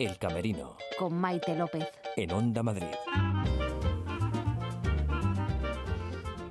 El 0.00 0.16
Camerino. 0.16 0.76
Con 0.96 1.12
Maite 1.14 1.56
López. 1.56 1.84
En 2.14 2.30
Onda 2.30 2.62
Madrid. 2.62 2.86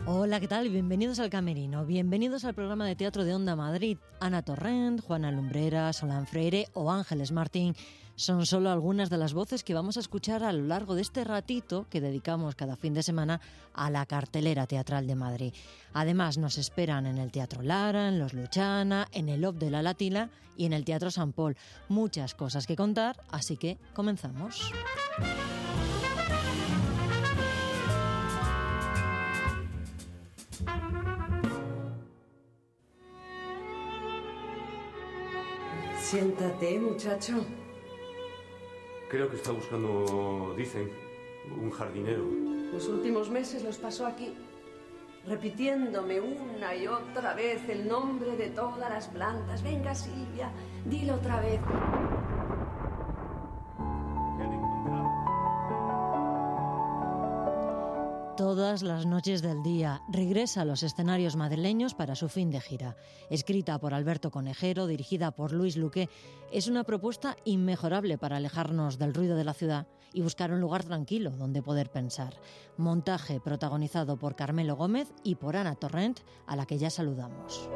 Hola, 0.09 0.39
¿qué 0.39 0.47
tal? 0.47 0.70
Bienvenidos 0.70 1.20
al 1.20 1.29
Camerino. 1.29 1.86
Bienvenidos 1.86 2.46
al 2.46 2.54
programa 2.54 2.88
de 2.88 2.96
teatro 2.96 3.25
de 3.25 3.36
Onda 3.36 3.57
Madrid. 3.57 3.97
Ana 4.21 4.41
Torrent, 4.41 5.02
Juana 5.02 5.33
Lumbrera, 5.33 5.91
Solán 5.91 6.25
Freire 6.25 6.70
o 6.71 6.89
Ángeles 6.89 7.34
Martín 7.34 7.75
son 8.16 8.45
solo 8.45 8.70
algunas 8.70 9.09
de 9.09 9.17
las 9.17 9.34
voces 9.34 9.66
que 9.66 9.73
vamos 9.73 9.98
a 9.98 9.99
escuchar 9.99 10.45
a 10.45 10.54
lo 10.54 10.66
largo 10.66 10.95
de 10.95 11.02
este 11.02 11.25
ratito 11.25 11.88
que 11.89 11.99
dedicamos 11.99 12.55
cada 12.55 12.77
fin 12.77 12.93
de 12.93 13.04
semana 13.04 13.41
a 13.73 13.89
la 13.89 14.05
cartelera 14.05 14.66
teatral 14.66 15.07
de 15.07 15.16
Madrid. 15.16 15.54
Además, 15.91 16.38
nos 16.38 16.58
esperan 16.58 17.05
en 17.05 17.17
el 17.17 17.30
Teatro 17.30 17.62
Lara, 17.62 18.08
en 18.08 18.17
Los 18.17 18.34
Luchana, 18.34 19.09
en 19.12 19.27
el 19.27 19.44
OP 19.44 19.58
de 19.58 19.71
la 19.71 19.81
Latina 19.81 20.30
y 20.55 20.67
en 20.67 20.71
el 20.71 20.85
Teatro 20.85 21.12
San 21.12 21.34
Paul. 21.34 21.58
Muchas 21.89 22.34
cosas 22.34 22.66
que 22.66 22.77
contar, 22.77 23.21
así 23.30 23.58
que 23.58 23.77
comenzamos. 23.94 24.71
Siéntate, 36.09 36.79
muchacho. 36.79 37.34
Creo 39.09 39.29
que 39.29 39.35
está 39.35 39.52
buscando, 39.52 40.53
dicen, 40.55 40.89
un 41.61 41.70
jardinero. 41.70 42.23
Los 42.71 42.88
últimos 42.88 43.29
meses 43.29 43.61
los 43.61 43.77
pasó 43.77 44.05
aquí, 44.07 44.34
repitiéndome 45.25 46.21
una 46.21 46.73
y 46.77 46.88
otra 46.88 47.34
vez 47.34 47.67
el 47.67 47.89
nombre 47.89 48.38
de 48.38 48.48
todas 48.51 48.89
las 48.89 49.09
plantas. 49.09 49.62
Venga, 49.62 49.93
Silvia, 49.93 50.49
dilo 50.85 51.15
otra 51.15 51.41
vez. 51.41 51.59
Todas 58.38 58.84
las 58.84 59.07
noches 59.07 59.41
del 59.41 59.63
día 59.63 60.04
regresa 60.10 60.62
a 60.62 60.66
los 60.66 60.84
escenarios 60.84 61.35
madrileños 61.35 61.96
para 61.96 62.13
su 62.13 62.30
fin 62.30 62.52
de 62.52 62.62
gira. 62.62 62.96
Escrita 63.32 63.79
por 63.79 63.96
Alberto 63.96 64.29
Conejero, 64.29 64.85
dirigida 64.85 65.31
por 65.31 65.53
Luis 65.53 65.75
Luque, 65.75 66.07
es 66.52 66.68
una 66.68 66.84
propuesta 66.84 67.35
inmejorable 67.46 68.19
para 68.19 68.38
alejarnos 68.38 69.00
del 69.00 69.16
ruido 69.16 69.38
de 69.38 69.44
la 69.44 69.56
ciudad 69.56 69.88
y 70.13 70.22
buscar 70.22 70.52
un 70.52 70.62
lugar 70.62 70.84
tranquilo 70.84 71.31
donde 71.31 71.63
poder 71.63 71.90
pensar. 71.90 72.35
Montaje 72.78 73.40
protagonizado 73.40 74.18
por 74.18 74.35
Carmelo 74.35 74.75
Gómez 74.75 75.12
y 75.24 75.34
por 75.34 75.56
Ana 75.56 75.74
Torrent, 75.74 76.19
a 76.46 76.56
la 76.56 76.68
que 76.68 76.78
ya 76.78 76.91
saludamos. 76.91 77.68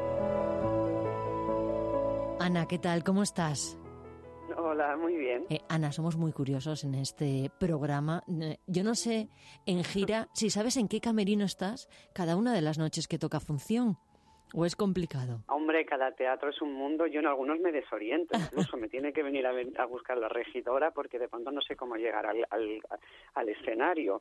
Ana, 2.38 2.68
¿qué 2.68 2.78
tal? 2.78 3.02
¿Cómo 3.02 3.24
estás? 3.24 3.76
Hola, 4.56 4.96
muy 4.96 5.16
bien. 5.16 5.46
Eh, 5.50 5.60
Ana, 5.68 5.92
somos 5.92 6.16
muy 6.16 6.32
curiosos 6.32 6.84
en 6.84 6.94
este 6.94 7.50
programa. 7.58 8.22
Eh, 8.40 8.58
Yo 8.66 8.84
no 8.84 8.94
sé, 8.94 9.28
en 9.66 9.84
gira, 9.84 10.28
si 10.34 10.50
sabes 10.50 10.76
en 10.76 10.88
qué 10.88 11.00
camerino 11.00 11.44
estás 11.44 11.88
cada 12.14 12.36
una 12.36 12.52
de 12.52 12.60
las 12.62 12.78
noches 12.78 13.08
que 13.08 13.18
toca 13.18 13.40
función. 13.40 13.96
¿O 14.54 14.66
es 14.66 14.76
complicado? 14.76 15.40
Hombre, 15.48 15.86
cada 15.86 16.12
teatro 16.12 16.50
es 16.50 16.60
un 16.60 16.74
mundo. 16.74 17.06
Yo 17.06 17.20
en 17.20 17.26
algunos 17.26 17.58
me 17.60 17.72
desoriento. 17.72 18.36
Incluso 18.38 18.76
me 18.76 18.90
tiene 18.90 19.10
que 19.14 19.22
venir 19.22 19.46
a, 19.46 19.52
ven- 19.52 19.72
a 19.78 19.86
buscar 19.86 20.18
la 20.18 20.28
regidora 20.28 20.90
porque 20.90 21.18
de 21.18 21.26
pronto 21.26 21.50
no 21.50 21.62
sé 21.62 21.74
cómo 21.74 21.96
llegar 21.96 22.26
al, 22.26 22.44
al, 22.50 22.80
al 23.32 23.48
escenario. 23.48 24.20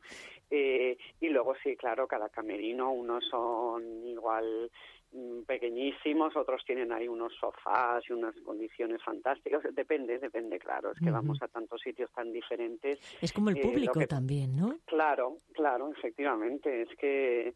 Eh, 0.50 0.98
y 1.20 1.28
luego 1.28 1.54
sí, 1.62 1.76
claro, 1.76 2.08
cada 2.08 2.30
camerino, 2.30 2.94
unos 2.94 3.26
son 3.30 3.84
igual 4.08 4.72
pequeñísimos, 5.46 6.36
otros 6.36 6.64
tienen 6.66 6.92
ahí 6.92 7.08
unos 7.08 7.34
sofás 7.36 8.04
y 8.10 8.14
unas 8.14 8.36
condiciones 8.42 9.02
fantásticas. 9.04 9.62
Depende, 9.74 10.20
depende, 10.20 10.58
claro. 10.60 10.92
Es 10.92 11.00
que 11.00 11.12
vamos 11.12 11.42
a 11.42 11.48
tantos 11.48 11.82
sitios 11.82 12.10
tan 12.14 12.32
diferentes. 12.32 13.00
Es 13.22 13.34
como 13.34 13.50
el 13.50 13.58
Eh, 13.58 13.62
público 13.62 14.00
que- 14.00 14.08
también, 14.08 14.56
¿no? 14.56 14.78
Claro, 14.86 15.36
claro, 15.54 15.92
efectivamente. 15.92 16.84
Es 16.84 16.96
que 16.98 17.54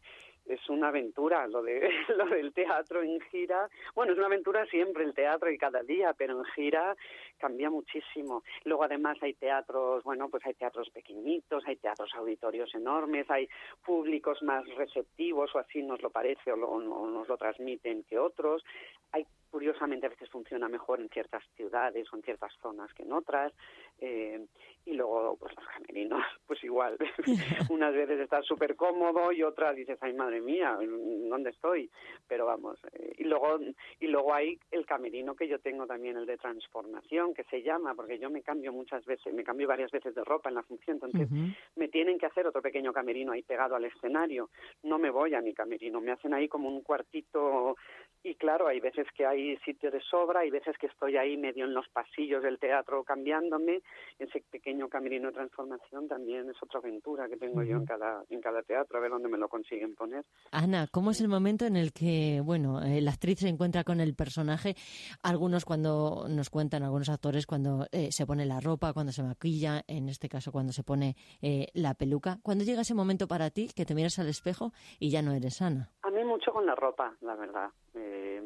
es 0.48 0.68
una 0.68 0.88
aventura 0.88 1.46
lo 1.46 1.62
de 1.62 1.90
lo 2.16 2.26
del 2.26 2.52
teatro 2.52 3.02
en 3.02 3.20
gira. 3.22 3.68
Bueno, 3.94 4.12
es 4.12 4.18
una 4.18 4.26
aventura 4.28 4.64
siempre 4.66 5.04
el 5.04 5.14
teatro 5.14 5.50
y 5.50 5.58
cada 5.58 5.82
día, 5.82 6.14
pero 6.16 6.38
en 6.38 6.44
gira 6.46 6.96
cambia 7.38 7.70
muchísimo. 7.70 8.42
Luego 8.64 8.84
además 8.84 9.18
hay 9.22 9.34
teatros, 9.34 10.02
bueno, 10.04 10.28
pues 10.28 10.44
hay 10.46 10.54
teatros 10.54 10.88
pequeñitos, 10.90 11.64
hay 11.66 11.76
teatros 11.76 12.14
auditorios 12.14 12.74
enormes, 12.74 13.30
hay 13.30 13.48
públicos 13.84 14.42
más 14.42 14.64
receptivos 14.76 15.54
o 15.54 15.58
así 15.58 15.82
nos 15.82 16.00
lo 16.02 16.10
parece 16.10 16.52
o, 16.52 16.56
lo- 16.56 16.68
o 16.70 17.06
nos 17.10 17.28
lo 17.28 17.36
transmiten 17.36 18.04
que 18.04 18.18
otros. 18.18 18.64
Hay 19.12 19.26
curiosamente 19.50 20.06
a 20.06 20.10
veces 20.10 20.28
funciona 20.28 20.68
mejor 20.68 21.00
en 21.00 21.08
ciertas 21.08 21.42
ciudades 21.56 22.12
o 22.12 22.16
en 22.16 22.22
ciertas 22.22 22.52
zonas 22.60 22.92
que 22.94 23.04
en 23.04 23.12
otras. 23.12 23.52
Eh, 23.98 24.46
y 24.86 24.92
luego, 24.92 25.36
pues 25.38 25.52
los 25.56 25.66
camerinos, 25.66 26.22
pues 26.46 26.62
igual. 26.62 26.96
Unas 27.70 27.92
veces 27.92 28.20
estás 28.20 28.46
súper 28.46 28.76
cómodo 28.76 29.32
y 29.32 29.42
otras 29.42 29.74
dices, 29.74 29.98
ay, 30.00 30.12
madre 30.12 30.40
mía, 30.40 30.78
¿dónde 30.80 31.50
estoy? 31.50 31.90
Pero 32.28 32.46
vamos. 32.46 32.78
eh, 32.92 33.14
y 33.18 33.24
luego 33.24 33.58
y 33.98 34.06
luego 34.06 34.32
hay 34.32 34.58
el 34.70 34.86
camerino 34.86 35.34
que 35.34 35.48
yo 35.48 35.58
tengo 35.58 35.86
también, 35.86 36.16
el 36.16 36.26
de 36.26 36.36
transformación, 36.36 37.34
que 37.34 37.44
se 37.44 37.62
llama, 37.62 37.94
porque 37.94 38.18
yo 38.18 38.30
me 38.30 38.42
cambio 38.42 38.72
muchas 38.72 39.04
veces, 39.04 39.34
me 39.34 39.42
cambio 39.42 39.66
varias 39.66 39.90
veces 39.90 40.14
de 40.14 40.22
ropa 40.22 40.48
en 40.48 40.54
la 40.54 40.62
función, 40.62 40.96
entonces 40.96 41.28
me 41.74 41.88
tienen 41.88 42.18
que 42.18 42.26
hacer 42.26 42.46
otro 42.46 42.62
pequeño 42.62 42.92
camerino 42.92 43.32
ahí 43.32 43.42
pegado 43.42 43.74
al 43.74 43.84
escenario. 43.84 44.50
No 44.82 44.98
me 44.98 45.10
voy 45.10 45.34
a 45.34 45.40
mi 45.40 45.52
camerino, 45.52 46.00
me 46.00 46.12
hacen 46.12 46.34
ahí 46.34 46.48
como 46.48 46.68
un 46.68 46.82
cuartito 46.82 47.76
y 48.22 48.34
claro, 48.34 48.66
hay 48.66 48.80
veces 48.80 49.06
que 49.14 49.24
hay 49.24 49.56
sitio 49.58 49.90
de 49.90 50.00
sobra, 50.00 50.40
hay 50.40 50.50
veces 50.50 50.76
que 50.78 50.86
estoy 50.86 51.16
ahí 51.16 51.36
medio 51.36 51.64
en 51.64 51.74
los 51.74 51.88
pasillos 51.88 52.42
del 52.42 52.58
teatro 52.58 53.04
cambiándome. 53.04 53.82
Ese 54.18 54.42
pequeño 54.50 54.88
camerino 54.88 55.28
de 55.28 55.34
transformación 55.34 56.08
también 56.08 56.48
es 56.48 56.56
otra 56.62 56.80
aventura 56.80 57.28
que 57.28 57.36
tengo 57.36 57.62
yo 57.62 57.76
en 57.76 57.84
cada, 57.84 58.24
en 58.30 58.40
cada 58.40 58.62
teatro, 58.62 58.96
a 58.96 59.00
ver 59.00 59.10
dónde 59.10 59.28
me 59.28 59.36
lo 59.36 59.48
consiguen 59.48 59.94
poner. 59.94 60.24
Ana, 60.52 60.86
¿cómo 60.90 61.10
es 61.10 61.20
el 61.20 61.28
momento 61.28 61.66
en 61.66 61.76
el 61.76 61.92
que, 61.92 62.40
bueno, 62.42 62.82
eh, 62.82 63.00
la 63.02 63.10
actriz 63.10 63.40
se 63.40 63.48
encuentra 63.48 63.84
con 63.84 64.00
el 64.00 64.14
personaje? 64.14 64.74
Algunos 65.22 65.64
cuando 65.64 66.26
nos 66.28 66.48
cuentan, 66.48 66.82
algunos 66.82 67.10
actores 67.10 67.46
cuando 67.46 67.86
eh, 67.92 68.10
se 68.10 68.26
pone 68.26 68.46
la 68.46 68.60
ropa, 68.60 68.94
cuando 68.94 69.12
se 69.12 69.22
maquilla, 69.22 69.82
en 69.86 70.08
este 70.08 70.28
caso 70.28 70.50
cuando 70.50 70.72
se 70.72 70.82
pone 70.82 71.14
eh, 71.42 71.66
la 71.74 71.94
peluca. 71.94 72.38
¿Cuándo 72.42 72.64
llega 72.64 72.80
ese 72.82 72.94
momento 72.94 73.28
para 73.28 73.50
ti 73.50 73.68
que 73.74 73.84
te 73.84 73.94
miras 73.94 74.18
al 74.18 74.28
espejo 74.28 74.72
y 74.98 75.10
ya 75.10 75.22
no 75.22 75.32
eres 75.32 75.60
Ana? 75.60 75.90
A 76.02 76.10
mí 76.10 76.24
mucho 76.24 76.52
con 76.52 76.64
la 76.64 76.74
ropa, 76.74 77.14
la 77.20 77.34
verdad. 77.34 77.70
Eh, 77.94 78.42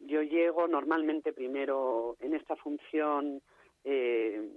yo 0.00 0.22
llego 0.22 0.68
normalmente 0.68 1.32
primero 1.32 2.16
en 2.20 2.34
esta 2.34 2.56
función. 2.56 3.42
Eh, 3.84 4.50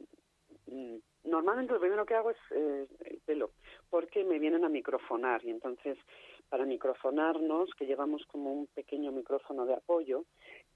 mm, 0.68 0.96
normalmente 1.26 1.74
lo 1.74 1.80
primero 1.80 2.06
que 2.06 2.16
hago 2.16 2.32
es 2.32 2.38
eh, 2.52 2.88
el 3.06 3.20
pelo, 3.26 3.52
porque 3.90 4.24
me 4.24 4.40
vienen 4.40 4.66
a 4.66 4.70
microfonar 4.70 5.44
y 5.44 5.50
entonces 5.50 5.98
para 6.50 6.66
microfonarnos, 6.66 7.70
que 7.76 7.86
llevamos 7.86 8.26
como 8.28 8.54
un 8.54 8.68
pequeño 8.68 9.12
micrófono 9.12 9.66
de 9.66 9.74
apoyo, 9.74 10.24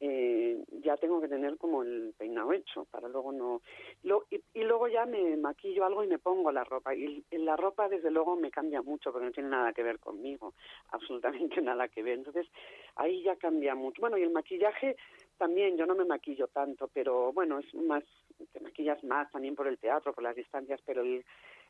eh, 0.03 0.57
ya 0.83 0.97
tengo 0.97 1.21
que 1.21 1.27
tener 1.27 1.59
como 1.59 1.83
el 1.83 2.15
peinado 2.17 2.51
hecho 2.53 2.85
para 2.85 3.07
luego 3.07 3.31
no 3.31 3.61
lo, 4.01 4.25
y, 4.31 4.41
y 4.55 4.63
luego 4.63 4.87
ya 4.87 5.05
me 5.05 5.37
maquillo 5.37 5.85
algo 5.85 6.03
y 6.03 6.07
me 6.07 6.17
pongo 6.17 6.51
la 6.51 6.63
ropa. 6.63 6.95
Y, 6.95 7.23
y 7.29 7.37
la 7.37 7.55
ropa 7.55 7.87
desde 7.87 8.09
luego 8.09 8.35
me 8.35 8.49
cambia 8.49 8.81
mucho 8.81 9.11
porque 9.11 9.27
no 9.27 9.31
tiene 9.31 9.49
nada 9.49 9.73
que 9.73 9.83
ver 9.83 9.99
conmigo 9.99 10.55
absolutamente 10.91 11.61
nada 11.61 11.87
que 11.87 12.01
ver. 12.01 12.17
Entonces 12.17 12.47
ahí 12.95 13.21
ya 13.21 13.35
cambia 13.35 13.75
mucho. 13.75 14.01
Bueno 14.01 14.17
y 14.17 14.23
el 14.23 14.31
maquillaje 14.31 14.95
también 15.37 15.77
yo 15.77 15.85
no 15.85 15.93
me 15.93 16.05
maquillo 16.05 16.47
tanto 16.47 16.87
pero 16.87 17.31
bueno 17.31 17.59
es 17.59 17.73
más 17.75 18.03
te 18.51 18.59
maquillas 18.59 19.03
más 19.03 19.31
también 19.31 19.55
por 19.55 19.67
el 19.67 19.77
teatro 19.77 20.13
por 20.13 20.23
las 20.23 20.35
distancias 20.35 20.81
pero 20.83 21.01
el, 21.01 21.23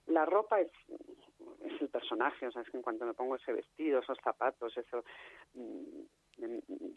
la 0.08 0.26
ropa 0.26 0.62
es 0.62 0.72
es 1.66 1.82
el 1.82 1.90
personaje. 1.90 2.48
O 2.48 2.52
sea 2.54 2.62
es 2.62 2.70
que 2.70 2.78
en 2.78 2.84
cuanto 2.84 3.06
me 3.06 3.14
pongo 3.14 3.36
ese 3.36 3.52
vestido 3.52 4.00
esos 4.00 4.18
zapatos 4.24 4.78
eso 4.78 5.04
mm, 5.54 6.04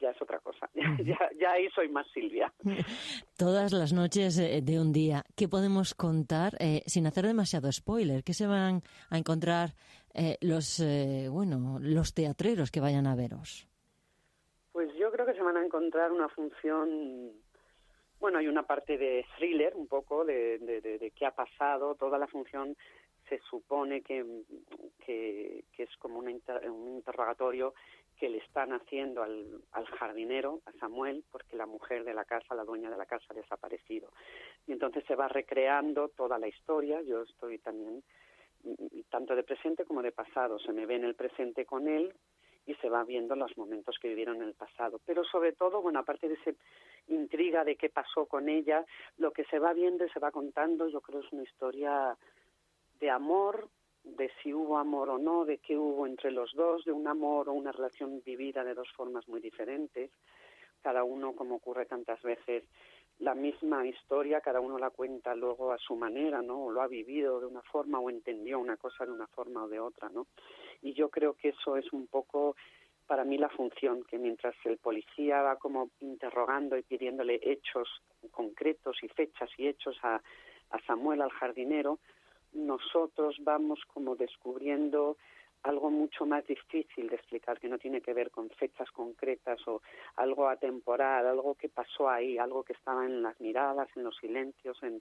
ya 0.00 0.10
es 0.10 0.22
otra 0.22 0.38
cosa. 0.40 0.68
ya, 1.04 1.18
ya 1.40 1.52
ahí 1.52 1.68
soy 1.74 1.88
más 1.88 2.06
Silvia. 2.12 2.52
Todas 3.36 3.72
las 3.72 3.92
noches 3.92 4.38
eh, 4.38 4.60
de 4.62 4.80
un 4.80 4.92
día. 4.92 5.24
¿Qué 5.36 5.48
podemos 5.48 5.94
contar 5.94 6.52
eh, 6.60 6.82
sin 6.86 7.06
hacer 7.06 7.26
demasiado 7.26 7.70
spoiler? 7.72 8.22
¿Qué 8.22 8.34
se 8.34 8.46
van 8.46 8.82
a 9.10 9.18
encontrar 9.18 9.70
eh, 10.14 10.36
los, 10.40 10.80
eh, 10.80 11.28
bueno, 11.30 11.78
los 11.80 12.14
teatreros 12.14 12.70
que 12.70 12.80
vayan 12.80 13.06
a 13.06 13.16
veros? 13.16 13.68
Pues 14.72 14.92
yo 14.94 15.10
creo 15.10 15.26
que 15.26 15.34
se 15.34 15.42
van 15.42 15.56
a 15.56 15.64
encontrar 15.64 16.12
una 16.12 16.28
función. 16.28 17.32
Bueno, 18.20 18.38
hay 18.38 18.46
una 18.46 18.62
parte 18.62 18.96
de 18.96 19.26
thriller, 19.36 19.74
un 19.74 19.86
poco 19.86 20.24
de, 20.24 20.58
de, 20.58 20.80
de, 20.80 20.98
de 20.98 21.10
qué 21.10 21.26
ha 21.26 21.32
pasado. 21.32 21.94
Toda 21.96 22.18
la 22.18 22.26
función 22.26 22.76
se 23.28 23.40
supone 23.50 24.02
que, 24.02 24.24
que, 25.04 25.64
que 25.72 25.82
es 25.82 25.96
como 25.98 26.26
inter, 26.28 26.70
un 26.70 26.96
interrogatorio 26.96 27.74
que 28.18 28.28
le 28.28 28.38
están 28.38 28.72
haciendo 28.72 29.22
al, 29.22 29.62
al 29.72 29.86
jardinero, 29.86 30.60
a 30.66 30.72
Samuel, 30.78 31.24
porque 31.30 31.56
la 31.56 31.66
mujer 31.66 32.04
de 32.04 32.14
la 32.14 32.24
casa, 32.24 32.54
la 32.54 32.64
dueña 32.64 32.90
de 32.90 32.96
la 32.96 33.06
casa, 33.06 33.26
ha 33.30 33.34
desaparecido. 33.34 34.10
Y 34.66 34.72
entonces 34.72 35.04
se 35.06 35.14
va 35.14 35.28
recreando 35.28 36.08
toda 36.08 36.38
la 36.38 36.48
historia. 36.48 37.02
Yo 37.02 37.22
estoy 37.22 37.58
también 37.58 38.02
tanto 39.10 39.34
de 39.34 39.42
presente 39.42 39.84
como 39.84 40.02
de 40.02 40.12
pasado. 40.12 40.58
Se 40.58 40.72
me 40.72 40.86
ve 40.86 40.96
en 40.96 41.04
el 41.04 41.14
presente 41.14 41.64
con 41.64 41.88
él 41.88 42.14
y 42.66 42.74
se 42.76 42.88
va 42.88 43.04
viendo 43.04 43.36
los 43.36 43.56
momentos 43.58 43.98
que 44.00 44.08
vivieron 44.08 44.36
en 44.36 44.48
el 44.48 44.54
pasado. 44.54 45.00
Pero 45.04 45.24
sobre 45.24 45.52
todo, 45.52 45.82
bueno, 45.82 45.98
aparte 45.98 46.28
de 46.28 46.34
esa 46.34 46.52
intriga 47.08 47.64
de 47.64 47.76
qué 47.76 47.90
pasó 47.90 48.26
con 48.26 48.48
ella, 48.48 48.84
lo 49.18 49.32
que 49.32 49.44
se 49.44 49.58
va 49.58 49.72
viendo 49.74 50.04
y 50.04 50.10
se 50.10 50.20
va 50.20 50.30
contando, 50.30 50.88
yo 50.88 51.00
creo 51.00 51.20
es 51.20 51.32
una 51.32 51.42
historia 51.42 52.16
de 53.00 53.10
amor, 53.10 53.68
de 54.04 54.30
si 54.42 54.52
hubo 54.52 54.78
amor 54.78 55.08
o 55.08 55.18
no, 55.18 55.44
de 55.44 55.58
qué 55.58 55.76
hubo 55.76 56.06
entre 56.06 56.30
los 56.30 56.52
dos, 56.54 56.84
de 56.84 56.92
un 56.92 57.08
amor 57.08 57.48
o 57.48 57.52
una 57.52 57.72
relación 57.72 58.22
vivida 58.24 58.62
de 58.62 58.74
dos 58.74 58.90
formas 58.92 59.26
muy 59.28 59.40
diferentes, 59.40 60.10
cada 60.82 61.02
uno, 61.02 61.34
como 61.34 61.56
ocurre 61.56 61.86
tantas 61.86 62.20
veces, 62.22 62.64
la 63.18 63.34
misma 63.34 63.86
historia, 63.86 64.40
cada 64.40 64.60
uno 64.60 64.76
la 64.76 64.90
cuenta 64.90 65.34
luego 65.34 65.72
a 65.72 65.78
su 65.78 65.96
manera, 65.96 66.42
¿no? 66.42 66.64
O 66.64 66.70
lo 66.70 66.82
ha 66.82 66.88
vivido 66.88 67.40
de 67.40 67.46
una 67.46 67.62
forma 67.62 68.00
o 68.00 68.10
entendió 68.10 68.58
una 68.58 68.76
cosa 68.76 69.06
de 69.06 69.12
una 69.12 69.26
forma 69.28 69.64
o 69.64 69.68
de 69.68 69.80
otra, 69.80 70.08
¿no? 70.10 70.26
Y 70.82 70.92
yo 70.92 71.08
creo 71.08 71.34
que 71.34 71.50
eso 71.50 71.76
es 71.76 71.90
un 71.92 72.06
poco 72.06 72.56
para 73.06 73.24
mí 73.24 73.38
la 73.38 73.48
función, 73.48 74.04
que 74.04 74.18
mientras 74.18 74.54
el 74.64 74.78
policía 74.78 75.42
va 75.42 75.56
como 75.56 75.90
interrogando 76.00 76.76
y 76.76 76.82
pidiéndole 76.82 77.38
hechos 77.42 77.88
concretos 78.30 78.96
y 79.02 79.08
fechas 79.08 79.50
y 79.58 79.68
hechos 79.68 79.96
a, 80.02 80.20
a 80.70 80.78
Samuel, 80.86 81.22
al 81.22 81.30
jardinero, 81.30 82.00
nosotros 82.54 83.36
vamos 83.40 83.80
como 83.92 84.16
descubriendo 84.16 85.16
algo 85.64 85.90
mucho 85.90 86.26
más 86.26 86.46
difícil 86.46 87.08
de 87.08 87.16
explicar, 87.16 87.58
que 87.58 87.68
no 87.68 87.78
tiene 87.78 88.00
que 88.02 88.12
ver 88.12 88.30
con 88.30 88.50
fechas 88.50 88.90
concretas 88.90 89.66
o 89.66 89.80
algo 90.16 90.48
atemporal, 90.48 91.26
algo 91.26 91.54
que 91.54 91.70
pasó 91.70 92.08
ahí, 92.08 92.38
algo 92.38 92.62
que 92.62 92.74
estaba 92.74 93.04
en 93.04 93.22
las 93.22 93.40
miradas, 93.40 93.88
en 93.96 94.04
los 94.04 94.14
silencios, 94.16 94.76
en, 94.82 95.00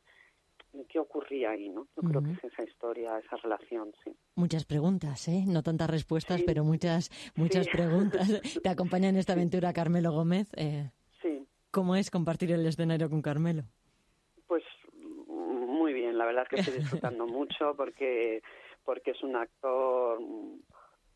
qué 0.87 0.99
ocurría 0.99 1.51
ahí, 1.51 1.69
¿no? 1.69 1.87
Yo 1.95 2.09
creo 2.09 2.23
que 2.23 2.31
es 2.31 2.43
esa 2.45 2.63
historia, 2.63 3.19
esa 3.19 3.35
relación, 3.37 3.93
sí. 4.03 4.15
Muchas 4.35 4.65
preguntas, 4.65 5.27
¿eh? 5.27 5.43
No 5.45 5.61
tantas 5.61 5.89
respuestas, 5.89 6.41
pero 6.43 6.63
muchas, 6.63 7.11
muchas 7.35 7.67
preguntas. 7.67 8.27
Te 8.63 8.69
acompaña 8.69 9.09
en 9.09 9.17
esta 9.17 9.33
aventura 9.33 9.73
Carmelo 9.73 10.11
Gómez. 10.11 10.49
Eh, 10.55 10.89
sí. 11.21 11.45
¿Cómo 11.71 11.95
es 11.95 12.09
compartir 12.09 12.51
el 12.51 12.65
escenario 12.65 13.09
con 13.09 13.21
Carmelo? 13.21 13.63
Pues 14.47 14.63
muy 15.27 15.93
bien, 15.93 16.17
la 16.17 16.22
verdad 16.33 16.43
es 16.43 16.49
que 16.49 16.55
estoy 16.61 16.79
disfrutando 16.79 17.27
mucho 17.27 17.75
porque 17.75 18.41
porque 18.83 19.11
es 19.11 19.23
un 19.23 19.35
actor 19.35 20.19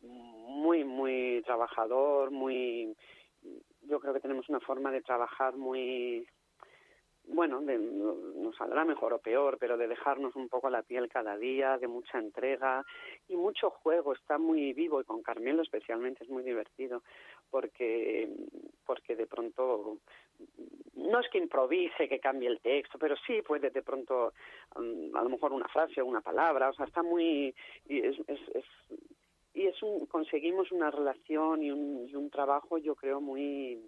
muy, 0.00 0.84
muy 0.84 1.42
trabajador, 1.44 2.30
muy... 2.30 2.96
Yo 3.82 4.00
creo 4.00 4.12
que 4.12 4.20
tenemos 4.20 4.48
una 4.48 4.60
forma 4.60 4.90
de 4.90 5.02
trabajar 5.02 5.56
muy... 5.56 6.26
Bueno, 7.30 7.60
de, 7.60 7.78
nos 7.78 8.56
saldrá 8.56 8.86
mejor 8.86 9.12
o 9.12 9.18
peor, 9.18 9.58
pero 9.60 9.76
de 9.76 9.86
dejarnos 9.86 10.34
un 10.34 10.48
poco 10.48 10.70
la 10.70 10.82
piel 10.82 11.10
cada 11.10 11.36
día, 11.36 11.76
de 11.76 11.86
mucha 11.86 12.18
entrega 12.18 12.86
y 13.28 13.36
mucho 13.36 13.68
juego. 13.68 14.14
Está 14.14 14.38
muy 14.38 14.72
vivo 14.72 15.02
y 15.02 15.04
con 15.04 15.22
Carmelo 15.22 15.60
especialmente 15.60 16.24
es 16.24 16.30
muy 16.30 16.42
divertido 16.42 17.02
porque, 17.50 18.30
porque 18.86 19.14
de 19.14 19.26
pronto 19.26 19.98
no 20.94 21.20
es 21.20 21.28
que 21.30 21.38
improvise, 21.38 22.08
que 22.08 22.20
cambie 22.20 22.48
el 22.48 22.60
texto, 22.60 22.98
pero 22.98 23.14
sí 23.26 23.42
puede 23.42 23.70
de 23.70 23.82
pronto, 23.82 24.32
um, 24.76 25.14
a 25.16 25.22
lo 25.22 25.30
mejor 25.30 25.52
una 25.52 25.68
frase 25.68 26.00
o 26.00 26.06
una 26.06 26.20
palabra, 26.20 26.70
o 26.70 26.72
sea, 26.74 26.86
está 26.86 27.02
muy... 27.02 27.54
Y 27.86 28.00
es, 28.00 28.18
es, 28.26 28.40
es 28.54 28.64
y 29.54 29.66
es 29.66 29.82
un, 29.82 30.06
conseguimos 30.06 30.70
una 30.70 30.90
relación 30.90 31.62
y 31.62 31.72
un, 31.72 32.08
y 32.08 32.14
un 32.14 32.30
trabajo, 32.30 32.78
yo 32.78 32.94
creo, 32.94 33.20
muy 33.20 33.80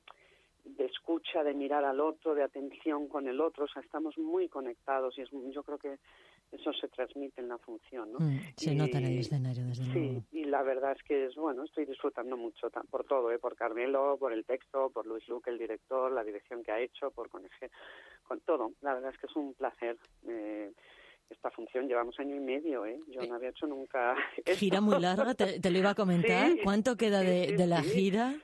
de 0.64 0.84
escucha, 0.84 1.44
de 1.44 1.54
mirar 1.54 1.84
al 1.84 2.00
otro, 2.00 2.34
de 2.34 2.42
atención 2.42 3.08
con 3.08 3.28
el 3.28 3.40
otro, 3.40 3.64
o 3.64 3.68
sea, 3.68 3.82
estamos 3.82 4.18
muy 4.18 4.48
conectados 4.48 5.16
y 5.16 5.22
es, 5.22 5.30
yo 5.30 5.62
creo 5.62 5.78
que 5.78 5.98
eso 6.52 6.72
se 6.72 6.88
transmite 6.88 7.40
en 7.40 7.48
la 7.48 7.58
función, 7.58 8.12
¿no? 8.12 8.18
Mm, 8.18 8.40
se 8.56 8.74
nota 8.74 8.98
en 8.98 9.06
el 9.06 9.18
escenario, 9.18 9.64
desde 9.64 9.84
luego. 9.86 10.20
Sí, 10.30 10.38
y 10.38 10.44
la 10.44 10.62
verdad 10.62 10.92
es 10.92 11.02
que 11.04 11.26
es, 11.26 11.34
bueno, 11.36 11.64
estoy 11.64 11.84
disfrutando 11.84 12.36
mucho 12.36 12.70
por 12.90 13.04
todo, 13.04 13.30
¿eh? 13.30 13.38
por 13.38 13.54
Carmelo, 13.54 14.16
por 14.18 14.32
el 14.32 14.44
texto, 14.44 14.90
por 14.90 15.06
Luis 15.06 15.26
Luque, 15.28 15.50
el 15.50 15.58
director, 15.58 16.10
la 16.10 16.24
dirección 16.24 16.62
que 16.62 16.72
ha 16.72 16.80
hecho, 16.80 17.10
por 17.10 17.28
con, 17.28 17.42
con 18.26 18.40
todo. 18.40 18.72
La 18.80 18.94
verdad 18.94 19.12
es 19.12 19.18
que 19.18 19.26
es 19.26 19.36
un 19.36 19.54
placer. 19.54 19.96
Eh, 20.26 20.72
esta 21.30 21.50
función 21.52 21.86
llevamos 21.86 22.18
año 22.18 22.34
y 22.34 22.40
medio, 22.40 22.84
¿eh? 22.84 22.98
Yo 23.06 23.22
no 23.22 23.36
había 23.36 23.50
hecho 23.50 23.66
nunca. 23.68 24.16
Gira 24.56 24.80
muy 24.80 24.98
larga, 24.98 25.34
te, 25.34 25.70
lo 25.70 25.78
iba 25.78 25.90
a 25.90 25.94
comentar. 25.94 26.50
¿Cuánto 26.64 26.96
queda 26.96 27.20
de, 27.20 27.54
de 27.56 27.66
la 27.68 27.82
gira? 27.82 28.34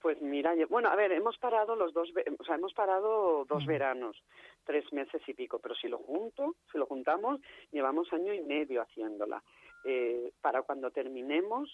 Pues 0.00 0.20
mira, 0.20 0.54
bueno, 0.68 0.88
a 0.88 0.96
ver, 0.96 1.12
hemos 1.12 1.38
parado 1.38 1.74
los 1.74 1.92
dos, 1.92 2.10
o 2.38 2.44
sea, 2.44 2.56
hemos 2.56 2.74
parado 2.74 3.44
dos 3.46 3.66
veranos, 3.66 4.22
tres 4.64 4.92
meses 4.92 5.22
y 5.26 5.34
pico, 5.34 5.58
pero 5.58 5.74
si 5.74 5.88
lo 5.88 5.98
junto, 5.98 6.56
si 6.70 6.78
lo 6.78 6.86
juntamos, 6.86 7.40
llevamos 7.72 8.12
año 8.12 8.32
y 8.34 8.42
medio 8.42 8.82
haciéndola. 8.82 9.42
Eh, 9.84 10.32
para 10.40 10.62
cuando 10.62 10.90
terminemos, 10.90 11.70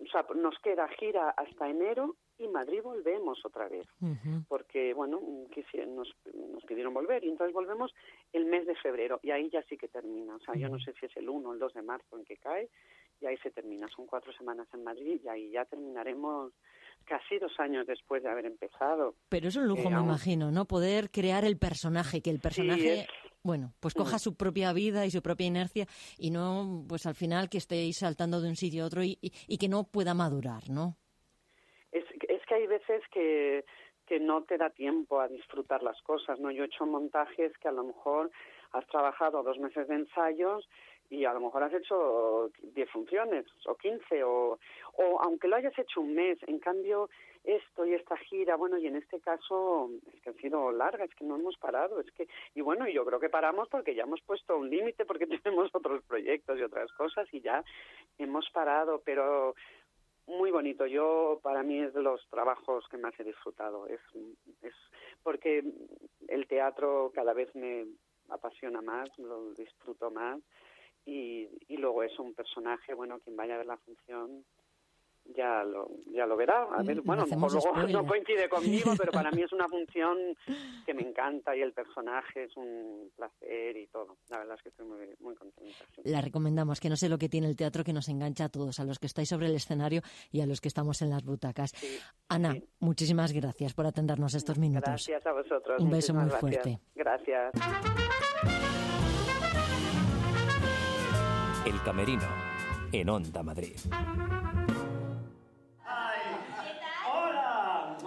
o 0.00 0.06
sea, 0.06 0.26
nos 0.34 0.58
queda 0.58 0.88
gira 0.88 1.30
hasta 1.30 1.68
enero 1.68 2.16
y 2.38 2.48
Madrid 2.48 2.82
volvemos 2.82 3.42
otra 3.44 3.68
vez, 3.68 3.86
porque, 4.48 4.92
bueno, 4.92 5.20
nos, 5.88 6.16
nos 6.34 6.64
pidieron 6.64 6.92
volver 6.92 7.24
y 7.24 7.30
entonces 7.30 7.54
volvemos 7.54 7.94
el 8.32 8.44
mes 8.44 8.66
de 8.66 8.74
febrero 8.74 9.20
y 9.22 9.30
ahí 9.30 9.48
ya 9.48 9.62
sí 9.62 9.78
que 9.78 9.88
termina. 9.88 10.36
O 10.36 10.40
sea, 10.40 10.54
yo 10.54 10.68
no 10.68 10.78
sé 10.78 10.92
si 11.00 11.06
es 11.06 11.16
el 11.16 11.28
1 11.28 11.48
o 11.48 11.52
el 11.54 11.58
2 11.58 11.74
de 11.74 11.82
marzo 11.82 12.18
en 12.18 12.24
que 12.24 12.36
cae 12.36 12.68
y 13.20 13.26
ahí 13.26 13.36
se 13.38 13.50
termina. 13.50 13.88
Son 13.88 14.06
cuatro 14.06 14.32
semanas 14.32 14.68
en 14.72 14.84
Madrid 14.84 15.20
y 15.24 15.28
ahí 15.28 15.50
ya 15.50 15.64
terminaremos 15.64 16.52
casi 17.04 17.38
dos 17.38 17.52
años 17.58 17.86
después 17.86 18.22
de 18.22 18.30
haber 18.30 18.46
empezado. 18.46 19.14
Pero 19.28 19.48
es 19.48 19.56
un 19.56 19.66
lujo, 19.66 19.90
me 19.90 20.00
imagino, 20.00 20.50
¿no? 20.50 20.66
Poder 20.66 21.10
crear 21.10 21.44
el 21.44 21.58
personaje, 21.58 22.20
que 22.20 22.30
el 22.30 22.40
personaje, 22.40 23.06
bueno, 23.42 23.72
pues 23.80 23.94
coja 23.94 24.18
su 24.18 24.36
propia 24.36 24.72
vida 24.72 25.06
y 25.06 25.10
su 25.10 25.22
propia 25.22 25.46
inercia 25.46 25.86
y 26.18 26.30
no, 26.30 26.84
pues 26.88 27.06
al 27.06 27.14
final 27.14 27.48
que 27.48 27.58
estéis 27.58 27.98
saltando 27.98 28.40
de 28.40 28.48
un 28.48 28.56
sitio 28.56 28.84
a 28.84 28.86
otro 28.86 29.02
y, 29.02 29.18
y, 29.20 29.58
que 29.58 29.68
no 29.68 29.84
pueda 29.84 30.14
madurar, 30.14 30.68
¿no? 30.68 30.96
Es, 31.92 32.04
es 32.28 32.44
que 32.46 32.54
hay 32.54 32.66
veces 32.66 33.02
que, 33.12 33.64
que 34.06 34.18
no 34.18 34.42
te 34.42 34.58
da 34.58 34.70
tiempo 34.70 35.20
a 35.20 35.28
disfrutar 35.28 35.82
las 35.82 36.00
cosas, 36.02 36.40
¿no? 36.40 36.50
Yo 36.50 36.64
he 36.64 36.66
hecho 36.66 36.86
montajes 36.86 37.52
que 37.58 37.68
a 37.68 37.72
lo 37.72 37.84
mejor 37.84 38.30
has 38.72 38.86
trabajado 38.88 39.42
dos 39.42 39.58
meses 39.58 39.86
de 39.88 39.94
ensayos 39.94 40.68
y 41.10 41.24
a 41.24 41.32
lo 41.32 41.40
mejor 41.40 41.62
has 41.62 41.74
hecho 41.74 42.50
10 42.62 42.90
funciones 42.90 43.46
o 43.66 43.74
15 43.74 44.24
o, 44.24 44.58
o 44.94 45.20
aunque 45.22 45.48
lo 45.48 45.56
hayas 45.56 45.78
hecho 45.78 46.00
un 46.00 46.14
mes, 46.14 46.38
en 46.46 46.58
cambio 46.58 47.08
esto 47.46 47.86
y 47.86 47.94
esta 47.94 48.16
gira, 48.16 48.56
bueno, 48.56 48.76
y 48.76 48.86
en 48.88 48.96
este 48.96 49.20
caso 49.20 49.90
es 50.12 50.20
que 50.20 50.30
ha 50.30 50.32
sido 50.34 50.72
larga, 50.72 51.04
es 51.04 51.14
que 51.14 51.24
no 51.24 51.36
hemos 51.36 51.56
parado, 51.56 52.00
es 52.00 52.10
que, 52.10 52.28
y 52.54 52.60
bueno, 52.60 52.88
yo 52.88 53.04
creo 53.04 53.20
que 53.20 53.28
paramos 53.28 53.68
porque 53.68 53.94
ya 53.94 54.02
hemos 54.02 54.20
puesto 54.22 54.58
un 54.58 54.68
límite, 54.68 55.04
porque 55.04 55.26
tenemos 55.42 55.70
otros 55.72 56.02
proyectos 56.04 56.58
y 56.58 56.62
otras 56.62 56.92
cosas 56.92 57.32
y 57.32 57.40
ya 57.40 57.64
hemos 58.18 58.50
parado, 58.50 59.00
pero 59.04 59.54
muy 60.26 60.50
bonito. 60.50 60.86
Yo, 60.86 61.38
para 61.42 61.62
mí, 61.62 61.78
es 61.80 61.94
de 61.94 62.02
los 62.02 62.26
trabajos 62.28 62.84
que 62.88 62.98
más 62.98 63.18
he 63.20 63.24
disfrutado. 63.24 63.86
Es, 63.86 64.00
es 64.62 64.74
porque 65.22 65.62
el 66.26 66.48
teatro 66.48 67.12
cada 67.14 67.32
vez 67.32 67.54
me 67.54 67.86
apasiona 68.28 68.82
más, 68.82 69.08
lo 69.18 69.52
disfruto 69.52 70.10
más 70.10 70.40
y, 71.06 71.48
y 71.68 71.76
luego 71.78 72.02
es 72.02 72.18
un 72.18 72.34
personaje, 72.34 72.92
bueno, 72.92 73.18
quien 73.20 73.36
vaya 73.36 73.54
a 73.54 73.58
ver 73.58 73.66
la 73.66 73.78
función 73.78 74.44
ya 75.34 75.64
lo, 75.64 75.88
ya 76.12 76.26
lo 76.26 76.36
verá. 76.36 76.68
A 76.72 76.82
ver, 76.82 77.00
bueno, 77.02 77.24
luego 77.26 77.48
no 77.88 78.06
coincide 78.06 78.48
conmigo, 78.48 78.92
pero 78.96 79.12
para 79.12 79.30
mí 79.30 79.42
es 79.42 79.52
una 79.52 79.68
función 79.68 80.18
que 80.84 80.94
me 80.94 81.02
encanta 81.02 81.56
y 81.56 81.62
el 81.62 81.72
personaje 81.72 82.44
es 82.44 82.56
un 82.56 83.10
placer 83.16 83.76
y 83.76 83.86
todo. 83.88 84.16
La 84.28 84.38
verdad 84.38 84.56
es 84.56 84.62
que 84.62 84.68
estoy 84.68 84.86
muy, 84.86 84.98
muy 85.20 85.34
contenta. 85.34 85.84
La 86.04 86.20
recomendamos, 86.20 86.80
que 86.80 86.88
no 86.88 86.96
sé 86.96 87.08
lo 87.08 87.18
que 87.18 87.28
tiene 87.28 87.48
el 87.48 87.56
teatro 87.56 87.84
que 87.84 87.92
nos 87.92 88.08
engancha 88.08 88.44
a 88.44 88.48
todos, 88.48 88.78
a 88.80 88.84
los 88.84 88.98
que 88.98 89.06
estáis 89.06 89.28
sobre 89.28 89.46
el 89.46 89.54
escenario 89.54 90.02
y 90.30 90.40
a 90.40 90.46
los 90.46 90.60
que 90.60 90.68
estamos 90.68 91.02
en 91.02 91.10
las 91.10 91.24
butacas. 91.24 91.72
Ana, 92.28 92.54
muchísimas 92.80 93.32
gracias 93.32 93.74
por 93.74 93.86
atendernos 93.86 94.34
estos 94.34 94.58
minutos. 94.58 95.08
Gracias 95.08 95.26
a 95.26 95.32
vosotros. 95.32 95.80
Un 95.80 95.90
beso 95.90 96.14
muy 96.14 96.30
fuerte. 96.30 96.78
Gracias. 96.94 97.52
El 101.66 101.82
Camerino, 101.82 102.22
en 102.92 103.08
Onda 103.08 103.42
Madrid. 103.42 103.76
Ay, 105.84 106.20
¡Hola! 107.12 107.98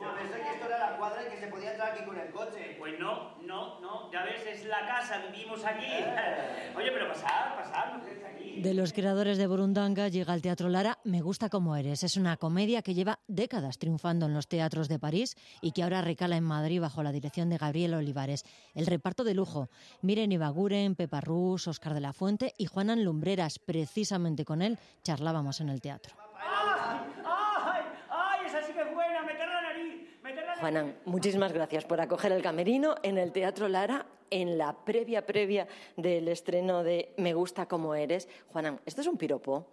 Yo 0.00 0.14
pensé 0.14 0.40
que 0.40 0.48
esto 0.48 0.66
era 0.66 0.90
la 0.92 0.96
cuadra 0.96 1.24
y 1.26 1.30
que 1.30 1.40
se 1.40 1.48
podía 1.48 1.72
entrar 1.72 1.90
aquí 1.90 2.04
con 2.04 2.16
el 2.16 2.30
coche. 2.30 2.76
Pues 2.78 3.00
no, 3.00 3.27
es 4.58 4.66
la 4.66 4.86
casa, 4.86 5.18
vivimos 5.30 5.64
aquí. 5.64 5.84
Eh. 5.86 6.72
Oye, 6.76 6.90
pero 6.92 7.08
pasad, 7.08 7.54
pasad, 7.56 7.92
no 7.92 8.02
aquí. 8.26 8.60
De 8.60 8.74
los 8.74 8.92
creadores 8.92 9.38
de 9.38 9.46
Burundanga 9.46 10.08
llega 10.08 10.32
al 10.32 10.42
Teatro 10.42 10.68
Lara 10.68 10.98
Me 11.04 11.20
gusta 11.20 11.48
como 11.48 11.76
eres. 11.76 12.02
Es 12.02 12.16
una 12.16 12.36
comedia 12.36 12.82
que 12.82 12.94
lleva 12.94 13.20
décadas 13.28 13.78
triunfando 13.78 14.26
en 14.26 14.34
los 14.34 14.48
teatros 14.48 14.88
de 14.88 14.98
París 14.98 15.36
y 15.60 15.72
que 15.72 15.82
ahora 15.82 16.02
recala 16.02 16.36
en 16.36 16.44
Madrid 16.44 16.80
bajo 16.80 17.02
la 17.02 17.12
dirección 17.12 17.48
de 17.50 17.58
Gabriel 17.58 17.94
Olivares. 17.94 18.44
El 18.74 18.86
reparto 18.86 19.22
de 19.22 19.34
lujo. 19.34 19.68
Miren 20.02 20.32
Ibaguren, 20.32 20.96
Pepa 20.96 21.20
Rus, 21.20 21.68
Oscar 21.68 21.94
de 21.94 22.00
la 22.00 22.12
Fuente 22.12 22.54
y 22.58 22.66
Juanan 22.66 23.04
Lumbreras. 23.04 23.58
Precisamente 23.58 24.44
con 24.44 24.62
él 24.62 24.78
charlábamos 25.02 25.60
en 25.60 25.68
el 25.68 25.80
teatro. 25.80 26.16
Juanan, 30.60 30.96
muchísimas 31.04 31.52
gracias 31.52 31.84
por 31.84 32.00
acoger 32.00 32.32
el 32.32 32.42
camerino 32.42 32.96
en 33.04 33.16
el 33.16 33.30
Teatro 33.30 33.68
Lara 33.68 34.06
en 34.30 34.58
la 34.58 34.84
previa 34.84 35.24
previa 35.26 35.66
del 35.96 36.28
estreno 36.28 36.82
de 36.82 37.12
Me 37.16 37.34
gusta 37.34 37.66
como 37.66 37.94
eres. 37.94 38.28
Juanan, 38.48 38.80
¿esto 38.86 39.00
es 39.00 39.06
un 39.06 39.16
piropo? 39.16 39.66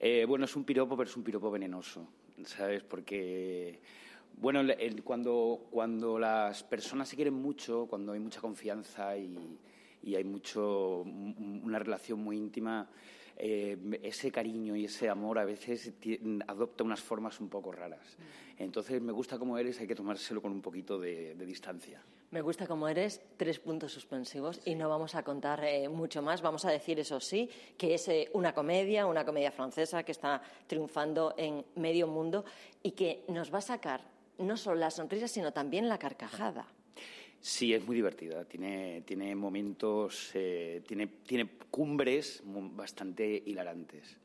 Eh, 0.00 0.24
bueno, 0.26 0.44
es 0.44 0.54
un 0.56 0.64
piropo, 0.64 0.96
pero 0.96 1.08
es 1.08 1.16
un 1.16 1.24
piropo 1.24 1.50
venenoso, 1.50 2.06
¿sabes? 2.44 2.82
Porque, 2.84 3.80
bueno, 4.36 4.60
cuando, 5.04 5.66
cuando 5.70 6.18
las 6.18 6.62
personas 6.62 7.08
se 7.08 7.16
quieren 7.16 7.34
mucho, 7.34 7.86
cuando 7.88 8.12
hay 8.12 8.20
mucha 8.20 8.40
confianza 8.40 9.16
y, 9.16 9.58
y 10.02 10.14
hay 10.14 10.24
mucho, 10.24 11.00
un- 11.02 11.62
una 11.64 11.78
relación 11.80 12.20
muy 12.22 12.36
íntima, 12.36 12.88
eh, 13.36 13.76
ese 14.02 14.30
cariño 14.32 14.74
y 14.76 14.84
ese 14.84 15.08
amor 15.08 15.38
a 15.38 15.44
veces 15.44 15.92
adopta 16.46 16.82
unas 16.84 17.00
formas 17.00 17.40
un 17.40 17.48
poco 17.48 17.70
raras. 17.72 18.16
Entonces, 18.58 19.00
me 19.00 19.12
gusta 19.12 19.38
como 19.38 19.56
eres, 19.56 19.78
hay 19.80 19.86
que 19.86 19.94
tomárselo 19.94 20.42
con 20.42 20.50
un 20.50 20.60
poquito 20.60 20.98
de, 20.98 21.34
de 21.34 21.46
distancia. 21.46 22.02
Me 22.30 22.42
gusta 22.42 22.66
como 22.66 22.88
eres, 22.88 23.22
tres 23.36 23.58
puntos 23.58 23.92
suspensivos 23.92 24.60
y 24.64 24.74
no 24.74 24.88
vamos 24.88 25.14
a 25.14 25.22
contar 25.22 25.64
eh, 25.64 25.88
mucho 25.88 26.20
más. 26.20 26.42
Vamos 26.42 26.64
a 26.64 26.70
decir, 26.70 26.98
eso 26.98 27.20
sí, 27.20 27.48
que 27.78 27.94
es 27.94 28.06
eh, 28.08 28.28
una 28.34 28.52
comedia, 28.52 29.06
una 29.06 29.24
comedia 29.24 29.50
francesa 29.50 30.02
que 30.02 30.12
está 30.12 30.42
triunfando 30.66 31.34
en 31.38 31.64
medio 31.76 32.06
mundo 32.06 32.44
y 32.82 32.90
que 32.90 33.24
nos 33.28 33.52
va 33.52 33.58
a 33.58 33.62
sacar 33.62 34.02
no 34.38 34.56
solo 34.56 34.76
la 34.76 34.90
sonrisa, 34.90 35.26
sino 35.26 35.52
también 35.52 35.88
la 35.88 35.98
carcajada. 35.98 36.66
Sí, 37.40 37.72
es 37.72 37.86
muy 37.86 37.96
divertida. 37.96 38.44
Tiene, 38.44 39.02
tiene 39.06 39.34
momentos, 39.34 40.32
eh, 40.34 40.82
tiene, 40.86 41.06
tiene 41.06 41.48
cumbres 41.70 42.42
bastante 42.44 43.42
hilarantes. 43.46 44.18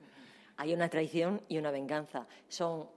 Hay 0.57 0.73
una 0.73 0.89
traición 0.89 1.41
y 1.47 1.57
una 1.57 1.71
venganza. 1.71 2.27
Son 2.49 2.87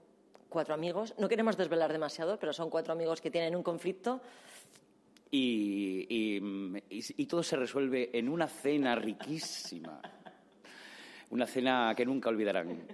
cuatro 0.48 0.74
amigos, 0.74 1.14
no 1.18 1.28
queremos 1.28 1.56
desvelar 1.56 1.92
demasiado, 1.92 2.38
pero 2.38 2.52
son 2.52 2.70
cuatro 2.70 2.92
amigos 2.92 3.20
que 3.20 3.30
tienen 3.30 3.54
un 3.56 3.62
conflicto. 3.62 4.20
Y, 5.30 6.06
y, 6.08 6.36
y- 6.90 7.04
y 7.22 7.26
todo 7.26 7.42
se 7.42 7.56
resuelve 7.56 8.10
en 8.16 8.28
una 8.28 8.46
cena 8.46 8.94
riquísima. 8.94 10.00
Una 11.30 11.46
cena 11.46 11.92
que 11.96 12.06
nunca 12.06 12.28
olvidarán. 12.28 12.86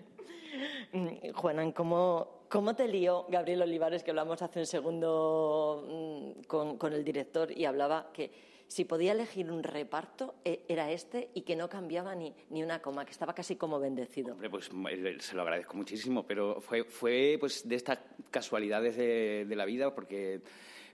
Mm, 0.92 1.32
Juanan, 1.34 1.72
¿cómo, 1.72 2.44
¿cómo 2.48 2.74
te 2.74 2.88
lió 2.88 3.26
Gabriel 3.28 3.62
Olivares, 3.62 4.02
que 4.02 4.10
hablamos 4.10 4.40
hace 4.42 4.60
un 4.60 4.66
segundo 4.66 5.84
mm, 5.86 6.42
con, 6.44 6.78
con 6.78 6.92
el 6.94 7.04
director 7.04 7.50
y 7.56 7.64
hablaba 7.66 8.10
que 8.12 8.30
si 8.72 8.86
podía 8.86 9.12
elegir 9.12 9.50
un 9.50 9.62
reparto 9.62 10.34
eh, 10.46 10.64
era 10.66 10.90
este 10.90 11.28
y 11.34 11.42
que 11.42 11.56
no 11.56 11.68
cambiaba 11.68 12.14
ni, 12.14 12.34
ni 12.48 12.62
una 12.62 12.80
coma, 12.80 13.04
que 13.04 13.10
estaba 13.10 13.34
casi 13.34 13.56
como 13.56 13.78
bendecido? 13.78 14.32
Hombre, 14.32 14.48
pues 14.48 14.70
eh, 14.90 15.16
se 15.20 15.36
lo 15.36 15.42
agradezco 15.42 15.76
muchísimo, 15.76 16.26
pero 16.26 16.58
fue, 16.62 16.84
fue 16.84 17.36
pues 17.38 17.68
de 17.68 17.74
estas 17.74 17.98
casualidades 18.30 18.96
de, 18.96 19.44
de 19.46 19.56
la 19.56 19.66
vida, 19.66 19.94
porque 19.94 20.40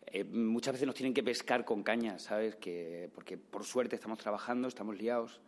eh, 0.08 0.24
muchas 0.24 0.72
veces 0.72 0.86
nos 0.86 0.96
tienen 0.96 1.14
que 1.14 1.22
pescar 1.22 1.64
con 1.64 1.84
cañas, 1.84 2.22
¿sabes? 2.22 2.56
Que, 2.56 3.10
porque 3.14 3.38
por 3.38 3.62
suerte 3.62 3.94
estamos 3.94 4.18
trabajando, 4.18 4.66
estamos 4.66 4.98
liados. 4.98 5.40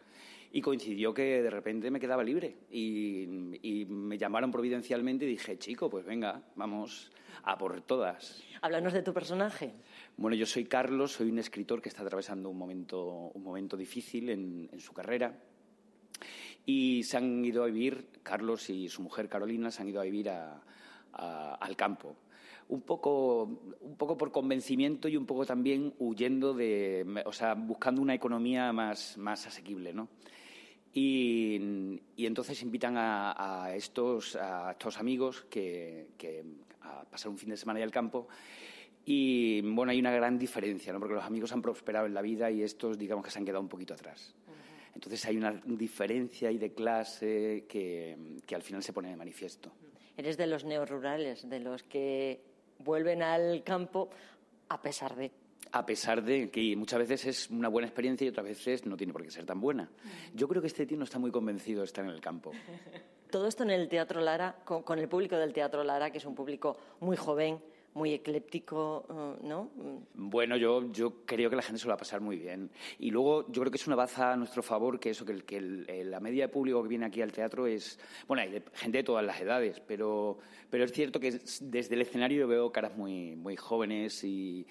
Y 0.52 0.60
coincidió 0.60 1.12
que 1.12 1.42
de 1.42 1.50
repente 1.50 1.90
me 1.90 1.99
quedaba 1.99 2.22
libre 2.22 2.58
y, 2.70 3.58
y 3.62 3.87
me 3.87 4.18
llamaron 4.18 4.52
providencialmente 4.52 5.25
y 5.25 5.28
dije, 5.28 5.58
chico, 5.58 5.90
pues 5.90 6.04
venga, 6.04 6.42
vamos 6.54 7.10
a 7.42 7.58
por 7.58 7.80
todas. 7.82 8.42
Háblanos 8.60 8.92
de 8.92 9.02
tu 9.02 9.12
personaje. 9.12 9.75
Bueno, 10.16 10.36
yo 10.36 10.46
soy 10.46 10.64
Carlos, 10.66 11.12
soy 11.12 11.30
un 11.30 11.38
escritor 11.38 11.80
que 11.80 11.88
está 11.88 12.02
atravesando 12.02 12.50
un 12.50 12.58
momento, 12.58 13.30
un 13.34 13.42
momento 13.42 13.76
difícil 13.76 14.28
en, 14.28 14.68
en 14.70 14.80
su 14.80 14.92
carrera 14.92 15.34
y 16.66 17.02
se 17.04 17.16
han 17.16 17.42
ido 17.44 17.62
a 17.62 17.66
vivir, 17.66 18.08
Carlos 18.22 18.68
y 18.68 18.88
su 18.88 19.02
mujer 19.02 19.28
Carolina 19.28 19.70
se 19.70 19.80
han 19.82 19.88
ido 19.88 20.00
a 20.00 20.04
vivir 20.04 20.28
a- 20.28 20.62
a- 21.14 21.54
al 21.54 21.76
campo. 21.76 22.16
Un 22.68 22.82
poco, 22.82 23.44
un 23.80 23.96
poco 23.96 24.16
por 24.16 24.30
convencimiento 24.30 25.08
y 25.08 25.16
un 25.16 25.26
poco 25.26 25.44
también 25.46 25.94
huyendo 25.98 26.52
de, 26.54 27.22
o 27.24 27.32
sea, 27.32 27.54
buscando 27.54 28.00
una 28.02 28.14
economía 28.14 28.72
más, 28.72 29.16
más 29.18 29.46
asequible, 29.46 29.92
¿no? 29.92 30.08
Y, 30.92 31.98
y 32.16 32.26
entonces 32.26 32.62
invitan 32.62 32.96
a, 32.96 33.64
a 33.64 33.74
estos, 33.74 34.36
a 34.36 34.72
estos 34.72 34.98
amigos 34.98 35.46
que, 35.48 36.08
que 36.18 36.44
a 36.82 37.04
pasar 37.04 37.30
un 37.30 37.38
fin 37.38 37.50
de 37.50 37.56
semana 37.56 37.82
al 37.82 37.90
campo. 37.90 38.28
Y 39.04 39.61
bueno, 39.62 39.92
hay 39.92 39.99
una 39.99 40.12
gran 40.12 40.38
diferencia, 40.38 40.92
¿no? 40.92 40.99
porque 40.99 41.14
los 41.14 41.25
amigos 41.25 41.52
han 41.52 41.62
prosperado 41.62 42.07
en 42.07 42.14
la 42.14 42.23
vida 42.23 42.50
y 42.50 42.62
estos, 42.62 42.99
digamos 42.99 43.25
que 43.25 43.30
se 43.30 43.38
han 43.38 43.45
quedado 43.45 43.62
un 43.62 43.69
poquito 43.69 43.95
atrás. 43.95 44.35
Entonces 44.95 45.25
hay 45.26 45.37
una 45.37 45.52
diferencia 45.64 46.49
ahí 46.49 46.59
de 46.59 46.73
clase 46.73 47.64
que, 47.69 48.16
que 48.47 48.54
al 48.54 48.62
final 48.62 48.83
se 48.83 48.92
pone 48.92 49.09
de 49.09 49.16
manifiesto. 49.16 49.73
Eres 50.16 50.37
de 50.37 50.47
los 50.47 50.64
neorurales, 50.64 51.49
de 51.49 51.61
los 51.61 51.83
que 51.83 52.40
vuelven 52.78 53.23
al 53.23 53.62
campo 53.62 54.11
a 54.69 54.80
pesar 54.80 55.16
de. 55.16 55.30
A 55.73 55.87
pesar 55.87 56.23
de 56.23 56.50
que 56.50 56.75
muchas 56.75 56.99
veces 56.99 57.26
es 57.26 57.50
una 57.50 57.69
buena 57.69 57.87
experiencia 57.87 58.25
y 58.25 58.28
otras 58.28 58.47
veces 58.47 58.87
no 58.87 58.97
tiene 58.97 59.12
por 59.12 59.23
qué 59.23 59.30
ser 59.30 59.47
tan 59.47 59.61
buena. 59.61 59.88
Yo 60.35 60.49
creo 60.49 60.61
que 60.61 60.66
este 60.66 60.85
tío 60.85 60.97
no 60.97 61.04
está 61.04 61.19
muy 61.19 61.30
convencido 61.30 61.80
de 61.80 61.87
estar 61.87 62.04
en 62.04 62.11
el 62.11 62.21
campo. 62.21 62.50
Todo 63.30 63.47
esto 63.47 63.62
en 63.62 63.71
el 63.71 63.88
Teatro 63.88 64.21
Lara, 64.21 64.57
con, 64.64 64.83
con 64.83 64.99
el 64.99 65.09
público 65.09 65.37
del 65.37 65.52
Teatro 65.52 65.85
Lara, 65.85 66.11
que 66.11 66.19
es 66.19 66.25
un 66.25 66.35
público 66.35 66.76
muy 66.99 67.16
joven, 67.16 67.61
muy 67.94 68.12
ecléptico, 68.14 69.04
eh, 69.11 69.47
¿no? 69.47 69.70
Bueno, 70.14 70.56
yo, 70.56 70.90
yo 70.92 71.25
creo 71.26 71.50
que 71.50 71.56
la 71.56 71.62
gente 71.62 71.78
se 71.80 71.87
lo 71.87 71.90
va 71.90 71.94
a 71.94 71.99
pasar 71.99 72.20
muy 72.20 72.37
bien. 72.38 72.70
Y 72.99 73.11
luego 73.11 73.47
yo 73.50 73.61
creo 73.62 73.70
que 73.70 73.76
es 73.78 73.87
una 73.87 73.97
baza 73.97 74.32
a 74.32 74.37
nuestro 74.37 74.62
favor 74.62 75.00
que 75.00 75.11
eso, 75.11 75.25
que, 75.25 75.32
el- 75.32 75.44
que 75.44 75.56
el- 75.56 76.11
la 76.11 76.20
media 76.20 76.47
de 76.47 76.52
público 76.52 76.82
que 76.82 76.88
viene 76.88 77.06
aquí 77.06 77.20
al 77.20 77.32
teatro 77.32 77.66
es... 77.66 77.99
Bueno, 78.28 78.42
hay 78.42 78.62
gente 78.75 78.99
de 78.99 79.04
todas 79.04 79.25
las 79.25 79.40
edades, 79.40 79.80
pero, 79.80 80.38
pero 80.70 80.85
es 80.85 80.92
cierto 80.92 81.18
que 81.18 81.28
es- 81.28 81.59
desde 81.70 81.94
el 81.97 82.02
escenario 82.02 82.47
veo 82.47 82.70
caras 82.70 82.97
muy, 82.97 83.35
muy 83.37 83.56
jóvenes 83.56 84.23
y, 84.23 84.64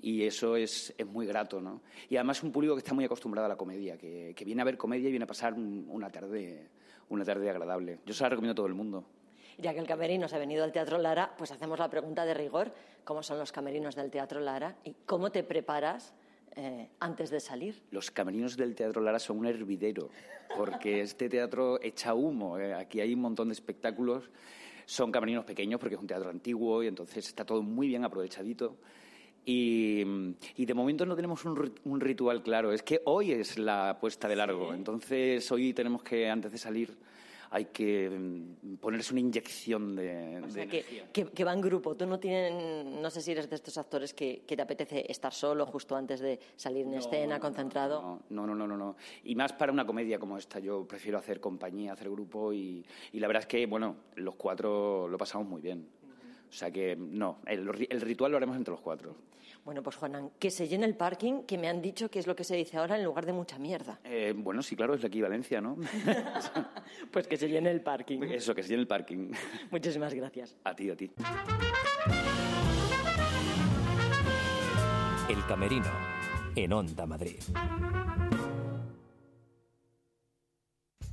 y 0.00 0.22
eso 0.22 0.54
es, 0.56 0.94
es 0.96 1.06
muy 1.06 1.26
grato, 1.26 1.60
¿no? 1.60 1.82
Y 2.08 2.16
además 2.16 2.42
un 2.42 2.52
público 2.52 2.74
que 2.74 2.78
está 2.80 2.94
muy 2.94 3.04
acostumbrado 3.04 3.46
a 3.46 3.48
la 3.48 3.56
comedia, 3.56 3.98
que, 3.98 4.32
que 4.36 4.44
viene 4.44 4.62
a 4.62 4.64
ver 4.64 4.76
comedia 4.78 5.08
y 5.08 5.12
viene 5.12 5.24
a 5.24 5.26
pasar 5.28 5.54
un- 5.54 5.86
una 5.88 6.08
tarde, 6.08 6.68
una 7.08 7.24
tarde 7.24 7.50
agradable. 7.50 7.98
Yo 8.06 8.14
se 8.14 8.22
la 8.22 8.28
recomiendo 8.28 8.52
a 8.52 8.54
todo 8.54 8.66
el 8.66 8.74
mundo. 8.74 9.04
Ya 9.58 9.74
que 9.74 9.80
el 9.80 9.86
camerino 9.86 10.28
se 10.28 10.36
ha 10.36 10.38
venido 10.38 10.64
al 10.64 10.72
Teatro 10.72 10.98
Lara, 10.98 11.34
pues 11.36 11.50
hacemos 11.50 11.78
la 11.78 11.90
pregunta 11.90 12.24
de 12.24 12.34
rigor. 12.34 12.72
¿Cómo 13.04 13.22
son 13.22 13.38
los 13.38 13.52
camerinos 13.52 13.94
del 13.94 14.10
Teatro 14.10 14.40
Lara? 14.40 14.76
¿Y 14.84 14.94
cómo 15.06 15.30
te 15.30 15.42
preparas 15.42 16.12
eh, 16.56 16.88
antes 17.00 17.30
de 17.30 17.40
salir? 17.40 17.82
Los 17.90 18.10
camerinos 18.10 18.56
del 18.56 18.74
Teatro 18.74 19.00
Lara 19.00 19.18
son 19.18 19.38
un 19.38 19.46
hervidero, 19.46 20.10
porque 20.56 21.00
este 21.00 21.28
teatro 21.28 21.80
echa 21.82 22.14
humo. 22.14 22.58
eh. 22.58 22.74
Aquí 22.74 23.00
hay 23.00 23.14
un 23.14 23.20
montón 23.20 23.48
de 23.48 23.54
espectáculos. 23.54 24.30
Son 24.86 25.12
camerinos 25.12 25.44
pequeños 25.44 25.78
porque 25.78 25.94
es 25.94 26.00
un 26.00 26.06
teatro 26.06 26.30
antiguo 26.30 26.82
y 26.82 26.88
entonces 26.88 27.26
está 27.26 27.44
todo 27.44 27.62
muy 27.62 27.86
bien 27.88 28.04
aprovechadito. 28.04 28.76
Y, 29.46 30.02
y 30.56 30.66
de 30.66 30.74
momento 30.74 31.06
no 31.06 31.16
tenemos 31.16 31.44
un 31.44 32.00
ritual 32.00 32.42
claro. 32.42 32.72
Es 32.72 32.82
que 32.82 33.00
hoy 33.04 33.32
es 33.32 33.58
la 33.58 33.98
puesta 34.00 34.28
de 34.28 34.36
largo. 34.36 34.74
Entonces 34.74 35.50
hoy 35.52 35.72
tenemos 35.72 36.02
que, 36.02 36.28
antes 36.28 36.52
de 36.52 36.58
salir, 36.58 36.98
hay 37.52 37.66
que 37.66 38.08
mm, 38.08 38.76
ponerse 38.76 39.12
una 39.12 39.20
inyección 39.20 39.96
de, 39.96 40.40
O 40.42 40.46
de 40.46 40.50
sea, 40.52 40.66
que, 40.66 40.78
energía. 40.78 41.08
que, 41.12 41.26
que 41.26 41.44
va 41.44 41.52
en 41.52 41.60
grupo. 41.60 41.96
Tú 41.96 42.06
no 42.06 42.20
tienen, 42.20 43.02
no 43.02 43.10
sé 43.10 43.20
si 43.20 43.32
eres 43.32 43.50
de 43.50 43.56
estos 43.56 43.76
actores 43.76 44.14
que, 44.14 44.42
que 44.46 44.56
te 44.56 44.62
apetece 44.62 45.10
estar 45.10 45.32
solo 45.32 45.66
justo 45.66 45.96
antes 45.96 46.20
de 46.20 46.38
salir 46.56 46.86
en 46.86 46.94
escena, 46.94 47.40
concentrado. 47.40 48.20
No, 48.30 48.46
no, 48.46 48.54
no, 48.54 48.66
no, 48.68 48.76
no. 48.76 48.96
Y 49.24 49.34
más 49.34 49.52
para 49.52 49.72
una 49.72 49.84
comedia 49.84 50.18
como 50.18 50.38
esta. 50.38 50.60
Yo 50.60 50.86
prefiero 50.86 51.18
hacer 51.18 51.40
compañía, 51.40 51.92
hacer 51.92 52.08
grupo 52.10 52.52
y, 52.52 52.84
y 53.12 53.18
la 53.18 53.26
verdad 53.26 53.42
es 53.42 53.46
que, 53.48 53.66
bueno, 53.66 53.96
los 54.14 54.36
cuatro 54.36 55.08
lo 55.08 55.18
pasamos 55.18 55.48
muy 55.48 55.60
bien. 55.60 55.86
O 56.48 56.52
sea 56.52 56.70
que, 56.70 56.96
no, 56.96 57.38
el, 57.46 57.68
el 57.90 58.00
ritual 58.00 58.30
lo 58.30 58.36
haremos 58.36 58.56
entre 58.56 58.72
los 58.72 58.80
cuatro. 58.80 59.14
Bueno, 59.64 59.82
pues 59.82 59.96
Juanan, 59.96 60.30
que 60.38 60.50
se 60.50 60.68
llene 60.68 60.86
el 60.86 60.96
parking, 60.96 61.42
que 61.42 61.58
me 61.58 61.68
han 61.68 61.82
dicho 61.82 62.10
que 62.10 62.18
es 62.18 62.26
lo 62.26 62.34
que 62.34 62.44
se 62.44 62.56
dice 62.56 62.78
ahora 62.78 62.96
en 62.96 63.04
lugar 63.04 63.26
de 63.26 63.32
mucha 63.32 63.58
mierda. 63.58 64.00
Eh, 64.04 64.32
bueno, 64.36 64.62
sí, 64.62 64.74
claro, 64.74 64.94
es 64.94 65.02
la 65.02 65.08
equivalencia, 65.08 65.60
¿no? 65.60 65.76
Pues 67.10 67.26
que 67.26 67.36
se 67.36 67.48
llene 67.48 67.70
el 67.70 67.82
parking. 67.82 68.20
Eso, 68.22 68.54
que 68.54 68.62
se 68.62 68.70
llene 68.70 68.82
el 68.82 68.88
parking. 68.88 69.32
Muchísimas 69.70 70.14
gracias. 70.14 70.56
A 70.64 70.74
ti, 70.74 70.90
a 70.90 70.96
ti. 70.96 71.10
El 75.28 75.46
Camerino, 75.46 75.90
en 76.56 76.72
Onda 76.72 77.06
Madrid. 77.06 77.40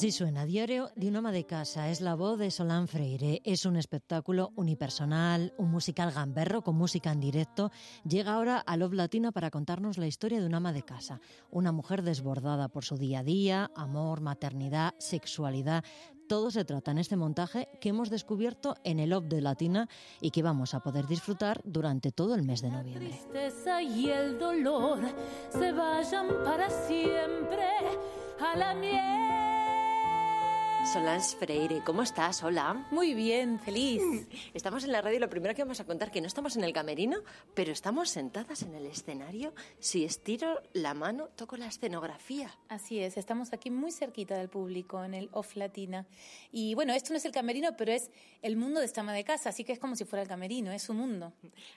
Así 0.00 0.12
suena 0.12 0.46
Diario 0.46 0.88
de 0.96 1.08
un 1.08 1.16
ama 1.16 1.30
de 1.30 1.44
casa. 1.44 1.90
Es 1.90 2.00
la 2.00 2.14
voz 2.14 2.38
de 2.38 2.50
Solán 2.50 2.88
Freire. 2.88 3.42
Es 3.44 3.66
un 3.66 3.76
espectáculo 3.76 4.50
unipersonal, 4.56 5.52
un 5.58 5.70
musical 5.70 6.10
gamberro 6.10 6.62
con 6.62 6.74
música 6.74 7.12
en 7.12 7.20
directo. 7.20 7.70
Llega 8.08 8.32
ahora 8.32 8.60
a 8.60 8.78
Love 8.78 8.94
Latina 8.94 9.30
para 9.30 9.50
contarnos 9.50 9.98
la 9.98 10.06
historia 10.06 10.40
de 10.40 10.46
un 10.46 10.54
ama 10.54 10.72
de 10.72 10.84
casa. 10.84 11.20
Una 11.50 11.70
mujer 11.70 12.00
desbordada 12.00 12.68
por 12.68 12.82
su 12.82 12.96
día 12.96 13.18
a 13.18 13.24
día, 13.24 13.70
amor, 13.76 14.22
maternidad, 14.22 14.94
sexualidad. 14.96 15.84
Todo 16.26 16.50
se 16.50 16.64
trata 16.64 16.92
en 16.92 16.98
este 16.98 17.16
montaje 17.16 17.68
que 17.78 17.90
hemos 17.90 18.08
descubierto 18.08 18.76
en 18.84 19.00
el 19.00 19.10
Love 19.10 19.28
de 19.28 19.42
Latina 19.42 19.86
y 20.22 20.30
que 20.30 20.42
vamos 20.42 20.72
a 20.72 20.80
poder 20.80 21.08
disfrutar 21.08 21.60
durante 21.62 22.10
todo 22.10 22.34
el 22.34 22.42
mes 22.42 22.62
de 22.62 22.70
noviembre. 22.70 23.10
tristeza 23.10 23.82
y 23.82 24.08
el 24.08 24.38
dolor 24.38 25.00
se 25.50 25.72
vayan 25.72 26.26
para 26.42 26.70
siempre 26.70 27.68
a 28.40 28.56
la 28.56 28.74
miel. 28.74 29.29
Solange 30.84 31.36
Freire, 31.36 31.82
¿cómo 31.84 32.02
estás? 32.02 32.42
Hola. 32.42 32.86
Muy 32.90 33.14
bien, 33.14 33.60
feliz. 33.60 34.02
Estamos 34.54 34.82
en 34.82 34.90
la 34.90 35.00
radio 35.00 35.18
y 35.18 35.20
lo 35.20 35.28
primero 35.30 35.54
que 35.54 35.62
vamos 35.62 35.78
a 35.78 35.84
contar 35.84 36.10
que 36.10 36.20
no 36.20 36.26
estamos 36.26 36.56
en 36.56 36.64
el 36.64 36.72
camerino, 36.72 37.18
pero 37.54 37.70
estamos 37.70 38.10
sentadas 38.10 38.62
en 38.62 38.74
el 38.74 38.86
escenario. 38.86 39.52
Si 39.78 40.04
estiro 40.04 40.60
la 40.72 40.94
mano, 40.94 41.28
toco 41.36 41.56
la 41.56 41.66
escenografía. 41.66 42.50
Así 42.68 42.98
es, 42.98 43.16
estamos 43.18 43.52
aquí 43.52 43.70
muy 43.70 43.92
cerquita 43.92 44.36
del 44.36 44.48
público, 44.48 45.04
en 45.04 45.14
el 45.14 45.28
Off 45.32 45.54
Latina. 45.54 46.06
Y 46.50 46.74
bueno, 46.74 46.92
esto 46.92 47.12
no 47.12 47.18
es 47.18 47.24
el 47.24 47.32
camerino, 47.32 47.76
pero 47.76 47.92
es 47.92 48.10
el 48.42 48.56
mundo 48.56 48.80
de 48.80 48.86
esta 48.86 49.02
ama 49.02 49.12
de 49.12 49.22
casa, 49.22 49.50
así 49.50 49.62
que 49.62 49.72
es 49.72 49.78
como 49.78 49.94
si 49.94 50.04
fuera 50.06 50.22
el 50.22 50.28
camerino, 50.28 50.72
es 50.72 50.82
su 50.82 50.94
mundo. 50.94 51.32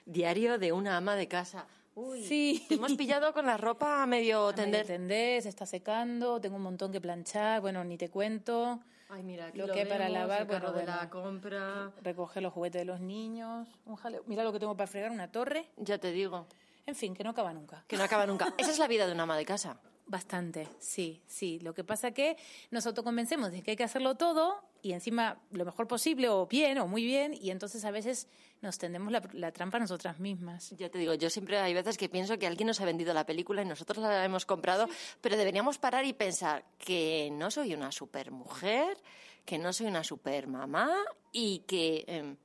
Diario 0.06 0.58
de 0.58 0.72
una 0.72 0.96
ama 0.96 1.14
de 1.14 1.28
casa. 1.28 1.66
Uy, 1.94 2.24
Sí. 2.24 2.64
Te 2.68 2.74
hemos 2.74 2.94
pillado 2.94 3.32
con 3.32 3.46
la 3.46 3.56
ropa 3.56 4.02
a 4.02 4.06
medio 4.06 4.38
A 4.48 4.52
medio 4.52 4.54
tender. 4.64 4.86
tender, 4.86 5.42
se 5.42 5.50
está 5.50 5.66
secando, 5.66 6.40
tengo 6.40 6.56
un 6.56 6.62
montón 6.62 6.90
que 6.90 7.00
planchar, 7.00 7.60
bueno, 7.60 7.84
ni 7.84 7.96
te 7.96 8.08
cuento. 8.08 8.80
Ay, 9.14 9.22
mira, 9.22 9.46
aquí 9.46 9.58
lo, 9.58 9.68
lo 9.68 9.72
que 9.72 9.82
hay 9.82 9.86
para 9.86 10.08
lavar, 10.08 10.42
el 10.42 10.48
carro 10.48 10.72
bueno, 10.72 10.80
de 10.80 10.86
la 10.86 10.96
bueno, 10.96 11.10
compra. 11.10 11.92
recoger 12.02 12.42
los 12.42 12.52
juguetes 12.52 12.80
de 12.80 12.84
los 12.84 12.98
niños, 12.98 13.68
un 13.86 13.94
jaleo. 13.94 14.24
Mira 14.26 14.42
lo 14.42 14.52
que 14.52 14.58
tengo 14.58 14.76
para 14.76 14.88
fregar, 14.88 15.12
una 15.12 15.30
torre. 15.30 15.68
Ya 15.76 15.98
te 15.98 16.10
digo. 16.10 16.48
En 16.84 16.96
fin, 16.96 17.14
que 17.14 17.22
no 17.22 17.30
acaba 17.30 17.52
nunca. 17.52 17.84
Que 17.86 17.96
no 17.96 18.02
acaba 18.02 18.26
nunca. 18.26 18.52
Esa 18.58 18.72
es 18.72 18.78
la 18.80 18.88
vida 18.88 19.06
de 19.06 19.12
una 19.12 19.22
ama 19.22 19.36
de 19.36 19.44
casa. 19.44 19.78
Bastante, 20.06 20.68
sí, 20.80 21.22
sí. 21.26 21.58
Lo 21.60 21.72
que 21.74 21.82
pasa 21.82 22.10
que 22.10 22.36
nos 22.70 22.86
autoconvencemos 22.86 23.50
de 23.50 23.62
que 23.62 23.70
hay 23.70 23.76
que 23.76 23.84
hacerlo 23.84 24.16
todo 24.16 24.62
y 24.82 24.92
encima 24.92 25.40
lo 25.50 25.64
mejor 25.64 25.88
posible 25.88 26.28
o 26.28 26.46
bien 26.46 26.76
o 26.78 26.86
muy 26.86 27.02
bien 27.04 27.32
y 27.32 27.50
entonces 27.50 27.86
a 27.86 27.90
veces 27.90 28.28
nos 28.60 28.76
tendemos 28.76 29.10
la, 29.10 29.22
la 29.32 29.50
trampa 29.50 29.78
nosotras 29.78 30.20
mismas. 30.20 30.70
Ya 30.76 30.90
te 30.90 30.98
digo, 30.98 31.14
yo 31.14 31.30
siempre 31.30 31.58
hay 31.58 31.72
veces 31.72 31.96
que 31.96 32.10
pienso 32.10 32.38
que 32.38 32.46
alguien 32.46 32.66
nos 32.66 32.82
ha 32.82 32.84
vendido 32.84 33.14
la 33.14 33.24
película 33.24 33.62
y 33.62 33.64
nosotros 33.64 33.98
la 33.98 34.22
hemos 34.22 34.44
comprado, 34.44 34.88
pero 35.22 35.38
deberíamos 35.38 35.78
parar 35.78 36.04
y 36.04 36.12
pensar 36.12 36.66
que 36.76 37.30
no 37.32 37.50
soy 37.50 37.72
una 37.72 37.90
supermujer, 37.90 38.98
que 39.46 39.56
no 39.58 39.72
soy 39.72 39.86
una 39.86 40.04
supermamá 40.04 40.94
y 41.32 41.60
que 41.60 42.04
em, 42.06 42.36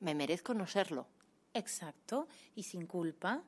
me 0.00 0.16
merezco 0.16 0.52
no 0.52 0.66
serlo. 0.66 1.06
Exacto, 1.54 2.26
y 2.56 2.64
sin 2.64 2.86
culpa, 2.86 3.44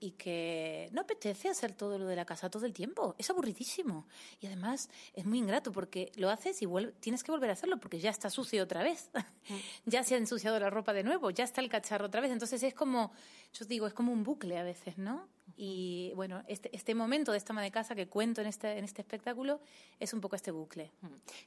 y 0.00 0.12
que 0.12 0.88
no 0.92 1.00
apetece 1.02 1.48
hacer 1.48 1.72
todo 1.72 1.98
lo 1.98 2.06
de 2.06 2.16
la 2.16 2.24
casa 2.26 2.50
todo 2.50 2.66
el 2.66 2.72
tiempo. 2.74 3.14
Es 3.18 3.30
aburridísimo. 3.30 4.06
Y 4.40 4.46
además 4.46 4.90
es 5.14 5.24
muy 5.24 5.38
ingrato 5.38 5.72
porque 5.72 6.12
lo 6.16 6.28
haces 6.30 6.60
y 6.62 6.66
vuelve- 6.66 6.92
tienes 7.00 7.22
que 7.24 7.30
volver 7.30 7.48
a 7.50 7.54
hacerlo 7.54 7.78
porque 7.78 7.98
ya 8.00 8.10
está 8.10 8.28
sucio 8.28 8.62
otra 8.62 8.82
vez. 8.82 9.10
ya 9.86 10.02
se 10.02 10.14
ha 10.14 10.18
ensuciado 10.18 10.58
la 10.60 10.68
ropa 10.70 10.92
de 10.92 11.04
nuevo, 11.04 11.30
ya 11.30 11.44
está 11.44 11.60
el 11.60 11.68
cacharro 11.68 12.06
otra 12.06 12.20
vez. 12.20 12.30
Entonces 12.32 12.62
es 12.62 12.74
como, 12.74 13.12
yo 13.52 13.62
os 13.62 13.68
digo, 13.68 13.86
es 13.86 13.94
como 13.94 14.12
un 14.12 14.24
bucle 14.24 14.58
a 14.58 14.62
veces, 14.62 14.98
¿no? 14.98 15.28
Y 15.56 16.12
bueno, 16.16 16.42
este, 16.48 16.74
este 16.76 16.94
momento 16.94 17.30
de 17.32 17.38
esta 17.38 17.52
ama 17.52 17.62
de 17.62 17.70
casa 17.70 17.94
que 17.94 18.08
cuento 18.08 18.40
en 18.40 18.46
este, 18.48 18.76
en 18.78 18.84
este 18.84 19.02
espectáculo 19.02 19.60
es 20.00 20.12
un 20.12 20.20
poco 20.20 20.36
este 20.36 20.50
bucle. 20.50 20.90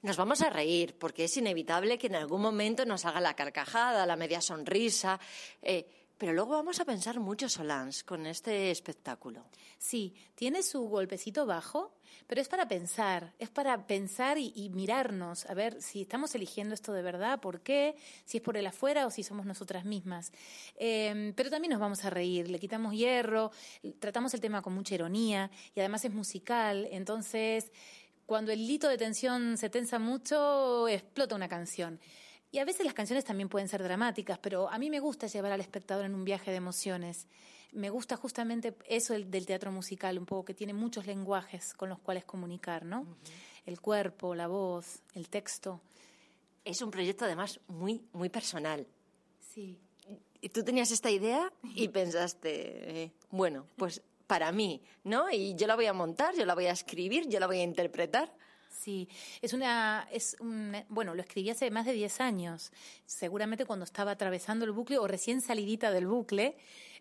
Nos 0.01 0.17
vamos 0.17 0.41
a 0.41 0.49
reír 0.49 0.95
porque 0.97 1.25
es 1.25 1.35
inevitable 1.37 1.97
que 1.97 2.07
en 2.07 2.15
algún 2.15 2.41
momento 2.41 2.85
nos 2.85 3.05
haga 3.05 3.19
la 3.21 3.35
carcajada, 3.35 4.05
la 4.05 4.15
media 4.15 4.39
sonrisa, 4.41 5.19
eh, 5.61 5.87
pero 6.17 6.33
luego 6.33 6.51
vamos 6.51 6.79
a 6.79 6.85
pensar 6.85 7.19
mucho, 7.19 7.47
Solange, 7.47 8.03
con 8.03 8.25
este 8.25 8.71
espectáculo. 8.71 9.45
Sí, 9.77 10.15
tiene 10.35 10.63
su 10.63 10.81
golpecito 10.87 11.45
bajo, 11.45 11.93
pero 12.25 12.41
es 12.41 12.47
para 12.47 12.67
pensar, 12.67 13.33
es 13.37 13.49
para 13.49 13.85
pensar 13.85 14.37
y, 14.37 14.69
mirarnos, 14.73 15.45
a 15.45 15.53
ver 15.53 15.81
si 15.81 16.01
estamos 16.01 16.33
eligiendo 16.35 16.73
esto 16.73 16.91
de 16.93 17.01
verdad, 17.01 17.39
por 17.39 17.61
qué, 17.61 17.95
si 18.25 18.37
es 18.37 18.43
por 18.43 18.57
el 18.57 18.65
afuera 18.65 19.05
o 19.05 19.11
si 19.11 19.23
somos 19.23 19.45
nosotras 19.45 19.85
mismas. 19.85 20.31
Eh, 20.77 21.33
pero 21.35 21.49
también 21.49 21.71
nos 21.71 21.79
vamos 21.79 22.03
a 22.03 22.09
reír, 22.09 22.49
le 22.49 22.59
quitamos 22.59 22.93
hierro, 22.93 23.51
tratamos 23.99 24.33
el 24.33 24.41
tema 24.41 24.61
con 24.61 24.73
mucha 24.73 24.95
ironía 24.95 25.51
y 25.75 25.79
además 25.79 26.03
es 26.05 26.13
musical, 26.13 26.87
entonces 26.91 27.71
cuando 28.25 28.51
el 28.51 28.69
hito 28.69 28.89
de 28.89 28.97
tensión 28.97 29.57
se 29.57 29.69
tensa 29.69 29.99
mucho, 29.99 30.87
explota 30.89 31.35
una 31.35 31.47
canción. 31.47 31.99
Y 32.51 32.59
a 32.59 32.65
veces 32.65 32.85
las 32.85 32.93
canciones 32.93 33.25
también 33.25 33.49
pueden 33.49 33.67
ser 33.67 33.83
dramáticas, 33.83 34.39
pero 34.39 34.69
a 34.69 34.77
mí 34.77 34.89
me 34.89 34.99
gusta 34.99 35.27
llevar 35.27 35.51
al 35.51 35.61
espectador 35.61 36.05
en 36.05 36.15
un 36.15 36.23
viaje 36.23 36.51
de 36.51 36.57
emociones. 36.57 37.27
Me 37.73 37.89
gusta 37.89 38.15
justamente 38.15 38.75
eso 38.87 39.13
del, 39.13 39.45
teatro 39.45 39.71
musical, 39.71 40.17
un 40.17 40.25
poco 40.25 40.45
que 40.45 40.53
tiene 40.53 40.73
muchos 40.73 41.05
lenguajes 41.05 41.73
con 41.73 41.89
los 41.89 41.99
cuales 41.99 42.23
comunicar, 42.23 42.85
¿no? 42.85 43.05
El 43.65 43.81
cuerpo, 43.81 44.33
la 44.33 44.47
voz, 44.47 45.01
el 45.13 45.27
texto. 45.27 45.81
Es 46.63 46.81
un 46.81 46.89
proyecto 46.89 47.25
además 47.25 47.59
muy, 47.67 48.01
muy 48.13 48.29
personal. 48.29 48.87
Sí. 49.53 49.77
Y 50.39 50.49
tú 50.49 50.63
tenías 50.63 50.91
esta 50.91 51.11
idea 51.11 51.51
y 51.75 51.87
pensaste, 51.89 53.03
eh, 53.03 53.11
bueno, 53.29 53.67
pues 53.75 54.01
para 54.25 54.51
mí, 54.51 54.81
¿no? 55.03 55.29
Y 55.29 55.55
yo 55.55 55.67
la 55.67 55.75
voy 55.75 55.87
a 55.87 55.93
montar, 55.93 56.35
yo 56.35 56.45
la 56.45 56.55
voy 56.55 56.67
a 56.67 56.71
escribir, 56.71 57.27
yo 57.27 57.39
la 57.39 57.47
voy 57.47 57.59
a 57.59 57.63
interpretar. 57.63 58.33
Sí, 58.69 59.09
es 59.41 59.53
una, 59.53 60.07
es 60.11 60.37
un, 60.39 60.75
bueno, 60.89 61.15
lo 61.15 61.21
escribí 61.21 61.49
hace 61.49 61.69
más 61.71 61.85
de 61.85 61.93
10 61.93 62.21
años, 62.21 62.71
seguramente 63.05 63.65
cuando 63.65 63.85
estaba 63.85 64.11
atravesando 64.11 64.65
el 64.65 64.71
bucle 64.71 64.97
o 64.97 65.07
recién 65.07 65.41
salidita 65.41 65.91
del 65.91 66.07
bucle, 66.07 66.55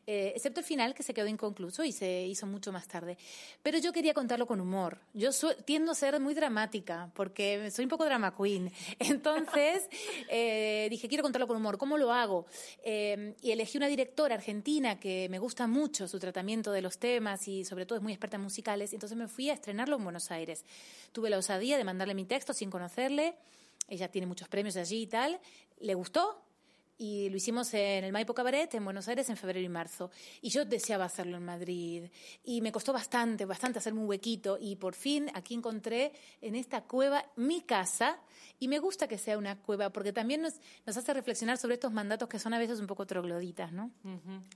eh, 0.08 0.32
excepto 0.36 0.60
el 0.60 0.66
final 0.66 0.94
que 0.94 1.02
se 1.02 1.12
quedó 1.12 1.26
inconcluso 1.26 1.82
y 1.82 1.90
se 1.90 2.26
hizo 2.26 2.46
mucho 2.46 2.70
más 2.70 2.86
tarde. 2.86 3.18
Pero 3.62 3.78
yo 3.78 3.92
quería 3.92 4.14
contarlo 4.14 4.46
con 4.46 4.60
humor. 4.60 5.00
Yo 5.14 5.30
tiendo 5.64 5.90
a 5.90 5.94
ser 5.96 6.20
muy 6.20 6.32
dramática 6.32 7.10
porque 7.14 7.70
soy 7.72 7.86
un 7.86 7.88
poco 7.88 8.04
drama 8.04 8.34
queen. 8.36 8.70
Entonces 9.00 9.88
eh, 10.28 10.86
dije, 10.90 11.08
quiero 11.08 11.22
contarlo 11.22 11.48
con 11.48 11.56
humor. 11.56 11.76
¿Cómo 11.76 11.98
lo 11.98 12.12
hago? 12.12 12.46
Eh, 12.84 13.34
y 13.42 13.50
elegí 13.50 13.78
una 13.78 13.88
directora 13.88 14.36
argentina 14.36 15.00
que 15.00 15.28
me 15.28 15.40
gusta 15.40 15.66
mucho 15.66 16.06
su 16.06 16.20
tratamiento 16.20 16.70
de 16.70 16.82
los 16.82 16.98
temas 16.98 17.48
y 17.48 17.64
sobre 17.64 17.84
todo 17.84 17.96
es 17.96 18.02
muy 18.02 18.12
experta 18.12 18.36
en 18.36 18.42
musicales. 18.42 18.92
Entonces 18.92 19.18
me 19.18 19.26
fui 19.26 19.50
a 19.50 19.54
estrenarlo 19.54 19.96
en 19.96 20.04
Buenos 20.04 20.30
Aires. 20.30 20.64
Tuve 21.10 21.30
la 21.30 21.38
osadía 21.38 21.78
de 21.78 21.84
mandarle 21.84 22.14
mi 22.14 22.26
texto 22.26 22.54
sin 22.54 22.70
conocerle. 22.70 23.34
Ella 23.88 24.08
tiene 24.08 24.28
muchos 24.28 24.46
premios 24.46 24.76
allí 24.76 25.02
y 25.02 25.06
tal. 25.08 25.40
Le 25.80 25.94
gustó 25.94 26.45
y 26.98 27.28
lo 27.28 27.36
hicimos 27.36 27.72
en 27.74 28.04
el 28.04 28.12
Maipo 28.12 28.34
Cabaret 28.34 28.72
en 28.74 28.84
Buenos 28.84 29.08
Aires 29.08 29.28
en 29.28 29.36
febrero 29.36 29.64
y 29.64 29.68
marzo. 29.68 30.10
Y 30.40 30.50
yo 30.50 30.64
deseaba 30.64 31.04
hacerlo 31.04 31.36
en 31.36 31.44
Madrid 31.44 32.04
y 32.44 32.60
me 32.60 32.72
costó 32.72 32.92
bastante, 32.92 33.44
bastante 33.44 33.78
hacerme 33.78 34.00
un 34.00 34.08
huequito 34.08 34.58
y 34.60 34.76
por 34.76 34.94
fin 34.94 35.30
aquí 35.34 35.54
encontré 35.54 36.12
en 36.40 36.54
esta 36.54 36.82
cueva 36.82 37.24
mi 37.36 37.62
casa 37.62 38.18
y 38.58 38.68
me 38.68 38.78
gusta 38.78 39.08
que 39.08 39.18
sea 39.18 39.36
una 39.38 39.58
cueva 39.60 39.90
porque 39.90 40.12
también 40.12 40.42
nos, 40.42 40.54
nos 40.86 40.96
hace 40.96 41.12
reflexionar 41.12 41.58
sobre 41.58 41.74
estos 41.74 41.92
mandatos 41.92 42.28
que 42.28 42.38
son 42.38 42.54
a 42.54 42.58
veces 42.58 42.80
un 42.80 42.86
poco 42.86 43.06
trogloditas, 43.06 43.72
¿no? 43.72 43.90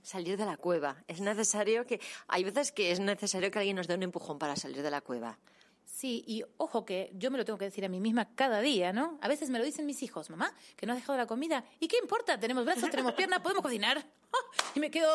Salir 0.01 0.37
de 0.37 0.45
la 0.45 0.57
cueva. 0.57 1.03
Es 1.07 1.21
necesario 1.21 1.85
que... 1.85 1.99
Hay 2.27 2.43
veces 2.43 2.71
que 2.71 2.91
es 2.91 2.99
necesario 2.99 3.51
que 3.51 3.59
alguien 3.59 3.75
nos 3.75 3.87
dé 3.87 3.95
un 3.95 4.03
empujón 4.03 4.39
para 4.39 4.55
salir 4.55 4.81
de 4.81 4.91
la 4.91 5.01
cueva. 5.01 5.37
Sí, 6.01 6.23
y 6.25 6.43
ojo 6.57 6.83
que 6.83 7.11
yo 7.13 7.29
me 7.29 7.37
lo 7.37 7.45
tengo 7.45 7.59
que 7.59 7.65
decir 7.65 7.85
a 7.85 7.87
mí 7.87 7.99
misma 7.99 8.33
cada 8.33 8.59
día, 8.59 8.91
¿no? 8.91 9.19
A 9.21 9.27
veces 9.27 9.51
me 9.51 9.59
lo 9.59 9.65
dicen 9.65 9.85
mis 9.85 10.01
hijos, 10.01 10.31
mamá, 10.31 10.51
que 10.75 10.87
no 10.87 10.93
has 10.93 10.97
dejado 10.97 11.15
la 11.15 11.27
comida. 11.27 11.63
¿Y 11.79 11.87
qué 11.87 11.97
importa? 12.01 12.39
Tenemos 12.39 12.65
brazos, 12.65 12.89
tenemos 12.89 13.13
piernas, 13.13 13.41
podemos 13.41 13.61
cocinar. 13.61 14.03
Y 14.75 14.79
me 14.79 14.89
quedo, 14.89 15.11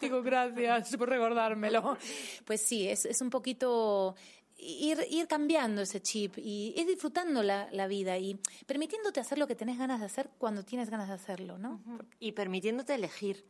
digo, 0.00 0.22
gracias 0.22 0.96
por 0.96 1.08
recordármelo. 1.08 1.98
Pues 2.44 2.60
sí, 2.60 2.86
es, 2.86 3.06
es 3.06 3.20
un 3.22 3.30
poquito 3.30 4.14
ir, 4.56 5.04
ir 5.10 5.26
cambiando 5.26 5.82
ese 5.82 6.00
chip 6.00 6.38
y 6.38 6.74
ir 6.76 6.86
disfrutando 6.86 7.42
la, 7.42 7.68
la 7.72 7.88
vida 7.88 8.16
y 8.18 8.38
permitiéndote 8.66 9.18
hacer 9.18 9.36
lo 9.36 9.48
que 9.48 9.56
tenés 9.56 9.78
ganas 9.78 9.98
de 9.98 10.06
hacer 10.06 10.30
cuando 10.38 10.64
tienes 10.64 10.90
ganas 10.90 11.08
de 11.08 11.14
hacerlo, 11.14 11.58
¿no? 11.58 11.82
Y 12.20 12.32
permitiéndote 12.32 12.94
elegir 12.94 13.44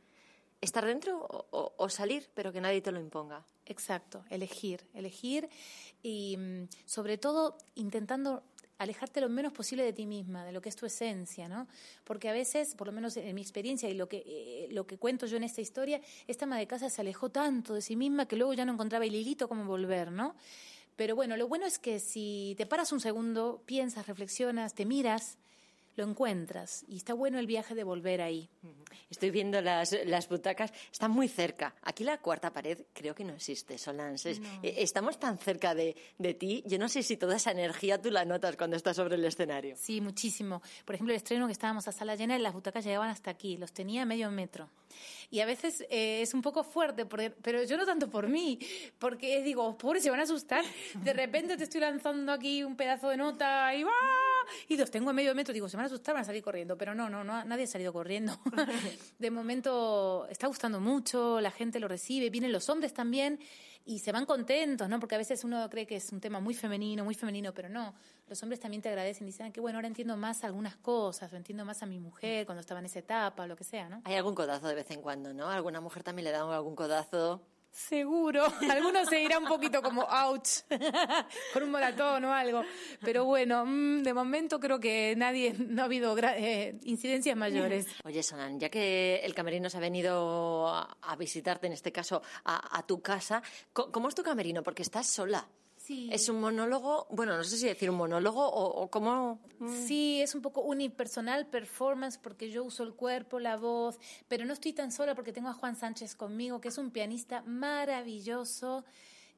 estar 0.60 0.84
dentro 0.84 1.18
o, 1.18 1.72
o- 1.76 1.88
salir, 1.88 2.28
pero 2.34 2.52
que 2.52 2.60
nadie 2.60 2.80
te 2.80 2.92
lo 2.92 3.00
imponga. 3.00 3.44
Exacto, 3.66 4.24
elegir, 4.30 4.86
elegir 4.94 5.48
y 6.02 6.36
mm, 6.36 6.68
sobre 6.86 7.18
todo 7.18 7.56
intentando 7.74 8.42
alejarte 8.78 9.20
lo 9.20 9.28
menos 9.28 9.52
posible 9.52 9.84
de 9.84 9.92
ti 9.92 10.06
misma, 10.06 10.44
de 10.44 10.52
lo 10.52 10.62
que 10.62 10.70
es 10.70 10.76
tu 10.76 10.86
esencia, 10.86 11.48
¿no? 11.48 11.68
Porque 12.04 12.30
a 12.30 12.32
veces, 12.32 12.74
por 12.74 12.86
lo 12.86 12.92
menos 12.94 13.14
en 13.16 13.34
mi 13.34 13.42
experiencia 13.42 13.90
y 13.90 13.94
lo 13.94 14.08
que, 14.08 14.22
eh, 14.26 14.68
lo 14.70 14.86
que 14.86 14.96
cuento 14.96 15.26
yo 15.26 15.36
en 15.36 15.44
esta 15.44 15.60
historia, 15.60 16.00
esta 16.26 16.46
ama 16.46 16.56
de 16.58 16.66
casa 16.66 16.88
se 16.88 17.02
alejó 17.02 17.28
tanto 17.28 17.74
de 17.74 17.82
sí 17.82 17.94
misma 17.94 18.26
que 18.26 18.36
luego 18.36 18.54
ya 18.54 18.64
no 18.64 18.72
encontraba 18.72 19.04
el 19.04 19.14
hilito 19.14 19.48
cómo 19.48 19.64
volver, 19.66 20.10
¿no? 20.10 20.34
Pero 20.96 21.14
bueno, 21.14 21.36
lo 21.36 21.46
bueno 21.48 21.66
es 21.66 21.78
que 21.78 22.00
si 22.00 22.54
te 22.56 22.66
paras 22.66 22.90
un 22.92 23.00
segundo, 23.00 23.62
piensas, 23.66 24.06
reflexionas, 24.06 24.74
te 24.74 24.86
miras, 24.86 25.36
lo 25.96 26.04
encuentras. 26.04 26.84
Y 26.88 26.96
está 26.96 27.14
bueno 27.14 27.38
el 27.38 27.46
viaje 27.46 27.74
de 27.74 27.84
volver 27.84 28.20
ahí. 28.22 28.48
Estoy 29.10 29.30
viendo 29.30 29.60
las, 29.60 29.96
las 30.06 30.28
butacas, 30.28 30.72
están 30.92 31.10
muy 31.10 31.28
cerca. 31.28 31.74
Aquí 31.82 32.04
la 32.04 32.18
cuarta 32.18 32.52
pared 32.52 32.78
creo 32.92 33.14
que 33.14 33.24
no 33.24 33.34
existe, 33.34 33.76
Solange. 33.78 34.30
Es- 34.30 34.40
eh, 34.62 34.74
Estamos 34.78 35.18
tan 35.18 35.38
cerca 35.38 35.74
de, 35.74 35.96
de 36.18 36.34
ti, 36.34 36.62
yo 36.66 36.78
no 36.78 36.88
sé 36.88 37.02
si 37.02 37.16
toda 37.16 37.36
esa 37.36 37.50
energía 37.50 38.00
tú 38.00 38.10
la 38.10 38.24
notas 38.24 38.56
cuando 38.56 38.76
estás 38.76 38.96
sobre 38.96 39.16
el 39.16 39.24
escenario. 39.24 39.76
Sí, 39.76 40.00
muchísimo. 40.00 40.62
Por 40.84 40.94
ejemplo, 40.94 41.12
el 41.12 41.16
estreno 41.18 41.46
que 41.46 41.52
estábamos 41.52 41.86
a 41.88 41.92
sala 41.92 42.14
llena, 42.14 42.38
las 42.38 42.54
butacas 42.54 42.84
llegaban 42.84 43.10
hasta 43.10 43.30
aquí, 43.30 43.56
los 43.56 43.72
tenía 43.72 44.02
a 44.02 44.06
medio 44.06 44.30
metro. 44.30 44.68
Y 45.30 45.40
a 45.40 45.46
veces 45.46 45.84
eh, 45.90 46.22
es 46.22 46.34
un 46.34 46.42
poco 46.42 46.64
fuerte, 46.64 47.06
porque- 47.06 47.30
pero 47.30 47.62
yo 47.64 47.76
no 47.76 47.86
tanto 47.86 48.08
por 48.10 48.28
mí, 48.28 48.58
porque 48.98 49.42
digo, 49.42 49.76
pobres, 49.78 50.02
se 50.02 50.10
van 50.10 50.20
a 50.20 50.24
asustar. 50.24 50.64
De 50.94 51.12
repente 51.12 51.56
te 51.56 51.64
estoy 51.64 51.80
lanzando 51.80 52.32
aquí 52.32 52.62
un 52.64 52.76
pedazo 52.76 53.08
de 53.10 53.16
nota 53.16 53.74
y 53.74 53.82
¡va! 53.84 53.90
Y 54.68 54.76
los 54.76 54.90
tengo 54.90 55.10
a 55.10 55.12
medio 55.12 55.34
metro, 55.34 55.52
digo, 55.52 55.68
se 55.68 55.76
van 55.76 55.84
a 55.84 55.86
asustar, 55.86 56.14
van 56.14 56.22
a 56.22 56.26
salir 56.26 56.42
corriendo. 56.42 56.76
Pero 56.76 56.94
no, 56.94 57.08
no, 57.08 57.24
no 57.24 57.44
nadie 57.44 57.64
ha 57.64 57.66
salido 57.66 57.92
corriendo. 57.92 58.38
De 59.18 59.30
momento 59.30 60.26
está 60.30 60.46
gustando 60.46 60.80
mucho, 60.80 61.40
la 61.40 61.50
gente 61.50 61.80
lo 61.80 61.88
recibe, 61.88 62.30
vienen 62.30 62.52
los 62.52 62.68
hombres 62.68 62.92
también 62.94 63.38
y 63.84 63.98
se 64.00 64.12
van 64.12 64.26
contentos, 64.26 64.88
¿no? 64.88 65.00
Porque 65.00 65.14
a 65.14 65.18
veces 65.18 65.42
uno 65.42 65.68
cree 65.70 65.86
que 65.86 65.96
es 65.96 66.12
un 66.12 66.20
tema 66.20 66.38
muy 66.38 66.54
femenino, 66.54 67.04
muy 67.04 67.14
femenino, 67.14 67.52
pero 67.54 67.68
no. 67.68 67.94
Los 68.28 68.42
hombres 68.42 68.60
también 68.60 68.82
te 68.82 68.88
agradecen 68.88 69.26
y 69.26 69.30
dicen 69.30 69.46
"Ah, 69.46 69.52
que 69.52 69.60
bueno, 69.60 69.78
ahora 69.78 69.88
entiendo 69.88 70.16
más 70.16 70.44
algunas 70.44 70.76
cosas, 70.76 71.32
o 71.32 71.36
entiendo 71.36 71.64
más 71.64 71.82
a 71.82 71.86
mi 71.86 71.98
mujer 71.98 72.44
cuando 72.46 72.60
estaba 72.60 72.80
en 72.80 72.86
esa 72.86 72.98
etapa, 72.98 73.44
o 73.44 73.46
lo 73.46 73.56
que 73.56 73.64
sea, 73.64 73.88
¿no? 73.88 74.02
Hay 74.04 74.14
algún 74.14 74.34
codazo 74.34 74.68
de 74.68 74.74
vez 74.74 74.90
en 74.90 75.00
cuando, 75.00 75.32
¿no? 75.32 75.48
Alguna 75.48 75.80
mujer 75.80 76.02
también 76.02 76.24
le 76.24 76.30
da 76.30 76.40
algún 76.54 76.76
codazo. 76.76 77.42
Seguro. 77.70 78.44
Algunos 78.70 79.08
se 79.08 79.22
irá 79.22 79.38
un 79.38 79.46
poquito 79.46 79.82
como 79.82 80.02
ouch, 80.02 80.62
con 81.52 81.62
un 81.62 81.70
maratón 81.70 82.24
o 82.24 82.32
algo. 82.32 82.62
Pero 83.00 83.24
bueno, 83.24 83.64
mm, 83.64 84.02
de 84.02 84.14
momento 84.14 84.58
creo 84.58 84.80
que 84.80 85.14
nadie, 85.16 85.54
no 85.58 85.82
ha 85.82 85.84
habido 85.84 86.16
eh, 86.18 86.78
incidencias 86.82 87.36
mayores. 87.36 87.86
Oye, 88.04 88.22
Sonan, 88.22 88.58
ya 88.58 88.68
que 88.68 89.20
el 89.22 89.34
camerino 89.34 89.70
se 89.70 89.76
ha 89.76 89.80
venido 89.80 90.68
a, 90.68 91.16
visitarte, 91.18 91.66
en 91.66 91.74
este 91.74 91.92
caso, 91.92 92.22
a, 92.44 92.78
a 92.78 92.86
tu 92.86 93.02
casa, 93.02 93.42
¿cómo 93.72 94.08
es 94.08 94.14
tu 94.14 94.22
camerino? 94.22 94.62
Porque 94.62 94.82
estás 94.82 95.06
sola. 95.06 95.46
Sí. 95.90 96.08
¿Es 96.12 96.28
un 96.28 96.40
monólogo? 96.40 97.08
Bueno, 97.10 97.36
no 97.36 97.42
sé 97.42 97.56
si 97.56 97.66
decir 97.66 97.90
un 97.90 97.96
monólogo 97.96 98.46
o, 98.46 98.82
o 98.82 98.90
cómo... 98.90 99.40
Sí, 99.88 100.20
es 100.22 100.36
un 100.36 100.40
poco 100.40 100.60
unipersonal 100.60 101.48
performance 101.48 102.16
porque 102.16 102.48
yo 102.48 102.62
uso 102.62 102.84
el 102.84 102.94
cuerpo, 102.94 103.40
la 103.40 103.56
voz, 103.56 103.98
pero 104.28 104.44
no 104.44 104.52
estoy 104.52 104.72
tan 104.72 104.92
sola 104.92 105.16
porque 105.16 105.32
tengo 105.32 105.48
a 105.48 105.52
Juan 105.52 105.74
Sánchez 105.74 106.14
conmigo, 106.14 106.60
que 106.60 106.68
es 106.68 106.78
un 106.78 106.92
pianista 106.92 107.42
maravilloso 107.42 108.84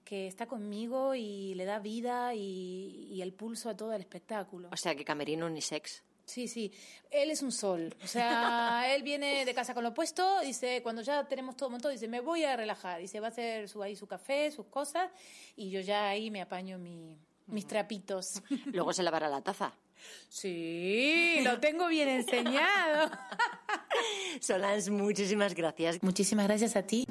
que 0.04 0.26
está 0.26 0.44
conmigo 0.44 1.14
y 1.14 1.54
le 1.54 1.64
da 1.64 1.78
vida 1.78 2.34
y, 2.34 3.08
y 3.10 3.22
el 3.22 3.32
pulso 3.32 3.70
a 3.70 3.74
todo 3.74 3.94
el 3.94 4.02
espectáculo. 4.02 4.68
O 4.72 4.76
sea, 4.76 4.94
que 4.94 5.06
camerino 5.06 5.46
unisex. 5.46 6.02
Sí, 6.24 6.48
sí. 6.48 6.72
Él 7.10 7.30
es 7.30 7.42
un 7.42 7.52
sol. 7.52 7.94
O 8.02 8.06
sea, 8.06 8.94
él 8.94 9.02
viene 9.02 9.44
de 9.44 9.54
casa 9.54 9.74
con 9.74 9.84
lo 9.84 9.92
puesto, 9.92 10.40
dice, 10.40 10.80
cuando 10.82 11.02
ya 11.02 11.26
tenemos 11.28 11.56
todo 11.56 11.70
montado, 11.70 11.92
dice, 11.92 12.08
me 12.08 12.20
voy 12.20 12.44
a 12.44 12.56
relajar. 12.56 13.00
Dice, 13.00 13.20
va 13.20 13.28
a 13.28 13.30
hacer 13.30 13.68
su, 13.68 13.82
ahí 13.82 13.96
su 13.96 14.06
café, 14.06 14.50
sus 14.50 14.66
cosas, 14.66 15.10
y 15.56 15.70
yo 15.70 15.80
ya 15.80 16.08
ahí 16.08 16.30
me 16.30 16.40
apaño 16.40 16.78
mi, 16.78 17.18
mis 17.46 17.66
trapitos. 17.66 18.42
Luego 18.72 18.92
se 18.92 19.02
lavará 19.02 19.28
la 19.28 19.42
taza. 19.42 19.72
Sí, 20.28 21.40
lo 21.44 21.60
tengo 21.60 21.86
bien 21.88 22.08
enseñado. 22.08 23.10
Solange, 24.40 24.90
muchísimas 24.90 25.54
gracias. 25.54 26.02
Muchísimas 26.02 26.46
gracias 26.46 26.74
a 26.76 26.82
ti. 26.82 27.06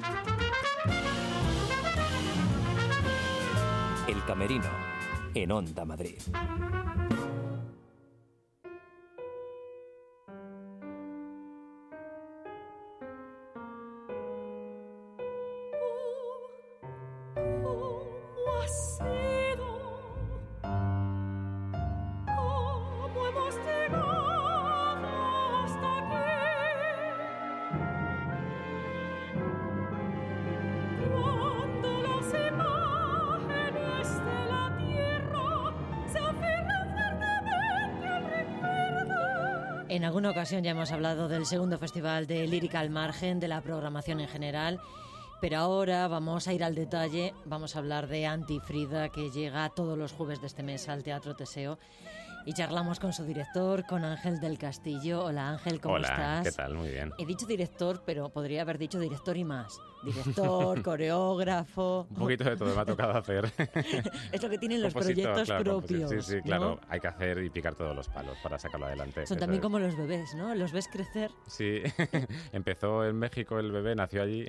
El 4.08 4.24
Camerino, 4.26 4.70
en 5.34 5.52
Onda 5.52 5.84
Madrid. 5.84 6.20
Alguna 40.22 40.40
ocasión 40.40 40.62
ya 40.62 40.70
hemos 40.70 40.92
hablado 40.92 41.26
del 41.26 41.46
segundo 41.46 41.78
festival 41.78 42.28
de 42.28 42.46
lírica 42.46 42.78
al 42.78 42.90
margen, 42.90 43.40
de 43.40 43.48
la 43.48 43.60
programación 43.60 44.20
en 44.20 44.28
general, 44.28 44.80
pero 45.40 45.58
ahora 45.58 46.06
vamos 46.06 46.46
a 46.46 46.52
ir 46.52 46.62
al 46.62 46.76
detalle, 46.76 47.34
vamos 47.44 47.74
a 47.74 47.80
hablar 47.80 48.06
de 48.06 48.24
Antifrida, 48.26 49.08
que 49.08 49.30
llega 49.30 49.68
todos 49.70 49.98
los 49.98 50.12
jueves 50.12 50.40
de 50.40 50.46
este 50.46 50.62
mes 50.62 50.88
al 50.88 51.02
Teatro 51.02 51.34
Teseo. 51.34 51.76
Y 52.46 52.52
charlamos 52.52 53.00
con 53.00 53.12
su 53.12 53.24
director, 53.24 53.84
con 53.84 54.04
Ángel 54.04 54.38
del 54.38 54.58
Castillo. 54.58 55.24
Hola 55.24 55.50
Ángel, 55.50 55.80
¿cómo 55.80 55.96
Hola, 55.96 56.06
estás? 56.06 56.44
¿qué 56.44 56.52
tal? 56.52 56.74
Muy 56.74 56.90
bien. 56.90 57.12
He 57.18 57.26
dicho 57.26 57.44
director, 57.44 58.04
pero 58.06 58.28
podría 58.28 58.62
haber 58.62 58.78
dicho 58.78 59.00
director 59.00 59.36
y 59.36 59.42
más. 59.42 59.80
Director, 60.02 60.82
coreógrafo. 60.82 62.06
Un 62.10 62.16
poquito 62.16 62.44
de 62.44 62.56
todo 62.56 62.74
me 62.74 62.80
ha 62.80 62.84
tocado 62.84 63.12
hacer. 63.16 63.50
Es 64.32 64.42
lo 64.42 64.48
que 64.50 64.58
tienen 64.58 64.82
los 64.82 64.92
proyectos 64.94 65.44
claro, 65.48 65.64
propios. 65.80 66.10
Sí, 66.10 66.22
sí, 66.22 66.36
¿no? 66.36 66.42
claro. 66.42 66.80
Hay 66.88 67.00
que 67.00 67.08
hacer 67.08 67.38
y 67.44 67.50
picar 67.50 67.74
todos 67.74 67.94
los 67.94 68.08
palos 68.08 68.36
para 68.42 68.58
sacarlo 68.58 68.86
adelante. 68.86 69.26
Son 69.26 69.38
también 69.38 69.60
es. 69.60 69.62
como 69.62 69.78
los 69.78 69.96
bebés, 69.96 70.34
¿no? 70.34 70.54
Los 70.54 70.72
ves 70.72 70.88
crecer. 70.88 71.30
Sí, 71.46 71.82
empezó 72.52 73.04
en 73.06 73.16
México 73.16 73.58
el 73.58 73.70
bebé, 73.72 73.94
nació 73.94 74.22
allí 74.22 74.46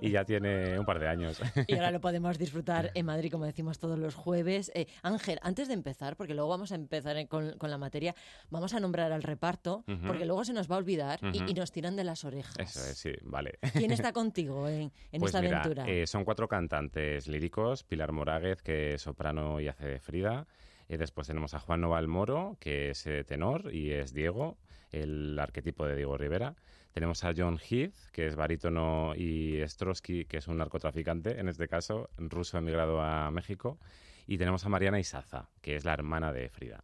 y 0.00 0.10
ya 0.10 0.24
tiene 0.24 0.78
un 0.78 0.84
par 0.86 0.98
de 0.98 1.08
años. 1.08 1.40
Y 1.66 1.74
ahora 1.74 1.90
lo 1.90 2.00
podemos 2.00 2.38
disfrutar 2.38 2.90
en 2.94 3.06
Madrid, 3.06 3.30
como 3.30 3.44
decimos 3.46 3.78
todos 3.78 3.98
los 3.98 4.14
jueves. 4.14 4.70
Eh, 4.74 4.86
Ángel, 5.02 5.38
antes 5.42 5.68
de 5.68 5.74
empezar, 5.74 6.16
porque 6.16 6.34
luego 6.34 6.48
vamos 6.50 6.72
a 6.72 6.74
empezar 6.74 7.16
con, 7.28 7.52
con 7.58 7.70
la 7.70 7.78
materia, 7.78 8.14
vamos 8.50 8.74
a 8.74 8.80
nombrar 8.80 9.12
al 9.12 9.22
reparto, 9.22 9.84
porque 10.06 10.24
luego 10.26 10.44
se 10.44 10.52
nos 10.52 10.70
va 10.70 10.74
a 10.76 10.78
olvidar 10.78 11.20
y- 11.32 11.50
y, 11.50 11.54
nos 11.54 11.72
tiran 11.72 11.96
de 11.96 12.04
las 12.04 12.24
orejas. 12.24 12.56
Eso 12.58 12.80
es, 12.84 12.98
sí, 12.98 13.12
vale. 13.22 13.58
¿Quién 13.72 13.90
está 13.90 14.12
contigo 14.12 14.65
en, 14.68 14.92
en 15.12 15.20
pues 15.20 15.30
esta 15.30 15.40
mira, 15.42 15.62
aventura? 15.62 15.88
eh, 15.88 16.06
son 16.06 16.24
cuatro 16.24 16.48
cantantes 16.48 17.28
líricos, 17.28 17.84
Pilar 17.84 18.12
Moráguez, 18.12 18.62
que 18.62 18.94
es 18.94 19.02
soprano 19.02 19.60
y 19.60 19.68
hace 19.68 19.86
de 19.86 20.00
Frida. 20.00 20.46
Eh, 20.88 20.98
después 20.98 21.26
tenemos 21.26 21.54
a 21.54 21.58
Juan 21.60 21.80
Noval 21.80 22.08
Moro, 22.08 22.56
que 22.60 22.90
es 22.90 23.06
eh, 23.06 23.24
tenor 23.24 23.74
y 23.74 23.92
es 23.92 24.12
Diego, 24.12 24.56
el 24.90 25.38
arquetipo 25.38 25.86
de 25.86 25.96
Diego 25.96 26.16
Rivera. 26.16 26.54
Tenemos 26.92 27.24
a 27.24 27.32
John 27.36 27.58
Heath, 27.58 27.94
que 28.12 28.26
es 28.26 28.36
barítono, 28.36 29.14
y 29.14 29.60
Strosky, 29.66 30.24
que 30.24 30.38
es 30.38 30.48
un 30.48 30.56
narcotraficante, 30.56 31.38
en 31.38 31.48
este 31.48 31.68
caso, 31.68 32.08
ruso 32.16 32.56
emigrado 32.56 33.02
a 33.02 33.30
México. 33.30 33.78
Y 34.26 34.38
tenemos 34.38 34.64
a 34.66 34.68
Mariana 34.68 34.98
Isaza, 34.98 35.48
que 35.60 35.76
es 35.76 35.84
la 35.84 35.92
hermana 35.92 36.32
de 36.32 36.48
Frida. 36.48 36.82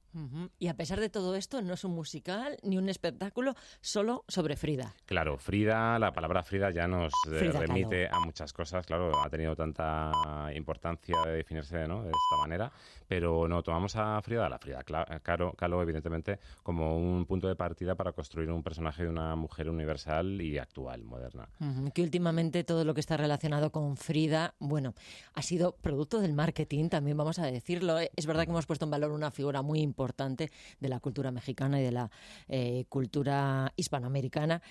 Y 0.58 0.68
a 0.68 0.76
pesar 0.76 1.00
de 1.00 1.08
todo 1.08 1.34
esto, 1.34 1.60
no 1.62 1.74
es 1.74 1.84
un 1.84 1.94
musical 1.94 2.56
ni 2.62 2.76
un 2.78 2.88
espectáculo 2.88 3.54
solo 3.80 4.24
sobre 4.28 4.56
Frida. 4.56 4.94
Claro, 5.06 5.38
Frida, 5.38 5.98
la 5.98 6.12
palabra 6.12 6.42
Frida 6.42 6.70
ya 6.70 6.86
nos 6.86 7.12
eh, 7.32 7.50
Kahlo. 7.50 7.60
remite 7.60 8.08
a 8.08 8.20
muchas 8.20 8.52
cosas, 8.52 8.84
claro, 8.86 9.10
ha 9.24 9.28
tenido 9.30 9.56
tanta 9.56 10.12
importancia 10.54 11.16
de 11.24 11.32
definirse 11.32 11.86
¿no? 11.88 12.02
de 12.02 12.10
esta 12.10 12.36
manera, 12.40 12.70
pero 13.08 13.48
no, 13.48 13.62
tomamos 13.62 13.96
a 13.96 14.20
Frida, 14.22 14.46
a 14.46 14.48
la 14.48 14.58
Frida 14.58 14.84
Cla- 14.84 15.20
Kahlo, 15.22 15.52
Kahlo, 15.54 15.82
evidentemente, 15.82 16.38
como 16.62 16.96
un 16.96 17.24
punto 17.26 17.48
de 17.48 17.56
partida 17.56 17.94
para 17.94 18.12
construir 18.12 18.50
un 18.50 18.62
personaje 18.62 19.02
de 19.04 19.08
una 19.08 19.34
mujer 19.34 19.68
universal 19.70 20.40
y 20.40 20.58
actual, 20.58 21.02
moderna. 21.04 21.48
Que 21.94 22.02
últimamente 22.02 22.62
todo 22.64 22.84
lo 22.84 22.94
que 22.94 23.00
está 23.00 23.16
relacionado 23.16 23.72
con 23.72 23.96
Frida, 23.96 24.54
bueno, 24.58 24.94
ha 25.34 25.42
sido 25.42 25.72
producto 25.76 26.20
del 26.20 26.34
marketing, 26.34 26.88
también 26.88 27.16
vamos 27.16 27.31
a 27.38 27.46
decirlo. 27.46 27.98
Eh, 27.98 28.10
Es 28.16 28.26
verdad 28.26 28.44
que 28.44 28.50
hemos 28.50 28.66
puesto 28.66 28.84
en 28.84 28.90
valor 28.90 29.12
una 29.12 29.30
figura 29.30 29.62
muy 29.62 29.80
importante 29.80 30.50
de 30.80 30.88
la 30.88 31.00
cultura 31.00 31.30
mexicana 31.30 31.80
y 31.80 31.84
de 31.84 31.92
la 31.92 32.10
eh, 32.48 32.84
cultura 32.88 33.72
hispanoamericana. 33.76 34.62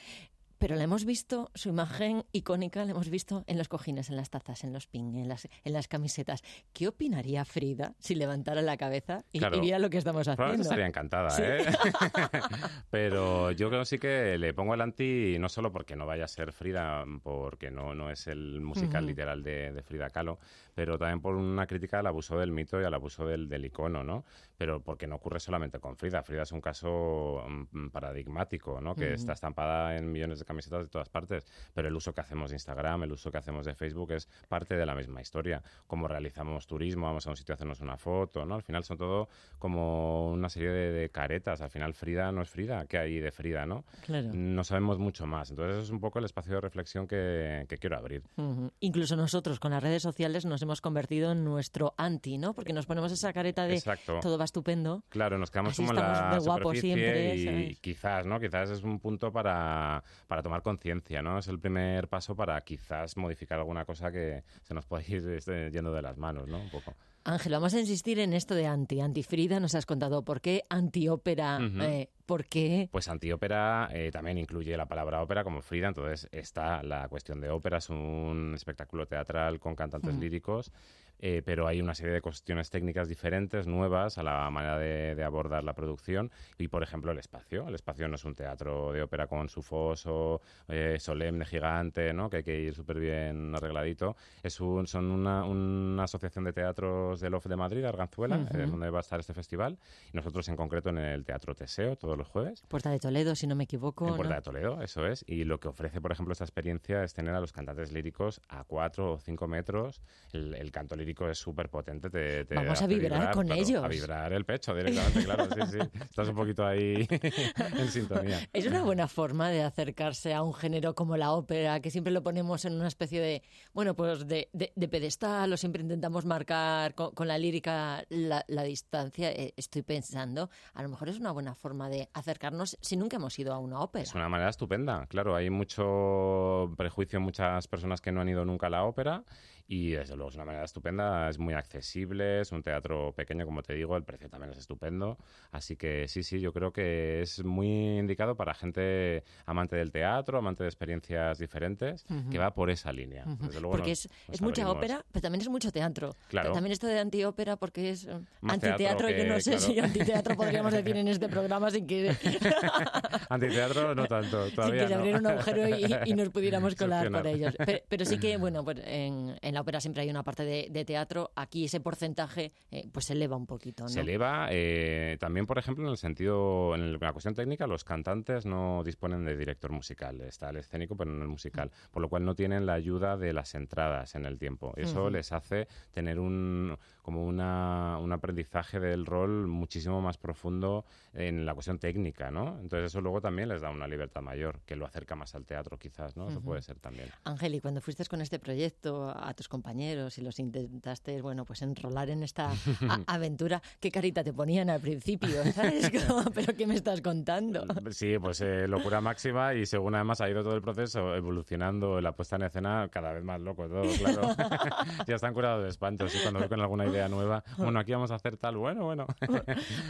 Pero 0.62 0.76
la 0.76 0.84
hemos 0.84 1.06
visto, 1.06 1.50
su 1.56 1.70
imagen 1.70 2.24
icónica 2.34 2.86
la 2.86 2.92
hemos 2.92 3.10
visto 3.10 3.44
en 3.48 3.58
los 3.58 3.68
cojines, 3.68 4.12
en 4.12 4.16
las 4.16 4.30
tazas, 4.30 4.64
en 4.64 4.72
los 4.74 4.86
pin, 4.86 5.16
en 5.16 5.28
las, 5.28 5.48
en 5.64 5.74
las 5.74 5.88
camisetas. 5.88 6.44
¿Qué 6.72 6.88
opinaría 6.88 7.44
Frida 7.46 7.96
si 7.98 8.14
levantara 8.14 8.62
la 8.62 8.78
cabeza 8.78 9.26
y, 9.32 9.40
Claro. 9.40 9.58
y 9.58 9.60
viera 9.60 9.80
lo 9.80 9.90
que 9.90 9.98
estamos 9.98 10.28
haciendo? 10.28 10.62
estaría 10.62 10.86
encantada, 10.86 11.32
Sí. 11.32 11.42
¿eh? 11.44 11.66
Pero 12.92 13.52
yo 13.52 13.70
creo 13.70 13.86
sí 13.86 13.98
que 13.98 14.38
le 14.38 14.54
pongo 14.54 14.74
el 14.76 14.82
anti, 14.82 15.38
no 15.40 15.50
solo 15.50 15.72
porque 15.72 15.96
no 15.96 16.06
vaya 16.06 16.26
a 16.26 16.28
ser 16.28 16.52
Frida, 16.52 17.06
porque 17.24 17.72
no, 17.72 17.96
no 17.96 18.12
es 18.12 18.28
el 18.28 18.62
musical 18.62 19.06
literal 19.06 19.42
de, 19.44 19.72
de 19.72 19.82
Frida 19.82 20.10
Kahlo, 20.10 20.38
pero 20.76 20.98
también 20.98 21.22
por 21.22 21.36
una 21.36 21.66
crítica 21.68 22.00
al 22.00 22.08
abuso 22.08 22.38
del 22.38 22.52
mito 22.52 22.80
y 22.80 22.84
al 22.86 22.94
abuso 22.94 23.26
del, 23.26 23.50
del 23.50 23.66
icono, 23.66 24.04
¿no? 24.04 24.26
Pero 24.62 24.80
porque 24.80 25.08
no 25.08 25.16
ocurre 25.16 25.40
solamente 25.40 25.80
con 25.80 25.98
Frida. 25.98 26.22
Frida 26.22 26.44
es 26.44 26.52
un 26.52 26.62
caso 26.62 27.44
mm, 27.72 27.88
paradigmático, 27.88 28.80
¿no? 28.80 28.94
Que 28.94 29.06
Ujú. 29.06 29.14
está 29.16 29.34
estampada 29.34 29.98
en 29.98 30.12
millones 30.12 30.38
de 30.38 30.46
camisetas 30.46 30.84
de 30.84 30.88
todas 30.88 31.10
partes, 31.10 31.48
pero 31.74 31.88
el 31.88 31.96
uso 31.96 32.14
que 32.14 32.22
hacemos 32.22 32.52
de 32.52 32.58
Instagram, 32.58 33.02
el 33.02 33.12
uso 33.12 33.32
que 33.32 33.40
hacemos 33.40 33.66
de 33.66 33.74
Facebook 33.74 34.12
es 34.12 34.30
parte 34.48 34.76
de 34.76 34.86
la 34.86 34.94
misma 34.94 35.20
historia. 35.20 35.64
Cómo 35.88 36.08
realizamos 36.08 36.68
turismo, 36.68 37.08
vamos 37.08 37.26
a 37.26 37.32
un 37.32 37.38
sitio 37.38 37.54
a 37.54 37.56
hacernos 37.56 37.80
una 37.80 37.98
foto, 37.98 38.46
¿no? 38.46 38.54
Al 38.54 38.62
final 38.62 38.84
son 38.84 38.98
todo 39.00 39.30
como 39.58 40.30
una 40.32 40.48
serie 40.48 40.70
de, 40.70 40.92
de 40.92 41.10
caretas. 41.10 41.60
Al 41.62 41.72
final 41.72 41.96
Frida 41.96 42.32
no 42.32 42.44
es 42.44 42.50
Frida. 42.52 42.86
¿Qué 42.86 43.00
hay 43.00 43.18
de 43.20 43.32
Frida, 43.32 43.66
no? 43.66 43.84
Claro. 44.06 44.30
No 44.32 44.64
sabemos 44.64 45.00
mucho 45.00 45.26
más. 45.26 45.50
Entonces 45.50 45.74
eso 45.78 45.84
es 45.86 45.90
un 45.90 46.00
poco 46.00 46.20
el 46.20 46.26
espacio 46.26 46.54
de 46.54 46.62
reflexión 46.62 47.08
que, 47.08 47.66
que 47.68 47.80
quiero 47.80 47.98
abrir. 47.98 48.22
Ujú. 48.38 48.72
Incluso 48.80 49.16
nosotros 49.16 49.60
con 49.60 49.72
las 49.72 49.82
redes 49.82 50.04
sociales 50.04 50.46
nos 50.46 50.62
hemos 50.62 50.82
convertido 50.82 51.32
en 51.32 51.44
nuestro 51.44 51.96
anti, 51.98 52.38
¿no? 52.38 52.54
Porque 52.54 52.74
nos 52.74 52.86
ponemos 52.86 53.12
esa 53.12 53.34
careta 53.34 53.66
de 53.66 53.74
Exacto. 53.74 54.20
todo 54.22 54.38
va 54.38 54.51
estupendo. 54.52 55.04
Claro, 55.08 55.38
nos 55.38 55.50
quedamos 55.50 55.72
Así 55.72 55.82
como 55.82 55.98
en 55.98 56.06
la 56.06 56.40
superficie 56.42 56.94
siempre, 56.94 57.36
y 57.36 57.46
¿sabes? 57.46 57.80
quizás, 57.80 58.26
¿no? 58.26 58.40
Quizás 58.40 58.70
es 58.70 58.84
un 58.84 59.00
punto 59.00 59.32
para, 59.32 60.04
para 60.28 60.42
tomar 60.44 60.62
conciencia, 60.62 61.22
¿no? 61.22 61.40
Es 61.40 61.48
el 61.48 61.58
primer 61.60 62.10
paso 62.10 62.36
para 62.36 62.60
quizás 62.62 63.16
modificar 63.16 63.60
alguna 63.60 63.86
cosa 63.86 64.12
que 64.12 64.44
se 64.62 64.74
nos 64.74 64.86
puede 64.86 65.06
ir 65.10 65.28
este, 65.30 65.72
yendo 65.72 65.94
de 65.94 66.02
las 66.02 66.18
manos, 66.18 66.48
¿no? 66.50 66.60
Un 66.60 66.70
poco. 66.70 66.94
Ángel, 67.24 67.52
vamos 67.54 67.74
a 67.76 67.80
insistir 67.80 68.20
en 68.20 68.34
esto 68.34 68.56
de 68.56 68.66
anti. 68.66 69.00
Anti-Frida, 69.00 69.60
nos 69.60 69.76
has 69.76 69.86
contado 69.86 70.24
por 70.24 70.42
qué, 70.42 70.64
anti-ópera, 70.70 71.60
Ujú. 71.60 71.82
eh, 71.82 72.10
por 72.26 72.46
qué. 72.46 72.90
Pues 72.92 73.08
antiópera 73.10 73.90
eh, 73.94 74.10
también 74.12 74.38
incluye 74.40 74.76
la 74.76 74.88
palabra 74.88 75.22
ópera 75.22 75.44
como 75.44 75.62
Frida, 75.62 75.88
entonces 75.88 76.28
está 76.32 76.82
la 76.84 77.08
cuestión 77.10 77.40
de 77.40 77.50
ópera, 77.50 77.78
es 77.78 77.90
un 77.92 78.54
espectáculo 78.56 79.06
teatral 79.06 79.60
con 79.60 79.76
cantantes 79.76 80.16
líricos, 80.16 80.72
eh, 81.22 81.42
pero 81.46 81.68
hay 81.68 81.80
una 81.80 81.94
serie 81.96 82.14
de 82.14 82.22
cuestiones 82.22 82.70
técnicas 82.70 83.08
diferentes, 83.08 83.68
nuevas 83.68 84.18
a 84.18 84.24
la 84.24 84.50
manera 84.50 84.78
de, 84.78 85.16
de 85.16 85.24
abordar 85.24 85.64
la 85.64 85.74
producción 85.74 86.32
y, 86.58 86.68
por 86.68 86.84
ejemplo, 86.84 87.12
el 87.12 87.20
espacio. 87.20 87.68
El 87.68 87.76
espacio 87.76 88.08
no 88.08 88.16
es 88.16 88.26
un 88.26 88.36
teatro 88.36 88.92
de 88.92 89.02
ópera 89.04 89.28
con 89.28 89.48
su 89.48 89.62
foso 89.62 90.42
eh, 90.68 90.98
solemne, 91.00 91.46
gigante, 91.46 92.14
¿no? 92.14 92.30
que 92.30 92.38
hay 92.38 92.44
que 92.44 92.60
ir 92.60 92.74
súper 92.74 93.00
bien 93.00 93.54
arregladito. 93.56 94.16
Es 94.44 94.60
un, 94.60 94.88
son 94.88 95.12
una, 95.12 95.46
una 95.46 96.04
asociación 96.04 96.44
de 96.46 96.54
teatros 96.54 97.20
del 97.22 97.34
OF 97.36 97.46
de 97.46 97.56
Madrid, 97.56 97.86
Arganzuela, 97.86 98.38
Ujú. 98.38 98.58
eh, 98.58 98.66
donde 98.66 98.90
va 98.90 98.98
a 99.00 99.02
estar 99.02 99.20
este 99.20 99.34
festival, 99.34 99.78
y 100.12 100.18
nosotros 100.18 100.48
en 100.50 100.56
concreto 100.56 100.90
en 100.90 100.98
el 100.98 101.24
Teatro 101.24 101.54
Teseo 101.54 101.96
todos 101.96 102.18
los 102.18 102.28
jueves. 102.28 102.64
Puerta 102.68 102.90
de 102.90 103.00
Toledo, 103.00 103.36
si 103.36 103.46
no 103.48 103.56
me 103.56 103.66
equivoco. 103.66 104.08
En 104.08 104.16
Puerta 104.16 104.34
¿no? 104.34 104.40
de 104.40 104.42
Toledo, 104.42 104.82
eso 104.82 105.06
es. 105.06 105.24
Y 105.28 105.44
lo 105.44 105.60
que 105.60 105.68
ofrece, 105.68 106.02
por 106.02 106.12
ejemplo, 106.12 106.32
esta 106.32 106.46
experiencia 106.46 107.04
es 107.04 107.14
tener 107.14 107.36
a 107.36 107.40
los 107.40 107.52
cantantes 107.52 107.92
líricos 107.92 108.42
a 108.50 108.64
cuatro 108.64 109.14
o 109.14 109.20
cinco 109.20 109.48
metros. 109.48 110.02
El, 110.34 110.56
el 110.56 110.72
canto 110.72 110.96
lírico 110.96 111.11
es 111.30 111.38
súper 111.38 111.70
potente. 111.70 112.10
Te, 112.10 112.46
te 112.46 112.56
Vamos 112.56 112.82
a 112.82 112.86
hace 112.86 112.88
vibrar 112.88 113.34
con 113.34 113.46
claro, 113.48 113.62
ellos. 113.62 113.84
A 113.84 113.88
vibrar 113.88 114.34
el 114.34 114.46
pecho 114.46 114.74
directamente, 114.76 115.24
claro. 115.24 115.46
Sí, 115.54 115.62
sí. 115.72 115.78
Estás 116.02 116.28
un 116.30 116.36
poquito 116.36 116.66
ahí 116.66 117.08
en 117.78 117.88
sintonía. 117.90 118.40
Es 118.54 118.66
una 118.68 118.84
buena 118.84 119.08
forma 119.08 119.50
de 119.50 119.64
acercarse 119.64 120.34
a 120.34 120.42
un 120.44 120.54
género 120.54 120.96
como 120.96 121.18
la 121.18 121.32
ópera, 121.32 121.80
que 121.80 121.92
siempre 121.92 122.12
lo 122.14 122.24
ponemos 122.24 122.66
en 122.66 122.74
una 122.74 122.88
especie 122.88 123.20
de, 123.22 123.44
bueno, 123.74 123.96
pues 123.96 124.28
de, 124.28 124.50
de- 124.54 124.72
de 124.76 124.88
pedestal 124.88 125.52
o 125.54 125.58
siempre 125.58 125.82
intentamos 125.82 126.26
marcar 126.26 126.96
con, 126.96 127.12
con 127.14 127.28
la 127.28 127.38
lírica 127.38 128.04
la, 128.10 128.44
la 128.48 128.64
distancia. 128.64 129.32
Eh, 129.32 129.54
estoy 129.58 129.82
pensando, 129.82 130.50
a 130.74 130.84
lo 130.84 130.90
mejor 130.90 131.10
es 131.10 131.20
una 131.20 131.32
buena 131.32 131.56
forma 131.56 131.90
de 131.90 132.10
acercarnos 132.14 132.78
si 132.82 132.98
nunca 132.98 133.18
hemos 133.18 133.38
ido 133.40 133.54
a 133.54 133.60
una 133.60 133.80
ópera. 133.80 134.04
Es 134.04 134.16
una 134.16 134.30
manera 134.30 134.50
estupenda, 134.50 135.06
claro. 135.08 135.36
Hay 135.36 135.50
mucho 135.50 136.74
prejuicio 136.78 137.18
en 137.18 137.24
muchas 137.24 137.68
personas 137.68 138.02
que 138.02 138.12
no 138.12 138.22
han 138.22 138.30
ido 138.30 138.46
nunca 138.46 138.68
a 138.68 138.70
la 138.70 138.84
ópera 138.84 139.24
y 139.68 139.92
desde 139.92 140.16
luego 140.16 140.30
es 140.30 140.36
una 140.36 140.46
manera 140.46 140.66
estupenda, 140.66 141.01
es 141.30 141.38
muy 141.40 141.54
accesible, 141.54 142.42
es 142.42 142.52
un 142.52 142.62
teatro 142.64 143.14
pequeño, 143.14 143.46
como 143.46 143.62
te 143.64 143.74
digo, 143.74 143.96
el 143.98 144.04
precio 144.04 144.30
también 144.30 144.52
es 144.54 144.60
estupendo. 144.60 145.18
Así 145.52 145.76
que 145.76 146.08
sí, 146.08 146.24
sí, 146.24 146.40
yo 146.40 146.54
creo 146.54 146.72
que 146.72 147.22
es 147.22 147.44
muy 147.44 147.98
indicado 148.00 148.36
para 148.36 148.54
gente 148.54 149.24
amante 149.46 149.76
del 149.76 149.92
teatro, 149.92 150.38
amante 150.40 150.64
de 150.64 150.70
experiencias 150.70 151.38
diferentes, 151.40 152.06
Ujú. 152.10 152.30
que 152.30 152.38
va 152.38 152.54
por 152.54 152.70
esa 152.70 152.92
línea. 152.92 153.24
Ujú. 153.26 153.46
Desde 153.48 153.60
luego 153.62 153.76
porque 153.78 153.90
nos- 153.92 154.06
es, 154.06 154.12
nos 154.28 154.36
es 154.36 154.42
mucha 154.42 154.70
ópera, 154.70 155.06
pero 155.12 155.22
también 155.22 155.42
es 155.42 155.50
mucho 155.50 155.72
teatro. 155.72 156.16
Claro. 156.30 156.46
Pero 156.48 156.54
también 156.56 156.72
esto 156.74 156.88
de 156.88 157.00
antiópera, 157.00 157.56
porque 157.58 157.90
es 157.92 158.06
eh, 158.06 158.20
Más 158.42 158.54
antiteatro, 158.56 159.08
teatro 159.08 159.10
yo 159.10 159.26
no 159.30 159.36
que- 159.36 159.42
sé 159.42 159.60
si 159.60 159.74
claro. 159.74 159.88
antiteatro 159.88 160.36
podríamos 160.36 160.74
decir 160.74 160.96
en 160.98 161.08
este 161.08 161.28
programa 161.30 161.70
sin 161.72 161.88
que, 161.88 162.12
Antiteatro 163.30 163.96
no 163.96 164.06
tanto, 164.08 164.46
sin 164.48 164.56
todavía 164.56 164.82
que 164.84 164.88
se 164.88 164.94
no. 164.94 165.00
abriera 165.00 165.20
un 165.20 165.28
agujero 165.28 165.68
y, 165.70 165.96
y 166.06 166.14
nos 166.14 166.30
pudiéramos 166.30 166.76
colar 166.76 167.12
por 167.12 167.26
ellos. 167.28 167.54
Pero, 167.66 167.80
pero 167.88 168.06
sí 168.06 168.18
que, 168.20 168.38
bueno, 168.42 168.64
pues 168.64 168.80
en, 168.86 169.36
en 169.42 169.54
la 169.54 169.62
ópera 169.62 169.80
siempre 169.80 170.04
hay 170.04 170.10
una 170.10 170.24
parte 170.24 170.44
de, 170.44 170.68
de 170.70 170.81
teatro. 170.86 171.32
Aquí 171.36 171.66
ese 171.66 171.80
porcentaje 171.80 172.54
eh, 172.72 172.88
pues 172.92 173.06
se 173.06 173.14
eleva 173.14 173.36
un 173.36 173.48
poquito, 173.48 173.84
¿no? 173.84 173.90
Se 173.90 174.02
eleva 174.02 174.48
eh, 174.52 175.18
también, 175.20 175.46
por 175.46 175.58
ejemplo, 175.58 175.86
en 175.86 175.92
el 175.92 175.98
sentido, 175.98 176.76
en 176.76 177.00
la 177.00 177.12
cuestión 177.14 177.34
técnica, 177.34 177.68
los 177.68 177.84
cantantes 177.84 178.46
no 178.46 178.84
disponen 178.84 179.26
de 179.26 179.36
director 179.38 179.72
musical. 179.72 180.22
Está 180.22 180.50
el 180.50 180.58
escénico, 180.58 180.96
pero 180.96 181.12
no 181.12 181.22
el 181.22 181.30
musical. 181.30 181.72
Por 181.92 182.02
lo 182.02 182.10
cual 182.10 182.26
no 182.26 182.36
tienen 182.36 182.66
la 182.66 182.74
ayuda 182.74 183.18
de 183.18 183.34
las 183.34 183.56
entradas 183.56 184.16
en 184.16 184.26
el 184.26 184.38
tiempo. 184.38 184.74
Eso 184.78 185.04
Ujú. 185.04 185.12
les 185.12 185.32
hace 185.32 185.68
tener 185.92 186.20
un 186.20 186.78
como 187.02 187.26
una, 187.26 187.98
un 188.00 188.12
aprendizaje 188.12 188.80
del 188.80 189.06
rol 189.06 189.48
muchísimo 189.48 190.02
más 190.02 190.18
profundo 190.18 190.86
en 191.14 191.46
la 191.46 191.54
cuestión 191.54 191.80
técnica, 191.80 192.30
¿no? 192.32 192.60
Entonces 192.60 192.92
eso 192.92 193.02
luego 193.02 193.22
también 193.22 193.50
les 193.50 193.62
da 193.62 193.70
una 193.70 193.88
libertad 193.88 194.22
mayor, 194.22 194.62
que 194.66 194.76
lo 194.76 194.86
acerca 194.86 195.16
más 195.16 195.34
al 195.36 195.46
teatro 195.46 195.78
quizás, 195.78 196.16
¿no? 196.16 196.30
Eso 196.30 196.38
Ujú. 196.38 196.50
puede 196.50 196.62
ser 196.62 196.80
también. 196.80 197.10
Ángel, 197.24 197.56
y 197.56 197.60
cuando 197.60 197.82
fuiste 197.82 198.06
con 198.06 198.22
este 198.22 198.40
proyecto 198.40 199.10
a 199.10 199.34
tus 199.34 199.48
compañeros 199.48 200.18
y 200.18 200.22
los 200.22 200.36
intentaste, 200.76 201.22
bueno, 201.22 201.44
pues 201.46 201.62
enrolar 201.62 202.10
en 202.10 202.24
esta 202.24 202.50
aventura, 203.08 203.62
¿qué 203.80 203.92
carita 203.92 204.24
te 204.24 204.32
ponían 204.34 204.70
al 204.70 204.80
principio? 204.80 205.44
¿Sabes? 205.54 205.92
Como, 206.08 206.24
¿Pero 206.32 206.56
qué 206.56 206.66
me 206.66 206.76
estás 206.76 207.02
contando? 207.02 207.66
Sí, 207.92 208.18
pues 208.20 208.40
eh, 208.42 208.68
locura 208.68 209.02
máxima 209.02 209.54
y 209.54 209.66
según 209.66 209.96
además 209.96 210.22
ha 210.22 210.30
ido 210.30 210.44
todo 210.44 210.56
el 210.56 210.62
proceso 210.62 211.14
evolucionando 211.16 212.00
la 212.00 212.14
puesta 212.14 212.38
en 212.38 212.44
escena, 212.44 212.88
cada 212.90 213.12
vez 213.14 213.24
más 213.24 213.42
loco 213.42 213.68
todo, 213.68 213.84
claro. 213.98 214.30
ya 215.08 215.16
están 215.16 215.34
curados 215.34 215.64
de 215.64 215.70
espantos 215.70 216.16
y 216.16 216.20
cuando 216.20 216.40
voy 216.40 216.48
con 216.50 216.62
alguna 216.62 216.86
idea 216.88 217.10
nueva, 217.10 217.44
bueno, 217.58 217.80
aquí 217.80 217.92
vamos 217.92 218.12
a 218.12 218.16
hacer 218.16 218.38
tal, 218.38 218.56
bueno, 218.58 218.86
bueno. 218.86 219.06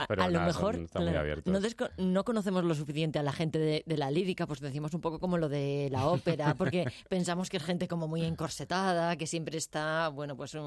Pero 0.07 0.23
a 0.23 0.27
lo 0.27 0.33
nada, 0.33 0.47
mejor 0.47 0.75
son- 0.75 0.83
están 0.85 1.05
muy 1.05 1.15
abiertos. 1.15 1.53
no, 1.53 1.59
desco- 1.59 1.91
no 1.97 2.23
conocemos 2.23 2.63
lo 2.63 2.73
suficiente 2.73 3.19
a 3.19 3.23
la 3.23 3.31
gente 3.33 3.59
de, 3.59 3.83
de 3.85 3.97
la 3.97 4.09
lírica, 4.11 4.47
pues 4.47 4.59
decimos 4.59 4.93
un 4.93 5.01
poco 5.01 5.19
como 5.19 5.37
lo 5.37 5.47
de 5.49 5.89
la 5.91 6.07
ópera, 6.07 6.55
porque 6.55 6.91
pensamos 7.07 7.49
que 7.49 7.57
es 7.57 7.63
gente 7.63 7.87
como 7.87 8.07
muy 8.07 8.23
encorsetada, 8.23 9.15
que 9.15 9.27
siempre 9.27 9.57
está, 9.57 10.09
bueno, 10.09 10.35
pues 10.35 10.55
mm, 10.55 10.59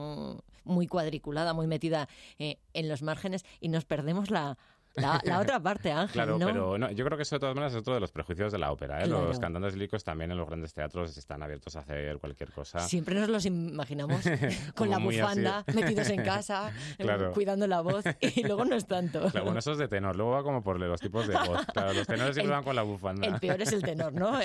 muy 0.65 0.87
cuadriculada, 0.87 1.53
muy 1.53 1.67
metida 1.67 2.09
eh, 2.39 2.59
en 2.73 2.89
los 2.89 3.03
márgenes 3.03 3.45
y 3.61 3.69
nos 3.69 3.85
perdemos 3.85 4.31
la 4.31 4.59
La, 4.97 5.21
la 5.25 5.41
otra 5.41 5.61
parte, 5.61 5.91
Ángel, 5.93 6.13
Claro, 6.13 6.39
¿no? 6.39 6.47
pero 6.47 6.79
no, 6.79 6.91
yo 6.91 7.05
creo 7.05 7.17
que 7.17 7.23
eso 7.23 7.37
de 7.37 7.41
todas 7.41 7.55
maneras 7.55 7.73
es 7.73 7.79
otro 7.81 7.95
de 7.95 8.01
los 8.01 8.13
prejuicios 8.13 8.53
de 8.53 8.59
la 8.59 8.71
ópera. 8.73 9.01
¿eh? 9.03 9.07
Claro. 9.09 9.27
Los 9.27 9.39
cantantes 9.39 9.75
líricos 9.75 10.05
también 10.05 10.31
en 10.31 10.37
los 10.39 10.47
grandes 10.47 10.73
teatros 10.73 11.17
están 11.17 11.43
abiertos 11.43 11.75
a 11.77 11.81
hacer 11.81 12.19
cualquier 12.19 12.53
cosa. 12.53 12.79
Siempre 12.81 13.15
nos 13.17 13.29
los 13.29 13.45
imaginamos 13.47 14.23
con 14.75 14.91
la 14.91 14.97
así. 14.97 15.05
bufanda, 15.05 15.65
metidos 15.75 16.09
en 16.11 16.23
casa, 16.25 16.71
eh, 16.99 17.03
Claro. 17.03 17.33
cuidando 17.33 17.67
la 17.67 17.81
voz, 17.81 18.05
y 18.21 18.43
luego 18.45 18.65
no 18.65 18.77
es 18.77 18.87
tanto. 18.87 19.21
Claro, 19.31 19.45
bueno, 19.45 19.59
eso 19.59 19.73
es 19.73 19.79
de 19.79 19.89
tenor. 19.89 20.17
Luego 20.17 20.33
va 20.33 20.43
como 20.43 20.63
por 20.63 20.79
los 20.79 21.01
tipos 21.01 21.27
de 21.27 21.35
voz. 21.35 21.65
Claro, 21.73 21.93
los 21.93 22.07
tenores 22.07 22.35
siempre 22.35 22.53
El- 22.53 22.59
van 22.59 22.65
con 22.65 22.77
la 22.77 22.83
bufanda. 22.83 23.27
El 23.27 23.41
peor 23.41 23.61
es 23.63 23.73
el 23.73 23.83
tenor, 23.83 24.13
¿no? 24.13 24.39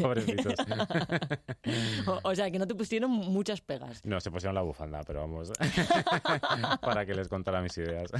Pobrecitos. 0.00 0.54
o, 2.06 2.20
o 2.22 2.34
sea, 2.34 2.50
que 2.50 2.58
no 2.58 2.66
te 2.66 2.74
pusieron 2.74 3.10
muchas 3.10 3.60
pegas. 3.60 4.04
No, 4.04 4.20
se 4.20 4.30
pusieron 4.30 4.54
la 4.54 4.62
bufanda, 4.62 5.02
pero 5.06 5.20
vamos. 5.20 5.52
para 6.80 7.06
que 7.06 7.14
les 7.14 7.28
contara 7.28 7.60
mis 7.62 7.76
ideas. 7.78 8.10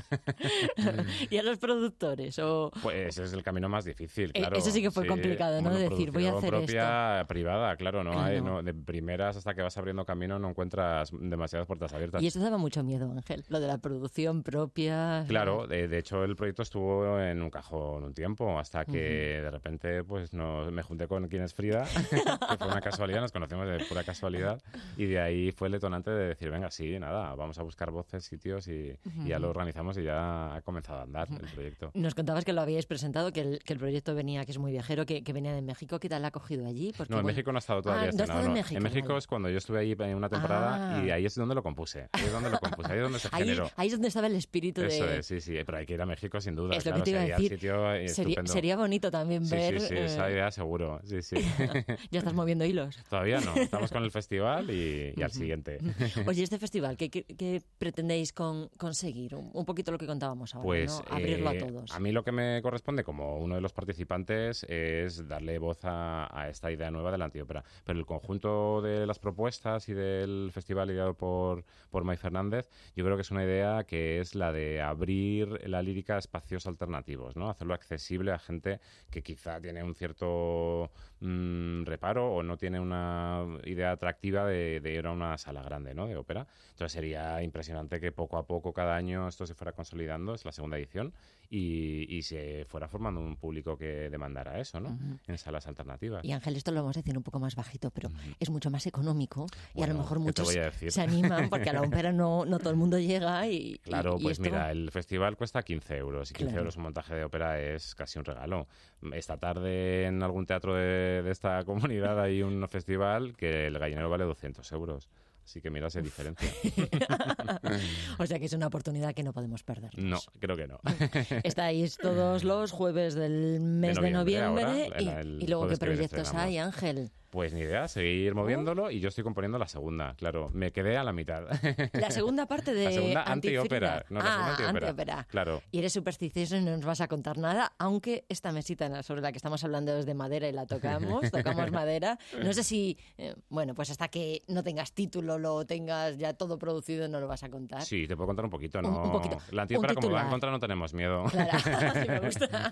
¿Y 1.30 1.36
a 1.38 1.42
los 1.50 1.58
productores? 1.58 2.38
O... 2.38 2.70
Pues 2.82 3.18
es 3.18 3.32
el 3.32 3.42
camino 3.42 3.68
más 3.68 3.84
difícil, 3.84 4.30
Eh, 4.30 4.40
claro. 4.40 4.56
eso 4.56 4.70
sí 4.70 4.82
que 4.82 4.90
fue 4.90 5.06
complicado, 5.06 5.60
¿no? 5.62 5.70
Decir, 5.74 6.10
voy 6.10 6.26
a 6.26 6.36
hacer 6.36 6.50
propia 6.50 7.24
privada, 7.28 7.76
claro, 7.76 8.04
no 8.04 8.20
hay, 8.20 8.40
no, 8.40 8.62
de 8.62 8.74
primeras 8.74 9.36
hasta 9.36 9.54
que 9.54 9.62
vas 9.62 9.76
abriendo 9.76 10.04
camino 10.04 10.38
no 10.38 10.48
encuentras 10.50 11.10
demasiadas 11.12 11.66
puertas 11.66 11.92
abiertas. 11.92 12.22
Y 12.22 12.26
eso 12.26 12.40
daba 12.40 12.58
mucho 12.58 12.82
miedo, 12.82 13.10
Ángel, 13.10 13.44
lo 13.48 13.60
de 13.60 13.66
la 13.66 13.78
producción 13.78 14.42
propia. 14.42 15.24
Claro, 15.28 15.66
de, 15.66 15.88
de 15.88 15.98
hecho 15.98 16.24
el 16.24 16.36
proyecto 16.36 16.62
estuvo 16.62 17.20
en 17.20 17.42
un 17.42 17.50
cajón 17.50 18.04
un 18.04 18.14
tiempo, 18.14 18.58
hasta 18.58 18.84
que 18.84 19.40
de 19.42 19.50
repente 19.50 20.04
pues 20.04 20.32
no, 20.32 20.70
me 20.70 20.82
junté 20.82 21.06
con 21.08 21.28
quien 21.28 21.42
es 21.42 21.54
Frida, 21.54 21.84
que 22.10 22.56
fue 22.56 22.68
una 22.68 22.80
casualidad, 22.80 23.20
nos 23.20 23.32
conocemos 23.32 23.66
de 23.68 23.84
pura 23.84 24.04
casualidad, 24.04 24.62
y 24.96 25.06
de 25.06 25.20
ahí 25.20 25.52
fue 25.52 25.68
el 25.68 25.72
detonante 25.72 26.10
de 26.10 26.28
decir, 26.28 26.50
venga, 26.50 26.70
sí, 26.70 26.98
nada, 26.98 27.34
vamos 27.34 27.58
a 27.58 27.62
buscar 27.62 27.90
voces, 27.90 28.24
sitios, 28.24 28.68
y, 28.68 28.96
y 29.24 29.28
ya 29.28 29.38
lo 29.38 29.50
organizamos 29.50 29.96
y 29.98 30.04
ya 30.04 30.54
ha 30.54 30.62
comenzado 30.62 31.00
a 31.00 31.02
andar 31.02 31.28
el 31.44 31.50
proyecto. 31.50 31.90
Nos 31.94 32.14
contabas 32.14 32.44
que 32.44 32.52
lo 32.52 32.60
habíais 32.60 32.86
presentado, 32.86 33.32
que 33.32 33.40
el, 33.40 33.58
que 33.64 33.72
el 33.72 33.78
proyecto 33.78 34.14
venía, 34.14 34.44
que 34.44 34.52
es 34.52 34.58
muy 34.58 34.72
viajero, 34.72 35.06
que, 35.06 35.22
que 35.22 35.32
venía 35.32 35.52
de 35.54 35.62
México. 35.62 35.98
¿Qué 35.98 36.08
tal 36.08 36.24
ha 36.24 36.30
cogido 36.30 36.66
allí? 36.66 36.92
Porque, 36.96 37.12
No, 37.12 37.18
en 37.18 37.22
bueno- 37.24 37.34
México 37.34 37.52
no 37.52 37.58
ha 37.58 37.60
estado 37.60 37.78
Ah, 37.80 37.82
todavía 37.82 38.10
no 38.12 38.18
ha 38.20 38.24
estado 38.24 38.40
en 38.40 38.46
no. 38.48 38.52
México. 38.54 38.80
México 38.80 39.08
vale. 39.08 39.18
es 39.18 39.26
cuando 39.26 39.48
yo 39.50 39.58
estuve 39.58 39.78
ahí 39.80 39.96
en 39.98 40.14
una 40.16 40.28
temporada 40.28 40.98
Ah. 40.98 41.04
y 41.04 41.10
ahí 41.10 41.24
es 41.26 41.34
donde 41.34 41.54
lo 41.54 41.62
compuse. 41.62 42.08
Ahí 42.12 42.24
es 42.24 42.32
donde 42.32 42.50
lo 42.50 42.58
compuse, 42.58 42.92
ahí 42.92 42.98
es 42.98 43.02
donde 43.02 43.18
se 43.18 43.28
Ahí, 43.32 43.42
generó. 43.44 43.70
ahí 43.76 43.86
es 43.88 43.92
donde 43.92 44.08
estaba 44.08 44.26
el 44.26 44.34
espíritu 44.36 44.82
Eso 44.82 45.06
de... 45.06 45.18
es, 45.18 45.26
sí, 45.26 45.40
sí, 45.40 45.54
pero 45.64 45.78
hay 45.78 45.86
que 45.86 45.94
ir 45.94 46.02
a 46.02 46.06
México 46.06 46.40
sin 46.40 46.54
duda. 46.56 46.76
Es 46.76 46.84
lo 46.84 46.92
claro, 46.92 46.96
que 46.98 47.02
te 47.04 47.10
iba 47.10 47.20
a 47.20 47.22
sería 47.22 47.36
el 47.36 47.42
decir. 47.42 47.58
sitio 47.58 48.14
Sería, 48.14 48.42
sería 48.46 48.76
bonito 48.76 49.10
también 49.10 49.44
Sí, 49.46 49.54
ver... 49.56 49.80
sí, 49.80 49.86
sí, 49.88 49.94
esa 49.96 50.28
eh, 50.28 50.32
idea 50.32 50.50
seguro, 50.50 51.00
sí, 51.04 51.22
sí. 51.22 51.36
ya 52.10 52.18
estás 52.18 52.34
moviendo 52.34 52.64
hilos. 52.64 52.96
Todavía 53.08 53.40
no, 53.40 53.54
estamos 53.56 53.90
con 53.90 54.02
el 54.04 54.10
festival 54.10 54.70
y, 54.70 55.12
y 55.16 55.22
al 55.22 55.30
siguiente. 55.32 55.78
Oye, 56.26 56.42
este 56.42 56.58
festival, 56.58 56.96
¿qué, 56.96 57.10
qué- 57.10 57.24
qué 57.24 57.62
pretendéis 57.78 58.32
con, 58.32 58.68
conseguir? 58.76 59.34
Un, 59.34 59.50
un 59.52 59.64
poquito 59.64 59.90
lo 59.92 59.98
que 59.98 60.06
contábamos 60.06 60.54
ahora, 60.54 60.64
Pues 60.66 60.90
¿no? 61.08 61.16
Abrirlo 61.32 61.52
eh, 61.52 61.56
a 61.56 61.66
todos. 61.66 61.92
a 61.92 62.00
mí 62.00 62.12
lo 62.12 62.24
que 62.24 62.32
me 62.32 62.60
corresponde 62.62 63.04
como 63.04 63.38
uno 63.38 63.54
de 63.54 63.60
los 63.60 63.72
participantes 63.72 64.64
es 64.64 65.26
darle 65.28 65.58
voz 65.58 65.84
a, 65.84 66.28
a 66.30 66.48
esta 66.48 66.70
idea 66.70 66.90
nueva 66.90 67.10
de 67.12 67.18
la 67.18 67.26
antiópera. 67.26 67.64
Pero 67.84 67.98
el 67.98 68.06
conjunto 68.06 68.82
de 68.82 69.06
las 69.06 69.18
propuestas 69.18 69.88
y 69.88 69.94
del 69.94 70.50
festival 70.52 70.90
ideado 70.90 71.14
por, 71.14 71.64
por 71.90 72.04
May 72.04 72.16
Fernández, 72.16 72.68
yo 72.96 73.04
creo 73.04 73.16
que 73.16 73.22
es 73.22 73.30
una 73.30 73.44
idea 73.44 73.84
que 73.84 74.20
es 74.20 74.34
la 74.34 74.52
de 74.52 74.80
abrir 74.80 75.68
la 75.68 75.82
lírica 75.82 76.16
a 76.16 76.18
espacios 76.18 76.66
alternativos, 76.66 77.36
¿no? 77.36 77.50
Hacerlo 77.50 77.74
accesible 77.74 78.32
a 78.32 78.38
gente 78.38 78.80
que 79.10 79.22
quizá 79.22 79.60
tiene 79.60 79.82
un 79.82 79.94
cierto 79.94 80.90
mm, 81.20 81.84
reparo 81.84 82.32
o 82.32 82.42
no 82.42 82.56
tiene 82.56 82.80
una 82.80 83.44
idea 83.64 83.92
atractiva 83.92 84.46
de, 84.46 84.80
de 84.80 84.92
ir 84.92 85.06
a 85.06 85.12
una 85.12 85.36
sala 85.38 85.62
grande, 85.62 85.94
¿no? 85.94 86.06
De 86.06 86.16
ópera. 86.16 86.46
Entonces 86.70 86.92
sería 86.92 87.42
impresionante 87.42 88.00
que 88.00 88.12
poco 88.12 88.36
a 88.36 88.46
poco, 88.46 88.72
cada 88.72 88.96
año, 88.96 89.28
esto 89.28 89.46
se 89.46 89.54
fuera 89.54 89.72
consolidando, 89.72 90.34
es 90.34 90.44
la 90.44 90.52
segunda 90.52 90.78
edición, 90.78 91.12
y, 91.52 92.06
y 92.16 92.22
se 92.22 92.64
fuera 92.68 92.86
formando 92.86 93.20
un 93.20 93.34
público 93.36 93.76
que 93.76 94.08
demandara 94.08 94.60
eso, 94.60 94.78
¿no? 94.78 94.96
En 95.26 95.36
salas 95.36 95.66
alternativas. 95.66 96.24
Y 96.24 96.30
Ángel, 96.30 96.54
esto 96.54 96.70
lo 96.70 96.80
vamos 96.82 96.96
a 96.96 97.00
decir 97.00 97.16
un 97.16 97.24
poco 97.24 97.40
más 97.40 97.56
bajito, 97.56 97.90
pero 97.90 98.08
es 98.38 98.50
mucho 98.50 98.70
más 98.70 98.86
económico 98.86 99.46
y 99.74 99.82
a 99.82 99.88
lo 99.88 99.94
mejor 99.94 100.18
¿qué 100.18 100.32
te 100.32 100.42
muchos 100.42 100.54
se 100.94 101.00
animan 101.00 101.50
porque 101.50 101.70
a 101.70 101.72
la 101.72 101.82
ópera 101.82 102.12
no, 102.12 102.44
no 102.44 102.58
todo 102.60 102.70
el 102.70 102.76
mundo 102.76 103.00
llega 103.00 103.48
y... 103.48 103.78
Claro, 103.82 104.14
y- 104.16 104.20
y 104.20 104.22
pues 104.22 104.38
esto- 104.38 104.44
mira, 104.44 104.70
el 104.70 104.92
festival 104.92 105.36
cuesta 105.36 105.62
15 105.64 105.96
euros 105.96 106.30
y 106.30 106.34
15 106.34 106.50
Claro. 106.50 106.60
euros 106.60 106.76
un 106.76 106.84
montaje 106.84 107.14
de 107.16 107.24
ópera 107.24 107.60
es 107.60 107.96
casi 107.96 108.20
un 108.20 108.24
regalo. 108.24 108.68
Esta 109.12 109.36
tarde 109.36 110.04
en 110.06 110.22
algún 110.22 110.46
teatro 110.46 110.76
de, 110.76 111.22
de 111.22 111.30
esta 111.32 111.64
comunidad 111.64 112.20
hay 112.20 112.42
un 112.42 112.66
festival 112.68 113.34
que 113.36 113.66
el 113.66 113.76
gallinero 113.76 114.08
vale 114.08 114.22
200 114.24 114.70
euros. 114.70 115.08
Así 115.44 115.60
que 115.60 115.70
mira, 115.70 115.90
se 115.90 116.00
diferencia. 116.02 116.48
o 118.18 118.26
sea 118.26 118.38
que 118.38 118.44
es 118.46 118.52
una 118.52 118.66
oportunidad 118.68 119.14
que 119.14 119.22
no 119.22 119.32
podemos 119.32 119.62
perder. 119.62 119.90
no, 119.98 120.18
creo 120.38 120.56
que 120.56 120.66
no. 120.68 120.78
Estáis 121.44 121.96
todos 121.96 122.44
los 122.44 122.70
jueves 122.70 123.14
del 123.14 123.60
mes 123.60 123.96
de 124.00 124.10
noviembre 124.10 124.62
noviembre, 124.62 124.64
ahora, 124.64 125.00
y, 125.00 125.08
el- 125.08 125.36
el 125.36 125.42
y 125.42 125.46
luego 125.48 125.68
qué 125.68 125.76
proyectos 125.76 126.34
hay, 126.34 126.58
Ángel. 126.58 127.10
Pues 127.30 127.52
ni 127.54 127.60
idea, 127.60 127.86
seguir 127.86 128.34
moviéndolo 128.34 128.90
y 128.90 128.98
yo 128.98 129.08
estoy 129.08 129.22
componiendo 129.22 129.56
la 129.56 129.68
segunda, 129.68 130.14
claro. 130.16 130.50
Me 130.52 130.72
quedé 130.72 130.96
a 130.96 131.04
la 131.04 131.12
mitad. 131.12 131.44
La 131.92 132.10
segunda 132.10 132.46
parte 132.46 132.74
de 132.74 132.84
La 132.86 132.92
segunda 132.92 133.22
antiópera. 133.22 134.04
No, 134.10 134.18
ah, 134.20 134.56
antiópera. 134.68 135.26
Claro. 135.30 135.62
Y 135.70 135.78
eres 135.78 135.92
supersticioso 135.92 136.56
y 136.56 136.60
no 136.64 136.72
nos 136.76 136.84
vas 136.84 137.00
a 137.00 137.06
contar 137.08 137.38
nada, 137.38 137.72
aunque 137.78 138.24
esta 138.28 138.50
mesita 138.50 139.02
sobre 139.04 139.20
la 139.20 139.30
que 139.30 139.38
estamos 139.38 139.62
hablando 139.62 139.96
es 139.96 140.06
de 140.06 140.14
madera 140.14 140.48
y 140.48 140.52
la 140.52 140.66
tocamos, 140.66 141.30
tocamos 141.30 141.70
madera. 141.70 142.18
No 142.42 142.52
sé 142.52 142.64
si, 142.64 142.98
eh, 143.16 143.34
bueno, 143.48 143.74
pues 143.76 143.90
hasta 143.90 144.08
que 144.08 144.42
no 144.48 144.64
tengas 144.64 144.92
título, 144.92 145.38
lo 145.38 145.64
tengas 145.64 146.18
ya 146.18 146.34
todo 146.34 146.58
producido, 146.58 147.06
no 147.06 147.20
lo 147.20 147.28
vas 147.28 147.44
a 147.44 147.48
contar. 147.48 147.82
Sí, 147.82 148.08
te 148.08 148.16
puedo 148.16 148.26
contar 148.26 148.44
un 148.44 148.50
poquito, 148.50 148.82
¿no? 148.82 149.04
un 149.04 149.12
poquito. 149.12 149.38
La 149.52 149.62
antiópera, 149.62 149.94
como 149.94 150.10
va 150.10 150.22
en 150.22 150.30
contra, 150.30 150.50
no 150.50 150.58
tenemos 150.58 150.92
miedo. 150.94 151.24
Claro, 151.30 151.92
sí 152.02 152.08
me 152.08 152.18
gusta. 152.20 152.70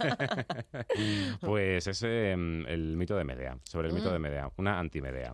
pues 1.40 1.86
es 1.86 2.02
eh, 2.04 2.32
el 2.32 2.96
mito 2.96 3.16
de 3.16 3.24
Medea, 3.24 3.56
sobre 3.64 3.88
el 3.88 3.94
mito 3.94 4.08
Mm. 4.10 4.12
de 4.12 4.18
Medea, 4.18 4.47
una 4.56 4.78
antimedea. 4.78 5.32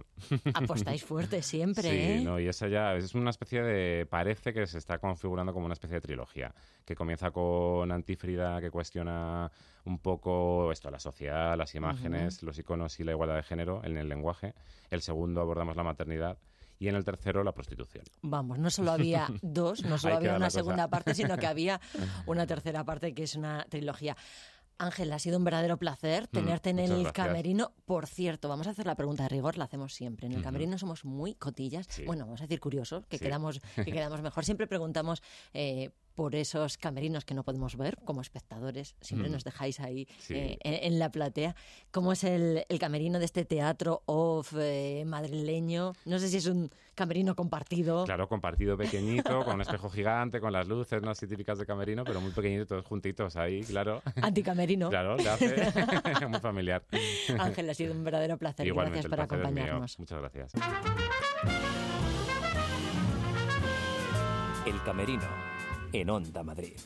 Apostáis 0.55 1.05
fuerte 1.05 1.42
siempre, 1.42 1.83
Sí, 1.90 1.96
¿eh? 1.96 2.20
no, 2.24 2.38
y 2.40 2.48
esa 2.48 2.68
ya 2.68 2.94
es 2.94 3.14
una 3.14 3.31
especie 3.31 3.62
de. 3.62 4.07
Parece 4.07 4.53
que 4.53 4.66
se 4.66 4.79
está 4.79 4.98
configurando 4.98 5.53
como 5.53 5.66
una 5.66 5.74
especie 5.74 5.94
de 5.96 6.00
trilogía, 6.00 6.55
que 6.85 6.94
comienza 6.94 7.31
con 7.31 7.90
Antifrida, 7.92 8.61
que 8.61 8.70
cuestiona 8.70 9.50
un 9.85 9.98
poco 9.98 10.72
esto, 10.72 10.90
la 10.90 10.98
sociedad, 11.00 11.57
las 11.57 11.74
imágenes, 11.74 12.42
los 12.42 12.59
iconos 12.59 12.98
y 13.00 13.05
la 13.05 13.12
igualdad 13.12 13.37
de 13.37 13.42
género 13.42 13.83
en 13.85 13.96
el 13.96 14.09
lenguaje. 14.09 14.55
El 14.90 15.03
segundo 15.03 15.40
abordamos 15.40 15.77
la 15.77 15.83
maternidad. 15.85 16.38
Y 16.77 16.88
en 16.88 16.96
el 16.96 17.05
tercero, 17.05 17.44
la 17.44 17.53
prostitución. 17.53 18.05
Vamos, 18.22 18.59
no 18.59 18.68
solo 18.68 18.90
había 18.90 19.29
dos, 19.42 19.85
no 19.85 19.96
solo 19.96 20.16
había 20.16 20.31
una 20.35 20.46
cosa. 20.46 20.59
segunda 20.59 20.88
parte, 20.88 21.14
sino 21.14 21.37
que 21.38 21.46
había 21.46 21.81
una 22.27 22.46
tercera 22.48 22.83
parte 22.85 23.14
que 23.14 23.22
es 23.22 23.37
una 23.37 23.64
trilogía. 23.68 24.16
Ángel, 24.78 25.12
ha 25.12 25.18
sido 25.18 25.38
un 25.38 25.44
verdadero 25.44 25.76
placer 25.76 26.26
tenerte 26.28 26.70
en 26.70 26.76
Mm, 26.76 26.80
el 26.80 26.88
gracias. 26.88 27.12
camerino. 27.12 27.72
Por 27.84 28.06
cierto, 28.06 28.48
vamos 28.48 28.66
a 28.66 28.70
hacer 28.70 28.87
la 28.87 28.94
pregunta 28.96 29.22
de 29.24 29.28
rigor, 29.28 29.56
la 29.56 29.64
hacemos 29.64 29.94
siempre. 29.94 30.26
En 30.26 30.32
el 30.32 30.42
camerino 30.42 30.76
somos 30.78 31.04
muy 31.04 31.34
cotillas. 31.34 31.87
Sí. 31.88 32.04
Bueno, 32.04 32.24
vamos 32.24 32.40
a 32.40 32.44
decir 32.44 32.60
curiosos, 32.60 33.06
que, 33.06 33.18
Sí. 33.18 33.24
quedamos, 33.24 33.60
que 33.76 33.84
quedamos 33.92 34.20
mejor. 34.22 34.44
Siempre 34.44 34.66
preguntamos 34.66 35.22
eh, 35.52 35.90
por 36.14 36.35
esos 36.35 36.79
camerinos 36.79 37.24
que 37.24 37.35
no 37.35 37.42
podemos 37.42 37.77
ver 37.77 37.98
como 38.05 38.20
espectadores. 38.20 38.94
Siempre 39.00 39.29
Mm. 39.29 39.33
nos 39.33 39.44
dejáis 39.44 39.81
ahí 39.81 40.07
Sí. 40.18 40.35
eh, 40.35 40.59
en, 40.62 40.92
en 40.92 40.98
la 40.98 41.11
platea. 41.11 41.57
¿Cómo 41.90 42.12
es 42.12 42.24
el, 42.24 42.64
el 42.68 42.79
camerino 42.79 43.18
de 43.18 43.24
este 43.24 43.44
teatro 43.44 44.03
off 44.07 44.55
eh, 44.59 45.05
madrileño? 45.07 45.92
No 46.05 46.18
sé 46.18 46.29
si 46.29 46.37
es 46.38 46.46
un 46.46 46.70
camerino 46.94 47.35
compartido. 47.35 48.05
Claro, 48.05 48.29
compartido 48.29 48.77
pequeñito, 48.77 49.44
con 49.44 49.55
un 49.57 49.61
espejo 49.62 49.90
gigante, 49.90 50.40
con 50.40 50.53
las 50.53 50.68
luces, 50.68 51.03
no 51.03 51.11
así 51.11 51.27
típicas 51.27 51.59
de 51.59 51.66
camerino, 51.66 52.05
pero 52.05 52.20
muy 52.20 52.31
pequeñitos, 52.31 52.68
todos 52.68 52.85
juntitos 52.87 53.37
ahí, 53.37 53.62
claro. 53.64 54.00
Anticamerino. 54.22 54.90
Claro, 54.90 55.16
le 55.16 55.29
hace 55.29 55.46
muy 56.29 56.40
familiar. 56.40 56.85
Ángel, 57.38 57.68
ha 57.70 57.74
sido 57.74 57.92
un 57.92 58.05
verdadero 58.05 58.38
placer. 58.38 58.66
Igualmente, 58.66 59.09
Gracias 59.09 59.11
por 59.11 59.27
placer 59.29 59.44
acompañarnos. 59.46 59.98
Muchas 59.98 60.20
gracias. 60.20 60.53
El 64.66 64.83
Camerino, 64.83 65.29
en 65.94 66.11
Onda 66.11 66.42
Madrid. 66.42 66.76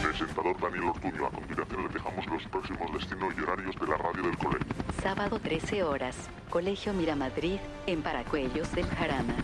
Presentador 0.00 0.60
Daniel 0.60 0.84
Ortuño. 0.84 1.26
A 1.26 1.30
continuación 1.30 1.82
les 1.82 1.94
dejamos 1.94 2.26
los 2.26 2.42
próximos 2.44 2.92
destinos 2.92 3.34
y 3.36 3.40
horarios 3.40 3.74
de 3.74 3.86
la 3.88 3.96
radio 3.96 4.22
del 4.22 4.38
colegio. 4.38 4.66
Sábado 5.02 5.40
13 5.40 5.82
horas, 5.82 6.16
Colegio 6.50 6.92
Miramadrid, 6.92 7.58
en 7.86 8.02
Paracuellos 8.02 8.70
del 8.72 8.86
Jarama. 8.86 9.34